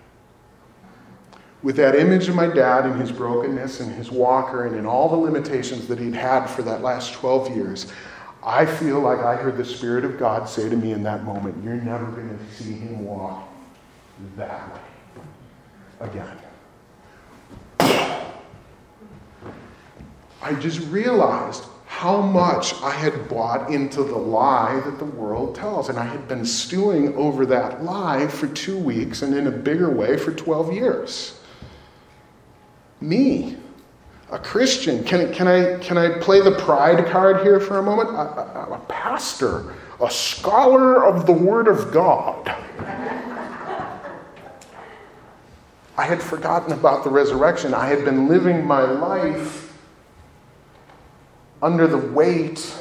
With 1.63 1.77
that 1.77 1.95
image 1.95 2.29
of 2.29 2.35
my 2.35 2.47
dad 2.47 2.87
and 2.87 3.01
his 3.01 3.13
brokenness 3.13 3.81
and 3.81 3.95
his 3.95 4.11
walker 4.11 4.67
and 4.67 4.77
in 4.77 4.87
all 4.87 5.09
the 5.09 5.17
limitations 5.17 5.87
that 5.89 5.99
he'd 5.99 6.15
had 6.15 6.47
for 6.47 6.63
that 6.63 6.83
last 6.83 7.13
12 7.13 7.55
years, 7.55 7.93
I 8.43 8.65
feel 8.65 9.01
like 9.01 9.19
I 9.19 9.37
heard 9.37 9.59
the 9.59 9.65
Spirit 9.65 10.05
of 10.05 10.19
God 10.19 10.49
say 10.49 10.69
to 10.69 10.77
me 10.77 10.93
in 10.93 11.03
that 11.03 11.25
moment, 11.25 11.63
You're 11.63 11.75
never 11.75 12.07
going 12.07 12.39
to 12.39 12.55
see 12.55 12.73
him 12.73 13.05
walk 13.05 13.49
that 14.37 14.73
way 14.73 14.81
again. 16.01 16.37
I 20.43 20.55
just 20.55 20.81
realized 20.89 21.65
how 21.87 22.23
much 22.23 22.73
I 22.83 22.93
had 22.93 23.29
bought 23.29 23.71
into 23.71 24.03
the 24.03 24.17
lie 24.17 24.81
that 24.87 24.99
the 24.99 25.05
world 25.05 25.55
tells. 25.55 25.91
And 25.91 25.99
I 25.99 26.05
had 26.05 26.27
been 26.29 26.47
stewing 26.47 27.15
over 27.15 27.45
that 27.47 27.85
lie 27.85 28.27
for 28.27 28.47
two 28.47 28.79
weeks 28.79 29.21
and 29.21 29.35
in 29.35 29.49
a 29.49 29.51
bigger 29.51 29.91
way 29.91 30.17
for 30.17 30.33
12 30.33 30.73
years. 30.73 31.39
Me, 33.01 33.57
a 34.30 34.38
Christian, 34.38 35.03
can, 35.05 35.32
can, 35.32 35.48
I, 35.48 35.78
can 35.78 35.98
I 35.98 36.18
play 36.18 36.40
the 36.40 36.53
pride 36.53 37.07
card 37.07 37.42
here 37.42 37.59
for 37.59 37.78
a 37.78 37.82
moment? 37.82 38.11
A, 38.11 38.12
a, 38.12 38.74
a 38.74 38.78
pastor, 38.88 39.74
a 40.01 40.11
scholar 40.11 41.05
of 41.05 41.26
the 41.26 41.32
Word 41.32 41.66
of 41.66 41.92
God. 41.92 42.48
I 45.96 46.05
had 46.05 46.22
forgotten 46.22 46.72
about 46.72 47.05
the 47.05 47.11
resurrection. 47.11 47.74
I 47.74 47.86
had 47.86 48.05
been 48.05 48.28
living 48.28 48.64
my 48.64 48.82
life 48.82 49.76
under 51.62 51.86
the 51.86 51.98
weight 51.98 52.74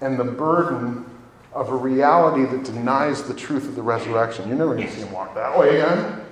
and 0.00 0.18
the 0.18 0.24
burden 0.24 1.06
of 1.54 1.70
a 1.70 1.74
reality 1.74 2.44
that 2.44 2.64
denies 2.64 3.22
the 3.22 3.32
truth 3.32 3.64
of 3.64 3.76
the 3.76 3.82
resurrection. 3.82 4.46
You're 4.46 4.58
never 4.58 4.74
going 4.74 4.88
to 4.88 4.92
see 4.92 5.00
him 5.00 5.12
walk 5.12 5.34
that 5.34 5.58
way 5.58 5.80
again. 5.80 6.25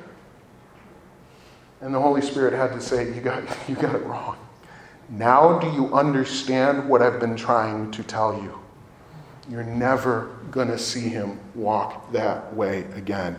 And 1.84 1.94
the 1.94 2.00
Holy 2.00 2.22
Spirit 2.22 2.54
had 2.54 2.72
to 2.72 2.80
say, 2.80 3.14
You 3.14 3.20
got, 3.20 3.42
you 3.68 3.74
got 3.76 3.94
it 3.94 4.02
wrong. 4.04 4.38
Now 5.10 5.58
do 5.58 5.70
you 5.70 5.94
understand 5.94 6.88
what 6.88 7.02
I've 7.02 7.20
been 7.20 7.36
trying 7.36 7.90
to 7.90 8.02
tell 8.02 8.34
you? 8.42 8.58
You're 9.50 9.64
never 9.64 10.30
going 10.50 10.68
to 10.68 10.78
see 10.78 11.10
him 11.10 11.38
walk 11.54 12.10
that 12.12 12.54
way 12.56 12.84
again. 12.96 13.38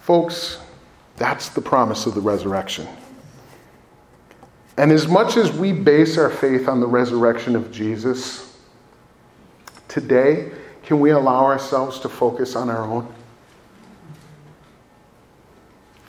Folks, 0.00 0.58
that's 1.16 1.50
the 1.50 1.60
promise 1.60 2.04
of 2.06 2.16
the 2.16 2.20
resurrection. 2.20 2.88
And 4.76 4.90
as 4.90 5.06
much 5.06 5.36
as 5.36 5.52
we 5.52 5.70
base 5.70 6.18
our 6.18 6.30
faith 6.30 6.66
on 6.66 6.80
the 6.80 6.86
resurrection 6.88 7.54
of 7.54 7.70
Jesus, 7.70 8.58
today, 9.86 10.50
can 10.82 10.98
we 10.98 11.10
allow 11.10 11.44
ourselves 11.44 12.00
to 12.00 12.08
focus 12.08 12.56
on 12.56 12.68
our 12.68 12.82
own? 12.82 13.06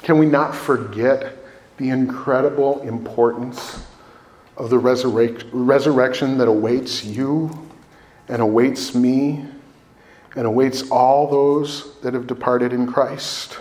Can 0.02 0.18
we 0.18 0.26
not 0.26 0.56
forget 0.56 1.43
the 1.84 1.90
incredible 1.90 2.80
importance 2.84 3.86
of 4.56 4.70
the 4.70 4.80
resurrect- 4.80 5.44
resurrection 5.52 6.38
that 6.38 6.48
awaits 6.48 7.04
you 7.04 7.68
and 8.30 8.42
awaits 8.42 8.96
me 8.96 9.46
and 10.38 10.48
awaits 10.48 10.90
all 10.90 11.30
those 11.30 12.00
that 12.00 12.14
have 12.14 12.26
departed 12.26 12.72
in 12.72 12.88
Christ? 12.88 13.58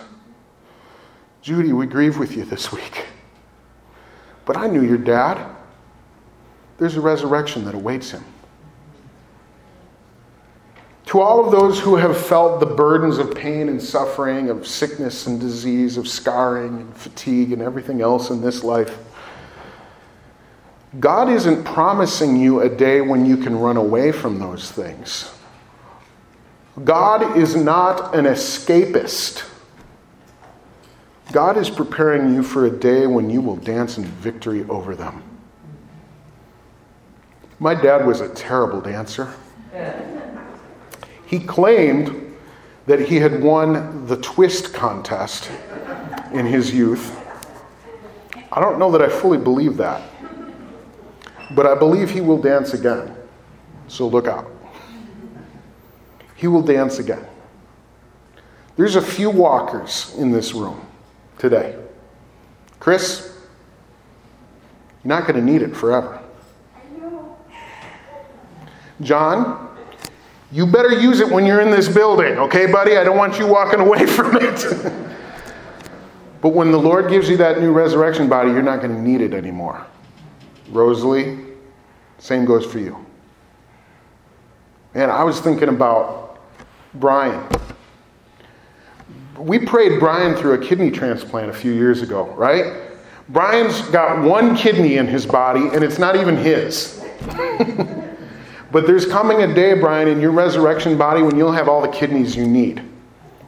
Judy, 1.41 1.73
we 1.73 1.85
grieve 1.85 2.17
with 2.17 2.37
you 2.37 2.45
this 2.45 2.71
week. 2.71 3.07
But 4.45 4.55
I 4.55 4.67
knew 4.67 4.83
your 4.83 4.97
dad. 4.97 5.45
There's 6.77 6.95
a 6.95 7.01
resurrection 7.01 7.65
that 7.65 7.75
awaits 7.75 8.11
him. 8.11 8.23
To 11.13 11.21
all 11.21 11.45
of 11.45 11.51
those 11.51 11.79
who 11.79 11.95
have 11.97 12.17
felt 12.17 12.59
the 12.59 12.65
burdens 12.65 13.19
of 13.19 13.35
pain 13.35 13.69
and 13.69 13.79
suffering, 13.79 14.49
of 14.49 14.65
sickness 14.65 15.27
and 15.27 15.39
disease, 15.39 15.95
of 15.95 16.07
scarring 16.07 16.73
and 16.79 16.97
fatigue 16.97 17.51
and 17.51 17.61
everything 17.61 18.01
else 18.01 18.31
in 18.31 18.41
this 18.41 18.63
life, 18.63 18.97
God 20.99 21.29
isn't 21.29 21.65
promising 21.65 22.35
you 22.35 22.61
a 22.61 22.67
day 22.67 23.01
when 23.01 23.27
you 23.27 23.37
can 23.37 23.55
run 23.59 23.77
away 23.77 24.11
from 24.11 24.39
those 24.39 24.71
things. 24.71 25.31
God 26.83 27.37
is 27.37 27.55
not 27.55 28.15
an 28.15 28.25
escapist. 28.25 29.47
God 31.31 31.57
is 31.57 31.69
preparing 31.69 32.33
you 32.33 32.41
for 32.41 32.65
a 32.65 32.71
day 32.71 33.05
when 33.05 33.29
you 33.29 33.39
will 33.39 33.57
dance 33.57 33.99
in 33.99 34.05
victory 34.05 34.63
over 34.63 34.95
them. 34.95 35.21
My 37.59 37.75
dad 37.75 38.07
was 38.07 38.19
a 38.19 38.29
terrible 38.29 38.81
dancer. 38.81 39.31
He 41.25 41.39
claimed 41.39 42.35
that 42.85 42.99
he 42.99 43.17
had 43.17 43.41
won 43.41 44.05
the 44.07 44.17
twist 44.17 44.73
contest 44.73 45.49
in 46.33 46.45
his 46.45 46.73
youth. 46.73 47.19
I 48.51 48.59
don't 48.59 48.77
know 48.77 48.91
that 48.91 49.01
I 49.01 49.09
fully 49.09 49.37
believe 49.37 49.77
that, 49.77 50.01
but 51.51 51.65
I 51.65 51.75
believe 51.75 52.09
he 52.09 52.21
will 52.21 52.41
dance 52.41 52.73
again. 52.73 53.15
So 53.87 54.07
look 54.07 54.27
out. 54.27 54.51
He 56.35 56.47
will 56.47 56.61
dance 56.61 56.99
again. 56.99 57.25
There's 58.75 58.95
a 58.95 59.01
few 59.01 59.29
walkers 59.29 60.13
in 60.17 60.31
this 60.31 60.53
room 60.53 60.85
today. 61.37 61.77
Chris, 62.79 63.37
you're 65.03 65.09
not 65.09 65.27
going 65.27 65.35
to 65.35 65.41
need 65.41 65.61
it 65.61 65.75
forever. 65.75 66.21
John, 69.01 69.72
you 70.53 70.65
better 70.65 70.93
use 70.93 71.19
it 71.19 71.29
when 71.29 71.45
you're 71.45 71.61
in 71.61 71.71
this 71.71 71.89
building, 71.89 72.37
okay, 72.37 72.71
buddy? 72.71 72.95
I 72.97 73.03
don't 73.03 73.17
want 73.17 73.39
you 73.39 73.47
walking 73.47 73.79
away 73.79 74.05
from 74.07 74.37
it. 74.37 74.65
but 76.41 76.49
when 76.49 76.71
the 76.71 76.79
Lord 76.79 77.09
gives 77.09 77.27
you 77.27 77.35
that 77.37 77.59
new 77.59 77.71
resurrection 77.71 78.29
body, 78.29 78.51
you're 78.51 78.61
not 78.61 78.81
going 78.81 78.95
to 78.95 79.01
need 79.01 79.21
it 79.21 79.33
anymore. 79.33 79.85
Rosalie, 80.69 81.39
same 82.19 82.45
goes 82.45 82.65
for 82.65 82.79
you. 82.79 83.05
Man, 84.93 85.09
I 85.09 85.23
was 85.23 85.41
thinking 85.41 85.69
about 85.69 86.39
Brian 86.93 87.45
we 89.37 89.59
prayed 89.59 89.99
Brian 89.99 90.35
through 90.35 90.53
a 90.53 90.57
kidney 90.57 90.91
transplant 90.91 91.49
a 91.49 91.53
few 91.53 91.73
years 91.73 92.01
ago, 92.01 92.27
right? 92.35 92.91
Brian's 93.29 93.81
got 93.89 94.21
one 94.23 94.55
kidney 94.55 94.97
in 94.97 95.07
his 95.07 95.25
body, 95.25 95.67
and 95.73 95.83
it's 95.83 95.97
not 95.97 96.15
even 96.15 96.37
his. 96.37 97.03
but 98.73 98.87
there's 98.87 99.05
coming 99.05 99.43
a 99.43 99.53
day, 99.53 99.75
Brian, 99.75 100.07
in 100.07 100.19
your 100.19 100.31
resurrection 100.31 100.97
body 100.97 101.21
when 101.21 101.37
you'll 101.37 101.51
have 101.51 101.69
all 101.69 101.79
the 101.79 101.87
kidneys 101.87 102.35
you 102.35 102.47
need. 102.47 102.81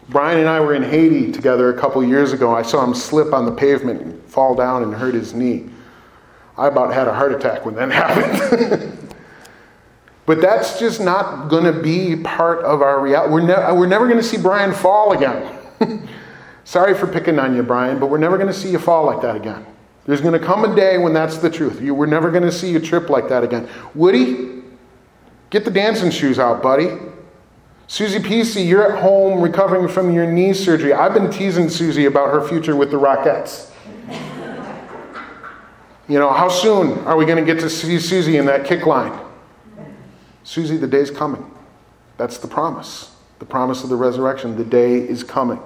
Brian 0.09 0.38
and 0.38 0.47
I 0.47 0.59
were 0.59 0.76
in 0.76 0.84
Haiti 0.84 1.32
together 1.32 1.76
a 1.76 1.80
couple 1.80 2.03
years 2.03 2.32
ago. 2.32 2.55
I 2.55 2.61
saw 2.61 2.84
him 2.84 2.93
slip 2.93 3.34
on 3.34 3.45
the 3.45 3.51
pavement 3.51 4.01
and 4.01 4.23
fall 4.26 4.53
down 4.53 4.84
and 4.84 4.93
hurt 4.93 5.15
his 5.15 5.34
knee. 5.34 5.67
I 6.59 6.67
about 6.67 6.93
had 6.93 7.07
a 7.07 7.13
heart 7.13 7.34
attack 7.34 7.65
when 7.65 7.73
that 7.76 7.91
happened. 7.91 9.15
but 10.28 10.41
that's 10.41 10.78
just 10.78 11.01
not 11.01 11.49
going 11.49 11.63
to 11.63 11.82
be 11.82 12.15
part 12.17 12.63
of 12.63 12.84
our 12.84 12.99
reality. 12.99 13.34
We're, 13.34 13.41
ne- 13.41 13.80
we're 13.80 13.88
never 13.88 14.05
going 14.05 14.19
to 14.19 14.23
see 14.23 14.38
Brian 14.38 14.73
fall 14.73 15.13
again. 15.13 15.59
Sorry 16.65 16.93
for 16.93 17.07
picking 17.07 17.39
on 17.39 17.55
you, 17.55 17.63
Brian, 17.63 17.99
but 17.99 18.07
we're 18.07 18.19
never 18.19 18.38
going 18.38 18.47
to 18.47 18.53
see 18.53 18.69
you 18.69 18.80
fall 18.80 19.07
like 19.07 19.21
that 19.23 19.36
again. 19.36 19.65
There's 20.05 20.21
going 20.21 20.39
to 20.39 20.45
come 20.45 20.63
a 20.65 20.76
day 20.76 20.99
when 20.99 21.13
that's 21.13 21.39
the 21.39 21.49
truth. 21.49 21.82
You, 21.82 21.95
we're 21.95 22.05
never 22.05 22.30
going 22.30 22.43
to 22.43 22.51
see 22.51 22.69
you 22.69 22.80
trip 22.80 23.09
like 23.09 23.28
that 23.30 23.43
again. 23.43 23.67
Woody, 23.95 24.54
get 25.55 25.63
the 25.63 25.71
dancing 25.71 26.11
shoes 26.11 26.37
out, 26.37 26.61
buddy. 26.61 26.97
Susie 27.87 28.19
PC, 28.19 28.67
you're 28.67 28.91
at 28.91 29.01
home 29.01 29.39
recovering 29.39 29.87
from 29.87 30.13
your 30.13 30.29
knee 30.29 30.51
surgery. 30.51 30.91
I've 30.91 31.13
been 31.13 31.31
teasing 31.31 31.69
Susie 31.69 32.07
about 32.07 32.33
her 32.33 32.45
future 32.45 32.75
with 32.75 32.91
the 32.91 32.97
Rockettes. 32.97 33.71
You 36.09 36.19
know, 36.19 36.33
how 36.33 36.49
soon 36.49 36.99
are 37.05 37.15
we 37.15 37.25
going 37.25 37.37
to 37.37 37.53
get 37.53 37.61
to 37.61 37.69
see 37.69 37.99
Susie 37.99 38.35
in 38.35 38.45
that 38.47 38.65
kick 38.65 38.85
line? 38.85 39.17
Susie, 40.43 40.75
the 40.75 40.87
day's 40.87 41.09
coming. 41.09 41.49
That's 42.17 42.37
the 42.37 42.49
promise 42.49 43.11
the 43.39 43.45
promise 43.45 43.83
of 43.83 43.89
the 43.89 43.95
resurrection. 43.95 44.57
The 44.57 44.63
day 44.63 44.95
is 44.97 45.23
coming. 45.23 45.59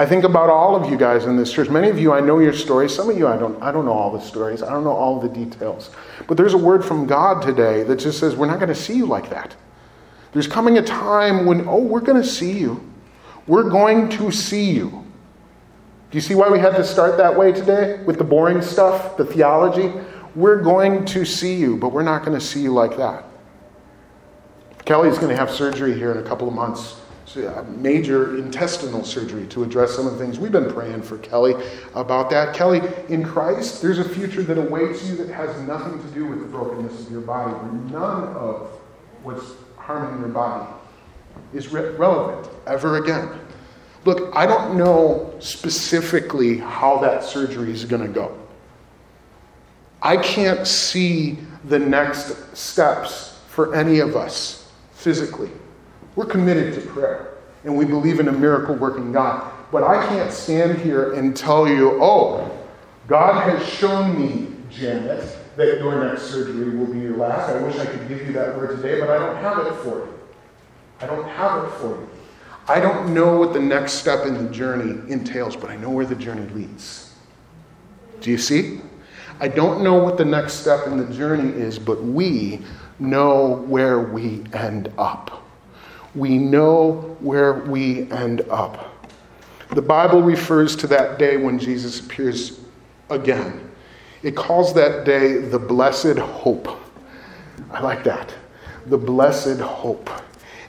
I 0.00 0.06
think 0.06 0.22
about 0.22 0.48
all 0.48 0.76
of 0.76 0.88
you 0.88 0.96
guys 0.96 1.24
in 1.24 1.36
this 1.36 1.52
church. 1.52 1.68
Many 1.68 1.88
of 1.88 1.98
you, 1.98 2.12
I 2.12 2.20
know 2.20 2.38
your 2.38 2.52
stories. 2.52 2.94
Some 2.94 3.10
of 3.10 3.18
you, 3.18 3.26
I 3.26 3.36
don't, 3.36 3.60
I 3.60 3.72
don't 3.72 3.84
know 3.84 3.92
all 3.92 4.12
the 4.12 4.20
stories. 4.20 4.62
I 4.62 4.70
don't 4.70 4.84
know 4.84 4.92
all 4.92 5.20
the 5.20 5.28
details. 5.28 5.90
But 6.28 6.36
there's 6.36 6.54
a 6.54 6.58
word 6.58 6.84
from 6.84 7.04
God 7.04 7.42
today 7.42 7.82
that 7.82 7.96
just 7.96 8.20
says, 8.20 8.36
we're 8.36 8.46
not 8.46 8.60
going 8.60 8.68
to 8.68 8.76
see 8.76 8.94
you 8.94 9.06
like 9.06 9.28
that. 9.30 9.56
There's 10.32 10.46
coming 10.46 10.78
a 10.78 10.82
time 10.82 11.46
when, 11.46 11.66
oh, 11.66 11.82
we're 11.82 12.00
going 12.00 12.22
to 12.22 12.28
see 12.28 12.52
you. 12.52 12.88
We're 13.48 13.68
going 13.68 14.08
to 14.10 14.30
see 14.30 14.70
you. 14.70 15.04
Do 16.10 16.16
you 16.16 16.20
see 16.20 16.36
why 16.36 16.48
we 16.48 16.60
had 16.60 16.76
to 16.76 16.84
start 16.84 17.18
that 17.18 17.36
way 17.36 17.50
today 17.50 18.00
with 18.04 18.18
the 18.18 18.24
boring 18.24 18.62
stuff, 18.62 19.16
the 19.16 19.24
theology? 19.24 19.92
We're 20.36 20.62
going 20.62 21.06
to 21.06 21.24
see 21.24 21.56
you, 21.56 21.76
but 21.76 21.88
we're 21.92 22.04
not 22.04 22.24
going 22.24 22.38
to 22.38 22.44
see 22.44 22.60
you 22.60 22.72
like 22.72 22.96
that. 22.98 23.24
Kelly's 24.84 25.18
going 25.18 25.30
to 25.30 25.36
have 25.36 25.50
surgery 25.50 25.94
here 25.94 26.12
in 26.12 26.18
a 26.18 26.22
couple 26.22 26.46
of 26.46 26.54
months. 26.54 26.97
Major 27.36 28.36
intestinal 28.38 29.04
surgery 29.04 29.46
to 29.48 29.62
address 29.62 29.94
some 29.94 30.06
of 30.06 30.18
the 30.18 30.18
things 30.18 30.38
we've 30.38 30.52
been 30.52 30.72
praying 30.72 31.02
for 31.02 31.18
Kelly 31.18 31.54
about 31.94 32.30
that. 32.30 32.54
Kelly, 32.54 32.80
in 33.08 33.24
Christ, 33.24 33.82
there's 33.82 33.98
a 33.98 34.08
future 34.08 34.42
that 34.42 34.58
awaits 34.58 35.06
you 35.06 35.16
that 35.16 35.28
has 35.28 35.60
nothing 35.62 36.02
to 36.02 36.08
do 36.14 36.26
with 36.26 36.40
the 36.40 36.46
brokenness 36.46 37.06
of 37.06 37.12
your 37.12 37.20
body. 37.20 37.52
None 37.90 38.24
of 38.34 38.70
what's 39.22 39.44
harming 39.76 40.20
your 40.20 40.28
body 40.28 40.72
is 41.52 41.72
re- 41.72 41.90
relevant 41.90 42.48
ever 42.66 43.02
again. 43.02 43.28
Look, 44.04 44.34
I 44.34 44.46
don't 44.46 44.76
know 44.76 45.34
specifically 45.38 46.58
how 46.58 46.98
that 46.98 47.24
surgery 47.24 47.72
is 47.72 47.84
going 47.84 48.02
to 48.02 48.08
go. 48.08 48.38
I 50.00 50.16
can't 50.16 50.66
see 50.66 51.38
the 51.64 51.78
next 51.78 52.56
steps 52.56 53.38
for 53.48 53.74
any 53.74 53.98
of 53.98 54.16
us 54.16 54.70
physically. 54.92 55.50
We're 56.18 56.26
committed 56.26 56.74
to 56.74 56.80
prayer 56.80 57.34
and 57.62 57.76
we 57.76 57.84
believe 57.84 58.18
in 58.18 58.26
a 58.26 58.32
miracle 58.32 58.74
working 58.74 59.12
God. 59.12 59.52
But 59.70 59.84
I 59.84 60.04
can't 60.08 60.32
stand 60.32 60.76
here 60.80 61.12
and 61.12 61.36
tell 61.36 61.68
you, 61.68 61.96
oh, 62.02 62.58
God 63.06 63.48
has 63.48 63.64
shown 63.64 64.20
me, 64.20 64.48
Janet, 64.68 65.38
that 65.54 65.78
your 65.78 66.04
next 66.04 66.22
surgery 66.22 66.76
will 66.76 66.92
be 66.92 66.98
your 66.98 67.16
last. 67.16 67.50
I 67.50 67.62
wish 67.62 67.76
I 67.76 67.86
could 67.86 68.08
give 68.08 68.26
you 68.26 68.32
that 68.32 68.56
word 68.56 68.82
today, 68.82 68.98
but 68.98 69.08
I 69.10 69.18
don't 69.18 69.36
have 69.36 69.64
it 69.64 69.74
for 69.84 69.98
you. 69.98 70.18
I 70.98 71.06
don't 71.06 71.28
have 71.28 71.62
it 71.62 71.70
for 71.76 71.90
you. 71.90 72.08
I 72.66 72.80
don't 72.80 73.14
know 73.14 73.38
what 73.38 73.52
the 73.52 73.62
next 73.62 73.92
step 73.92 74.26
in 74.26 74.44
the 74.44 74.52
journey 74.52 75.00
entails, 75.12 75.54
but 75.54 75.70
I 75.70 75.76
know 75.76 75.90
where 75.90 76.04
the 76.04 76.16
journey 76.16 76.52
leads. 76.52 77.14
Do 78.20 78.32
you 78.32 78.38
see? 78.38 78.80
I 79.38 79.46
don't 79.46 79.84
know 79.84 80.02
what 80.02 80.18
the 80.18 80.24
next 80.24 80.54
step 80.54 80.88
in 80.88 80.96
the 80.96 81.14
journey 81.14 81.52
is, 81.52 81.78
but 81.78 82.02
we 82.02 82.62
know 82.98 83.64
where 83.68 84.00
we 84.00 84.42
end 84.52 84.92
up. 84.98 85.44
We 86.14 86.38
know 86.38 87.16
where 87.20 87.54
we 87.54 88.10
end 88.10 88.42
up. 88.50 88.94
The 89.70 89.82
Bible 89.82 90.22
refers 90.22 90.74
to 90.76 90.86
that 90.86 91.18
day 91.18 91.36
when 91.36 91.58
Jesus 91.58 92.00
appears 92.00 92.60
again. 93.10 93.70
It 94.22 94.34
calls 94.34 94.74
that 94.74 95.04
day 95.04 95.38
the 95.38 95.58
blessed 95.58 96.18
hope. 96.18 96.68
I 97.70 97.80
like 97.82 98.02
that. 98.04 98.34
The 98.86 98.98
blessed 98.98 99.60
hope. 99.60 100.10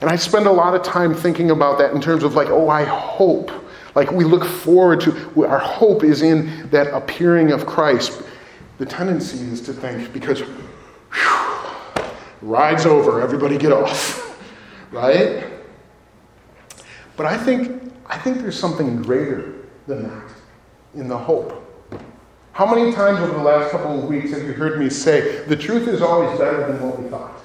And 0.01 0.09
I 0.09 0.15
spend 0.15 0.45
a 0.45 0.51
lot 0.51 0.75
of 0.75 0.83
time 0.83 1.15
thinking 1.15 1.51
about 1.51 1.77
that 1.79 1.93
in 1.93 2.01
terms 2.01 2.23
of 2.23 2.35
like, 2.35 2.49
oh, 2.49 2.69
I 2.69 2.83
hope. 2.83 3.51
Like 3.95 4.11
we 4.11 4.23
look 4.23 4.45
forward 4.45 5.01
to, 5.01 5.45
our 5.45 5.59
hope 5.59 6.03
is 6.03 6.21
in 6.21 6.69
that 6.69 6.93
appearing 6.93 7.51
of 7.51 7.65
Christ. 7.65 8.21
The 8.77 8.85
tendency 8.85 9.39
is 9.45 9.61
to 9.61 9.73
think, 9.73 10.13
because 10.13 10.41
whew, 10.41 12.03
ride's 12.41 12.85
over, 12.85 13.21
everybody 13.21 13.57
get 13.57 13.71
off, 13.71 14.28
right? 14.91 15.45
But 17.15 17.25
I 17.25 17.37
think, 17.37 17.93
I 18.05 18.17
think 18.17 18.39
there's 18.39 18.57
something 18.57 19.01
greater 19.01 19.53
than 19.87 20.03
that 20.03 20.31
in 20.95 21.07
the 21.07 21.17
hope. 21.17 21.65
How 22.53 22.73
many 22.73 22.91
times 22.91 23.19
over 23.19 23.31
the 23.31 23.43
last 23.43 23.71
couple 23.71 23.97
of 23.97 24.09
weeks 24.09 24.31
have 24.31 24.43
you 24.43 24.53
heard 24.53 24.79
me 24.79 24.89
say, 24.89 25.43
the 25.45 25.55
truth 25.55 25.87
is 25.87 26.01
always 26.01 26.37
better 26.37 26.67
than 26.67 26.81
what 26.81 27.01
we 27.01 27.09
thought? 27.09 27.41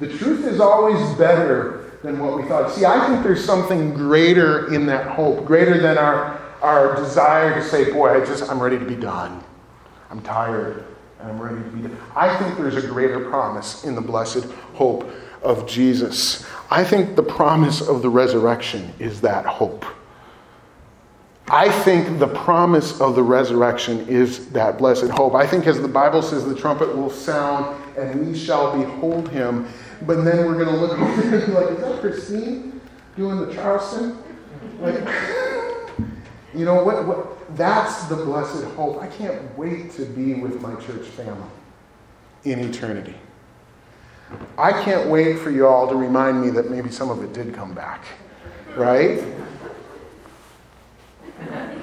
The 0.00 0.08
truth 0.18 0.44
is 0.44 0.60
always 0.60 1.00
better 1.16 1.98
than 2.02 2.18
what 2.18 2.36
we 2.36 2.46
thought. 2.46 2.70
See, 2.72 2.84
I 2.84 3.06
think 3.08 3.22
there's 3.22 3.44
something 3.44 3.94
greater 3.94 4.72
in 4.74 4.84
that 4.86 5.06
hope, 5.06 5.46
greater 5.46 5.80
than 5.80 5.96
our, 5.96 6.38
our 6.60 6.96
desire 6.96 7.54
to 7.54 7.66
say, 7.66 7.92
boy, 7.92 8.20
I 8.20 8.24
just, 8.24 8.50
I'm 8.50 8.62
ready 8.62 8.78
to 8.78 8.84
be 8.84 8.96
done. 8.96 9.42
I'm 10.10 10.20
tired 10.20 10.84
and 11.20 11.30
I'm 11.30 11.40
ready 11.40 11.62
to 11.62 11.70
be 11.70 11.82
done. 11.82 11.96
I 12.14 12.36
think 12.36 12.58
there's 12.58 12.76
a 12.76 12.86
greater 12.86 13.20
promise 13.20 13.84
in 13.84 13.94
the 13.94 14.02
blessed 14.02 14.44
hope 14.74 15.10
of 15.44 15.66
Jesus. 15.66 16.46
I 16.70 16.84
think 16.84 17.16
the 17.16 17.22
promise 17.22 17.80
of 17.80 18.02
the 18.02 18.08
resurrection 18.08 18.92
is 18.98 19.20
that 19.20 19.46
hope. 19.46 19.84
I 21.48 21.70
think 21.70 22.18
the 22.18 22.28
promise 22.28 23.00
of 23.00 23.14
the 23.14 23.22
resurrection 23.22 24.08
is 24.08 24.48
that 24.50 24.78
blessed 24.78 25.10
hope. 25.10 25.34
I 25.34 25.46
think, 25.46 25.66
as 25.66 25.80
the 25.80 25.88
Bible 25.88 26.22
says, 26.22 26.46
the 26.46 26.54
trumpet 26.54 26.96
will 26.96 27.10
sound 27.10 27.82
and 27.98 28.26
we 28.26 28.36
shall 28.36 28.76
behold 28.76 29.28
him 29.28 29.68
but 30.06 30.24
then 30.24 30.44
we're 30.44 30.62
going 30.62 30.68
to 30.68 30.76
look 30.76 30.98
over 30.98 31.22
and 31.36 31.46
be 31.46 31.52
like, 31.52 31.70
is 31.70 31.78
that 31.78 32.00
Christine 32.00 32.80
doing 33.16 33.38
the 33.46 33.52
Charleston? 33.52 34.18
Like, 34.80 34.96
you 36.54 36.64
know 36.64 36.82
what, 36.82 37.06
what? 37.06 37.56
That's 37.56 38.04
the 38.04 38.16
blessed 38.16 38.64
hope. 38.76 39.00
I 39.00 39.06
can't 39.06 39.56
wait 39.56 39.92
to 39.92 40.04
be 40.04 40.34
with 40.34 40.60
my 40.60 40.74
church 40.76 41.06
family 41.08 41.48
in 42.44 42.58
eternity. 42.60 43.14
I 44.56 44.70
can't 44.84 45.08
wait 45.08 45.38
for 45.38 45.50
you 45.50 45.66
all 45.66 45.88
to 45.88 45.96
remind 45.96 46.40
me 46.40 46.50
that 46.50 46.70
maybe 46.70 46.90
some 46.90 47.10
of 47.10 47.22
it 47.22 47.32
did 47.32 47.52
come 47.54 47.74
back, 47.74 48.04
right? 48.76 49.24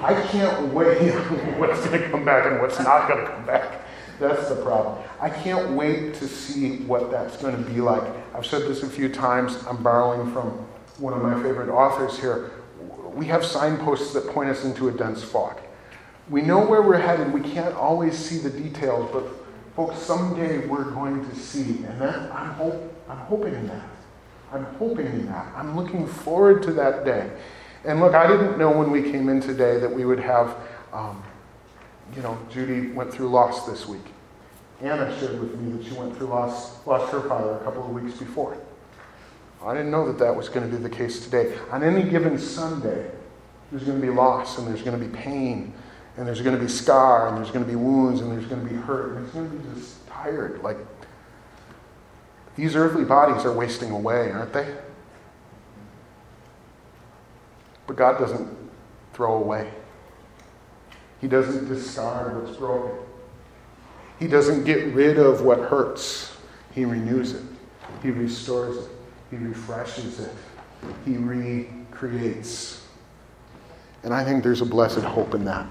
I 0.02 0.14
can't 0.28 0.72
wait 0.72 1.12
what's 1.58 1.86
going 1.86 2.00
to 2.00 2.10
come 2.10 2.24
back 2.24 2.46
and 2.46 2.60
what's 2.60 2.78
not 2.78 3.08
going 3.08 3.24
to 3.24 3.30
come 3.30 3.44
back. 3.44 3.82
That's 4.18 4.48
the 4.48 4.56
problem. 4.56 5.02
I 5.20 5.28
can't 5.28 5.72
wait 5.72 6.14
to 6.14 6.28
see 6.28 6.78
what 6.78 7.10
that's 7.10 7.36
going 7.36 7.62
to 7.62 7.70
be 7.70 7.80
like. 7.80 8.02
I've 8.34 8.46
said 8.46 8.62
this 8.62 8.82
a 8.82 8.88
few 8.88 9.08
times. 9.08 9.62
I'm 9.68 9.82
borrowing 9.82 10.32
from 10.32 10.50
one 10.98 11.12
of 11.12 11.22
my 11.22 11.34
favorite 11.42 11.68
authors 11.68 12.18
here. 12.18 12.52
We 13.14 13.26
have 13.26 13.44
signposts 13.44 14.14
that 14.14 14.28
point 14.28 14.48
us 14.48 14.64
into 14.64 14.88
a 14.88 14.92
dense 14.92 15.22
fog. 15.22 15.60
We 16.30 16.40
know 16.40 16.64
where 16.64 16.82
we're 16.82 16.98
headed. 16.98 17.32
We 17.32 17.42
can't 17.42 17.74
always 17.74 18.16
see 18.16 18.38
the 18.38 18.50
details, 18.50 19.10
but 19.12 19.41
folks, 19.74 19.98
someday 19.98 20.66
we're 20.66 20.90
going 20.90 21.28
to 21.28 21.36
see. 21.36 21.84
And 21.84 22.00
that, 22.00 22.32
I'm, 22.32 22.50
hope, 22.54 22.94
I'm 23.08 23.18
hoping 23.18 23.54
in 23.54 23.66
that. 23.68 23.88
I'm 24.52 24.64
hoping 24.76 25.06
in 25.06 25.26
that. 25.26 25.52
I'm 25.56 25.76
looking 25.76 26.06
forward 26.06 26.62
to 26.64 26.72
that 26.74 27.04
day. 27.04 27.30
And 27.84 28.00
look, 28.00 28.14
I 28.14 28.26
didn't 28.26 28.58
know 28.58 28.70
when 28.70 28.90
we 28.90 29.02
came 29.02 29.28
in 29.28 29.40
today 29.40 29.78
that 29.78 29.92
we 29.92 30.04
would 30.04 30.20
have, 30.20 30.56
um, 30.92 31.22
you 32.14 32.22
know, 32.22 32.38
Judy 32.50 32.92
went 32.92 33.12
through 33.12 33.28
loss 33.28 33.66
this 33.66 33.86
week. 33.86 34.04
Anna 34.80 35.16
shared 35.18 35.40
with 35.40 35.58
me 35.58 35.76
that 35.76 35.84
she 35.84 35.94
went 35.94 36.16
through 36.16 36.26
loss, 36.28 36.84
lost 36.86 37.10
her 37.12 37.20
father 37.28 37.56
a 37.56 37.64
couple 37.64 37.84
of 37.84 37.90
weeks 37.90 38.18
before. 38.18 38.58
I 39.64 39.74
didn't 39.74 39.92
know 39.92 40.06
that 40.06 40.18
that 40.18 40.34
was 40.34 40.48
going 40.48 40.68
to 40.68 40.76
be 40.76 40.82
the 40.82 40.90
case 40.90 41.24
today. 41.24 41.56
On 41.70 41.82
any 41.82 42.02
given 42.02 42.36
Sunday, 42.36 43.10
there's 43.70 43.84
going 43.84 44.00
to 44.00 44.06
be 44.06 44.12
loss 44.12 44.58
and 44.58 44.66
there's 44.66 44.82
going 44.82 44.98
to 44.98 45.04
be 45.04 45.12
pain 45.16 45.72
and 46.16 46.26
there's 46.26 46.42
going 46.42 46.56
to 46.56 46.62
be 46.62 46.68
scar 46.68 47.28
and 47.28 47.38
there's 47.38 47.50
going 47.50 47.64
to 47.64 47.70
be 47.70 47.76
wounds 47.76 48.20
and 48.20 48.30
there's 48.30 48.46
going 48.46 48.62
to 48.62 48.68
be 48.68 48.76
hurt 48.76 49.16
and 49.16 49.24
it's 49.24 49.34
going 49.34 49.50
to 49.50 49.56
be 49.56 49.74
just 49.74 50.06
tired. 50.08 50.62
Like 50.62 50.76
these 52.56 52.76
earthly 52.76 53.04
bodies 53.04 53.44
are 53.44 53.52
wasting 53.52 53.90
away, 53.90 54.30
aren't 54.30 54.52
they? 54.52 54.74
But 57.86 57.96
God 57.96 58.18
doesn't 58.18 58.48
throw 59.14 59.34
away. 59.34 59.70
He 61.20 61.28
doesn't 61.28 61.68
discard 61.68 62.42
what's 62.42 62.56
broken. 62.56 62.98
He 64.18 64.28
doesn't 64.28 64.64
get 64.64 64.94
rid 64.94 65.18
of 65.18 65.42
what 65.42 65.58
hurts, 65.58 66.36
He 66.72 66.84
renews 66.84 67.32
it, 67.32 67.42
He 68.02 68.10
restores 68.10 68.76
it, 68.76 68.90
He 69.30 69.36
refreshes 69.36 70.20
it, 70.20 70.32
He 71.04 71.16
recreates. 71.16 72.86
And 74.04 74.14
I 74.14 74.24
think 74.24 74.44
there's 74.44 74.60
a 74.60 74.66
blessed 74.66 75.00
hope 75.00 75.34
in 75.34 75.44
that. 75.46 75.66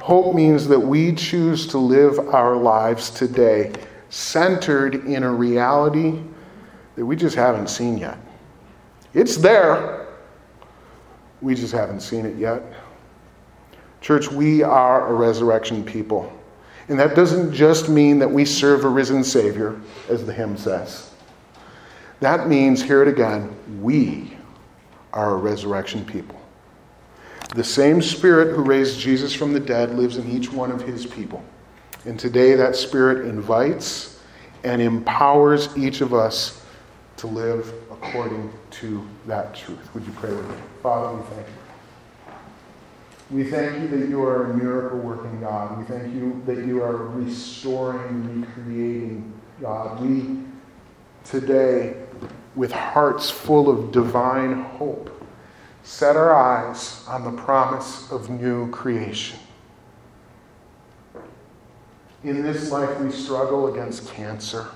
Hope 0.00 0.34
means 0.34 0.66
that 0.68 0.80
we 0.80 1.14
choose 1.14 1.66
to 1.68 1.78
live 1.78 2.18
our 2.18 2.56
lives 2.56 3.10
today 3.10 3.72
centered 4.08 5.06
in 5.06 5.22
a 5.22 5.32
reality 5.32 6.20
that 6.96 7.04
we 7.04 7.16
just 7.16 7.36
haven't 7.36 7.68
seen 7.68 7.98
yet. 7.98 8.18
It's 9.12 9.36
there, 9.36 10.08
we 11.42 11.54
just 11.54 11.72
haven't 11.72 12.00
seen 12.00 12.26
it 12.26 12.36
yet. 12.36 12.62
Church, 14.00 14.30
we 14.30 14.62
are 14.62 15.08
a 15.08 15.12
resurrection 15.12 15.84
people. 15.84 16.32
And 16.88 16.98
that 16.98 17.14
doesn't 17.14 17.52
just 17.52 17.88
mean 17.88 18.18
that 18.18 18.30
we 18.30 18.44
serve 18.44 18.84
a 18.84 18.88
risen 18.88 19.22
Savior, 19.22 19.80
as 20.08 20.24
the 20.24 20.32
hymn 20.32 20.56
says. 20.56 21.12
That 22.20 22.48
means, 22.48 22.82
hear 22.82 23.02
it 23.02 23.08
again, 23.08 23.54
we 23.82 24.36
are 25.12 25.34
a 25.34 25.36
resurrection 25.36 26.04
people. 26.04 26.39
The 27.54 27.64
same 27.64 28.00
Spirit 28.00 28.54
who 28.54 28.62
raised 28.62 29.00
Jesus 29.00 29.34
from 29.34 29.52
the 29.52 29.60
dead 29.60 29.96
lives 29.96 30.16
in 30.16 30.30
each 30.30 30.52
one 30.52 30.70
of 30.70 30.82
his 30.82 31.04
people. 31.04 31.42
And 32.04 32.18
today, 32.18 32.54
that 32.54 32.76
Spirit 32.76 33.26
invites 33.26 34.20
and 34.62 34.80
empowers 34.80 35.76
each 35.76 36.00
of 36.00 36.14
us 36.14 36.64
to 37.16 37.26
live 37.26 37.74
according 37.90 38.52
to 38.70 39.06
that 39.26 39.54
truth. 39.54 39.92
Would 39.94 40.06
you 40.06 40.12
pray 40.12 40.30
with 40.30 40.48
me? 40.48 40.56
Father, 40.82 41.16
we 41.16 41.22
thank 41.34 41.46
you. 41.46 41.54
We 43.30 43.44
thank 43.44 43.82
you 43.82 43.98
that 43.98 44.08
you 44.08 44.22
are 44.22 44.52
a 44.52 44.56
miracle 44.56 44.98
working 44.98 45.40
God. 45.40 45.78
We 45.78 45.84
thank 45.84 46.14
you 46.14 46.42
that 46.46 46.64
you 46.64 46.82
are 46.82 46.96
restoring, 46.96 48.40
recreating 48.40 49.32
God. 49.60 50.00
We 50.00 50.38
today, 51.24 51.96
with 52.54 52.72
hearts 52.72 53.28
full 53.28 53.68
of 53.68 53.92
divine 53.92 54.62
hope, 54.62 55.09
set 55.90 56.16
our 56.16 56.32
eyes 56.32 57.04
on 57.08 57.24
the 57.24 57.42
promise 57.42 58.10
of 58.12 58.30
new 58.30 58.70
creation. 58.70 59.36
In 62.22 62.44
this 62.44 62.70
life, 62.70 63.00
we 63.00 63.10
struggle 63.10 63.66
against 63.66 64.08
cancer. 64.08 64.68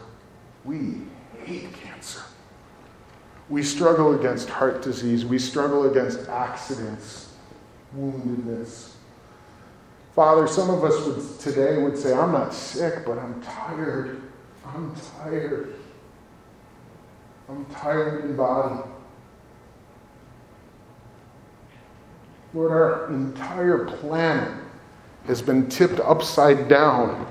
We 0.65 1.03
hate 1.45 1.73
cancer. 1.73 2.21
We 3.49 3.63
struggle 3.63 4.19
against 4.19 4.49
heart 4.51 4.83
disease. 4.83 5.25
We 5.25 5.39
struggle 5.39 5.89
against 5.89 6.29
accidents 6.29 7.33
woundedness. 7.97 8.95
Father, 10.17 10.49
some 10.49 10.69
of 10.69 10.83
us 10.83 11.07
would 11.07 11.39
today 11.39 11.81
would 11.81 11.97
say, 11.97 12.13
I'm 12.13 12.33
not 12.33 12.53
sick, 12.53 13.07
but 13.07 13.19
I'm 13.19 13.41
tired. 13.41 14.21
I'm 14.67 14.93
tired. 15.23 15.77
I'm 17.49 17.65
tired 17.67 18.25
in 18.25 18.37
body. 18.37 18.83
Lord, 22.55 22.71
our 22.71 23.11
entire 23.11 23.85
planet 23.85 24.55
has 25.27 25.43
been 25.43 25.69
tipped 25.69 25.99
upside 25.99 26.69
down 26.69 27.27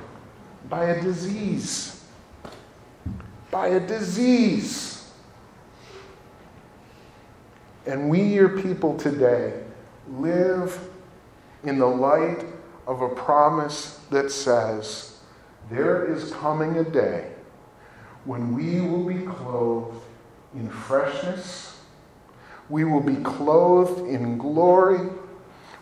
by 0.69 0.85
a 0.85 1.01
disease. 1.01 2.03
By 3.49 3.67
a 3.67 3.79
disease. 3.79 5.11
And 7.85 8.09
we, 8.09 8.21
your 8.21 8.61
people 8.61 8.97
today, 8.97 9.63
live 10.09 10.89
in 11.63 11.79
the 11.79 11.85
light 11.85 12.45
of 12.85 13.01
a 13.01 13.09
promise 13.09 13.99
that 14.09 14.29
says, 14.29 15.19
There 15.69 16.11
is 16.11 16.33
coming 16.33 16.77
a 16.77 16.83
day 16.83 17.31
when 18.25 18.53
we 18.53 18.81
will 18.81 19.05
be 19.05 19.25
clothed 19.25 20.01
in 20.53 20.69
freshness, 20.69 21.72
we 22.69 22.83
will 22.83 23.01
be 23.01 23.17
clothed 23.17 24.07
in 24.07 24.37
glory, 24.37 25.09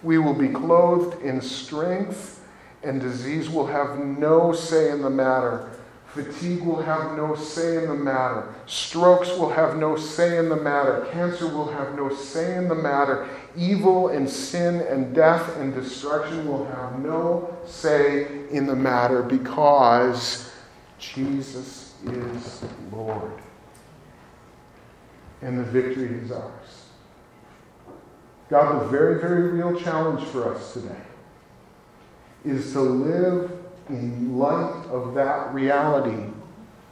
we 0.04 0.18
will 0.18 0.34
be 0.34 0.50
clothed 0.50 1.22
in 1.22 1.42
strength, 1.42 2.44
and 2.84 3.00
disease 3.00 3.50
will 3.50 3.68
have 3.68 4.00
no 4.00 4.54
say 4.54 4.92
in 4.92 5.02
the 5.02 5.10
matter. 5.10 5.70
Fatigue 6.14 6.64
will 6.64 6.82
have 6.82 7.16
no 7.16 7.36
say 7.36 7.78
in 7.78 7.88
the 7.88 7.96
matter. 7.96 8.54
Strokes 8.66 9.30
will 9.30 9.50
have 9.50 9.78
no 9.78 9.96
say 9.96 10.38
in 10.38 10.50
the 10.50 10.56
matter. 10.58 11.08
Cancer 11.14 11.48
will 11.48 11.72
have 11.72 11.96
no 11.96 12.14
say 12.14 12.58
in 12.58 12.68
the 12.68 12.76
matter. 12.76 13.30
Evil 13.56 14.10
and 14.10 14.30
sin 14.30 14.82
and 14.82 15.16
death 15.16 15.56
and 15.58 15.74
destruction 15.74 16.46
will 16.46 16.66
have 16.66 17.00
no 17.00 17.58
say 17.66 18.28
in 18.50 18.66
the 18.66 18.76
matter 18.76 19.24
because 19.24 20.52
Jesus 21.00 21.94
is 22.06 22.66
Lord. 22.92 23.32
And 25.42 25.58
the 25.58 25.64
victory 25.64 26.20
is 26.20 26.32
ours. 26.32 26.86
God, 28.50 28.82
the 28.82 28.88
very, 28.90 29.20
very 29.20 29.50
real 29.50 29.80
challenge 29.80 30.24
for 30.28 30.54
us 30.54 30.74
today 30.74 31.02
is 32.44 32.74
to 32.74 32.82
live 32.82 33.52
in 33.90 34.38
light 34.38 34.86
of 34.92 35.14
that 35.16 35.54
reality, 35.54 36.32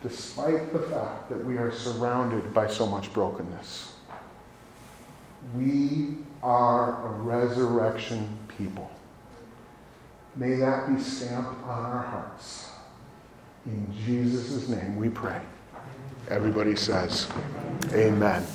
despite 0.01 0.71
the 0.71 0.79
fact 0.79 1.29
that 1.29 1.43
we 1.43 1.57
are 1.57 1.71
surrounded 1.71 2.53
by 2.53 2.67
so 2.67 2.85
much 2.85 3.11
brokenness. 3.13 3.93
We 5.55 6.17
are 6.41 7.07
a 7.07 7.11
resurrection 7.11 8.37
people. 8.57 8.89
May 10.35 10.55
that 10.55 10.95
be 10.95 11.01
stamped 11.01 11.61
on 11.63 11.85
our 11.85 12.03
hearts. 12.03 12.69
In 13.65 13.93
Jesus' 14.05 14.69
name 14.69 14.95
we 14.95 15.09
pray. 15.09 15.41
Everybody 16.29 16.75
says, 16.75 17.27
Amen. 17.91 18.45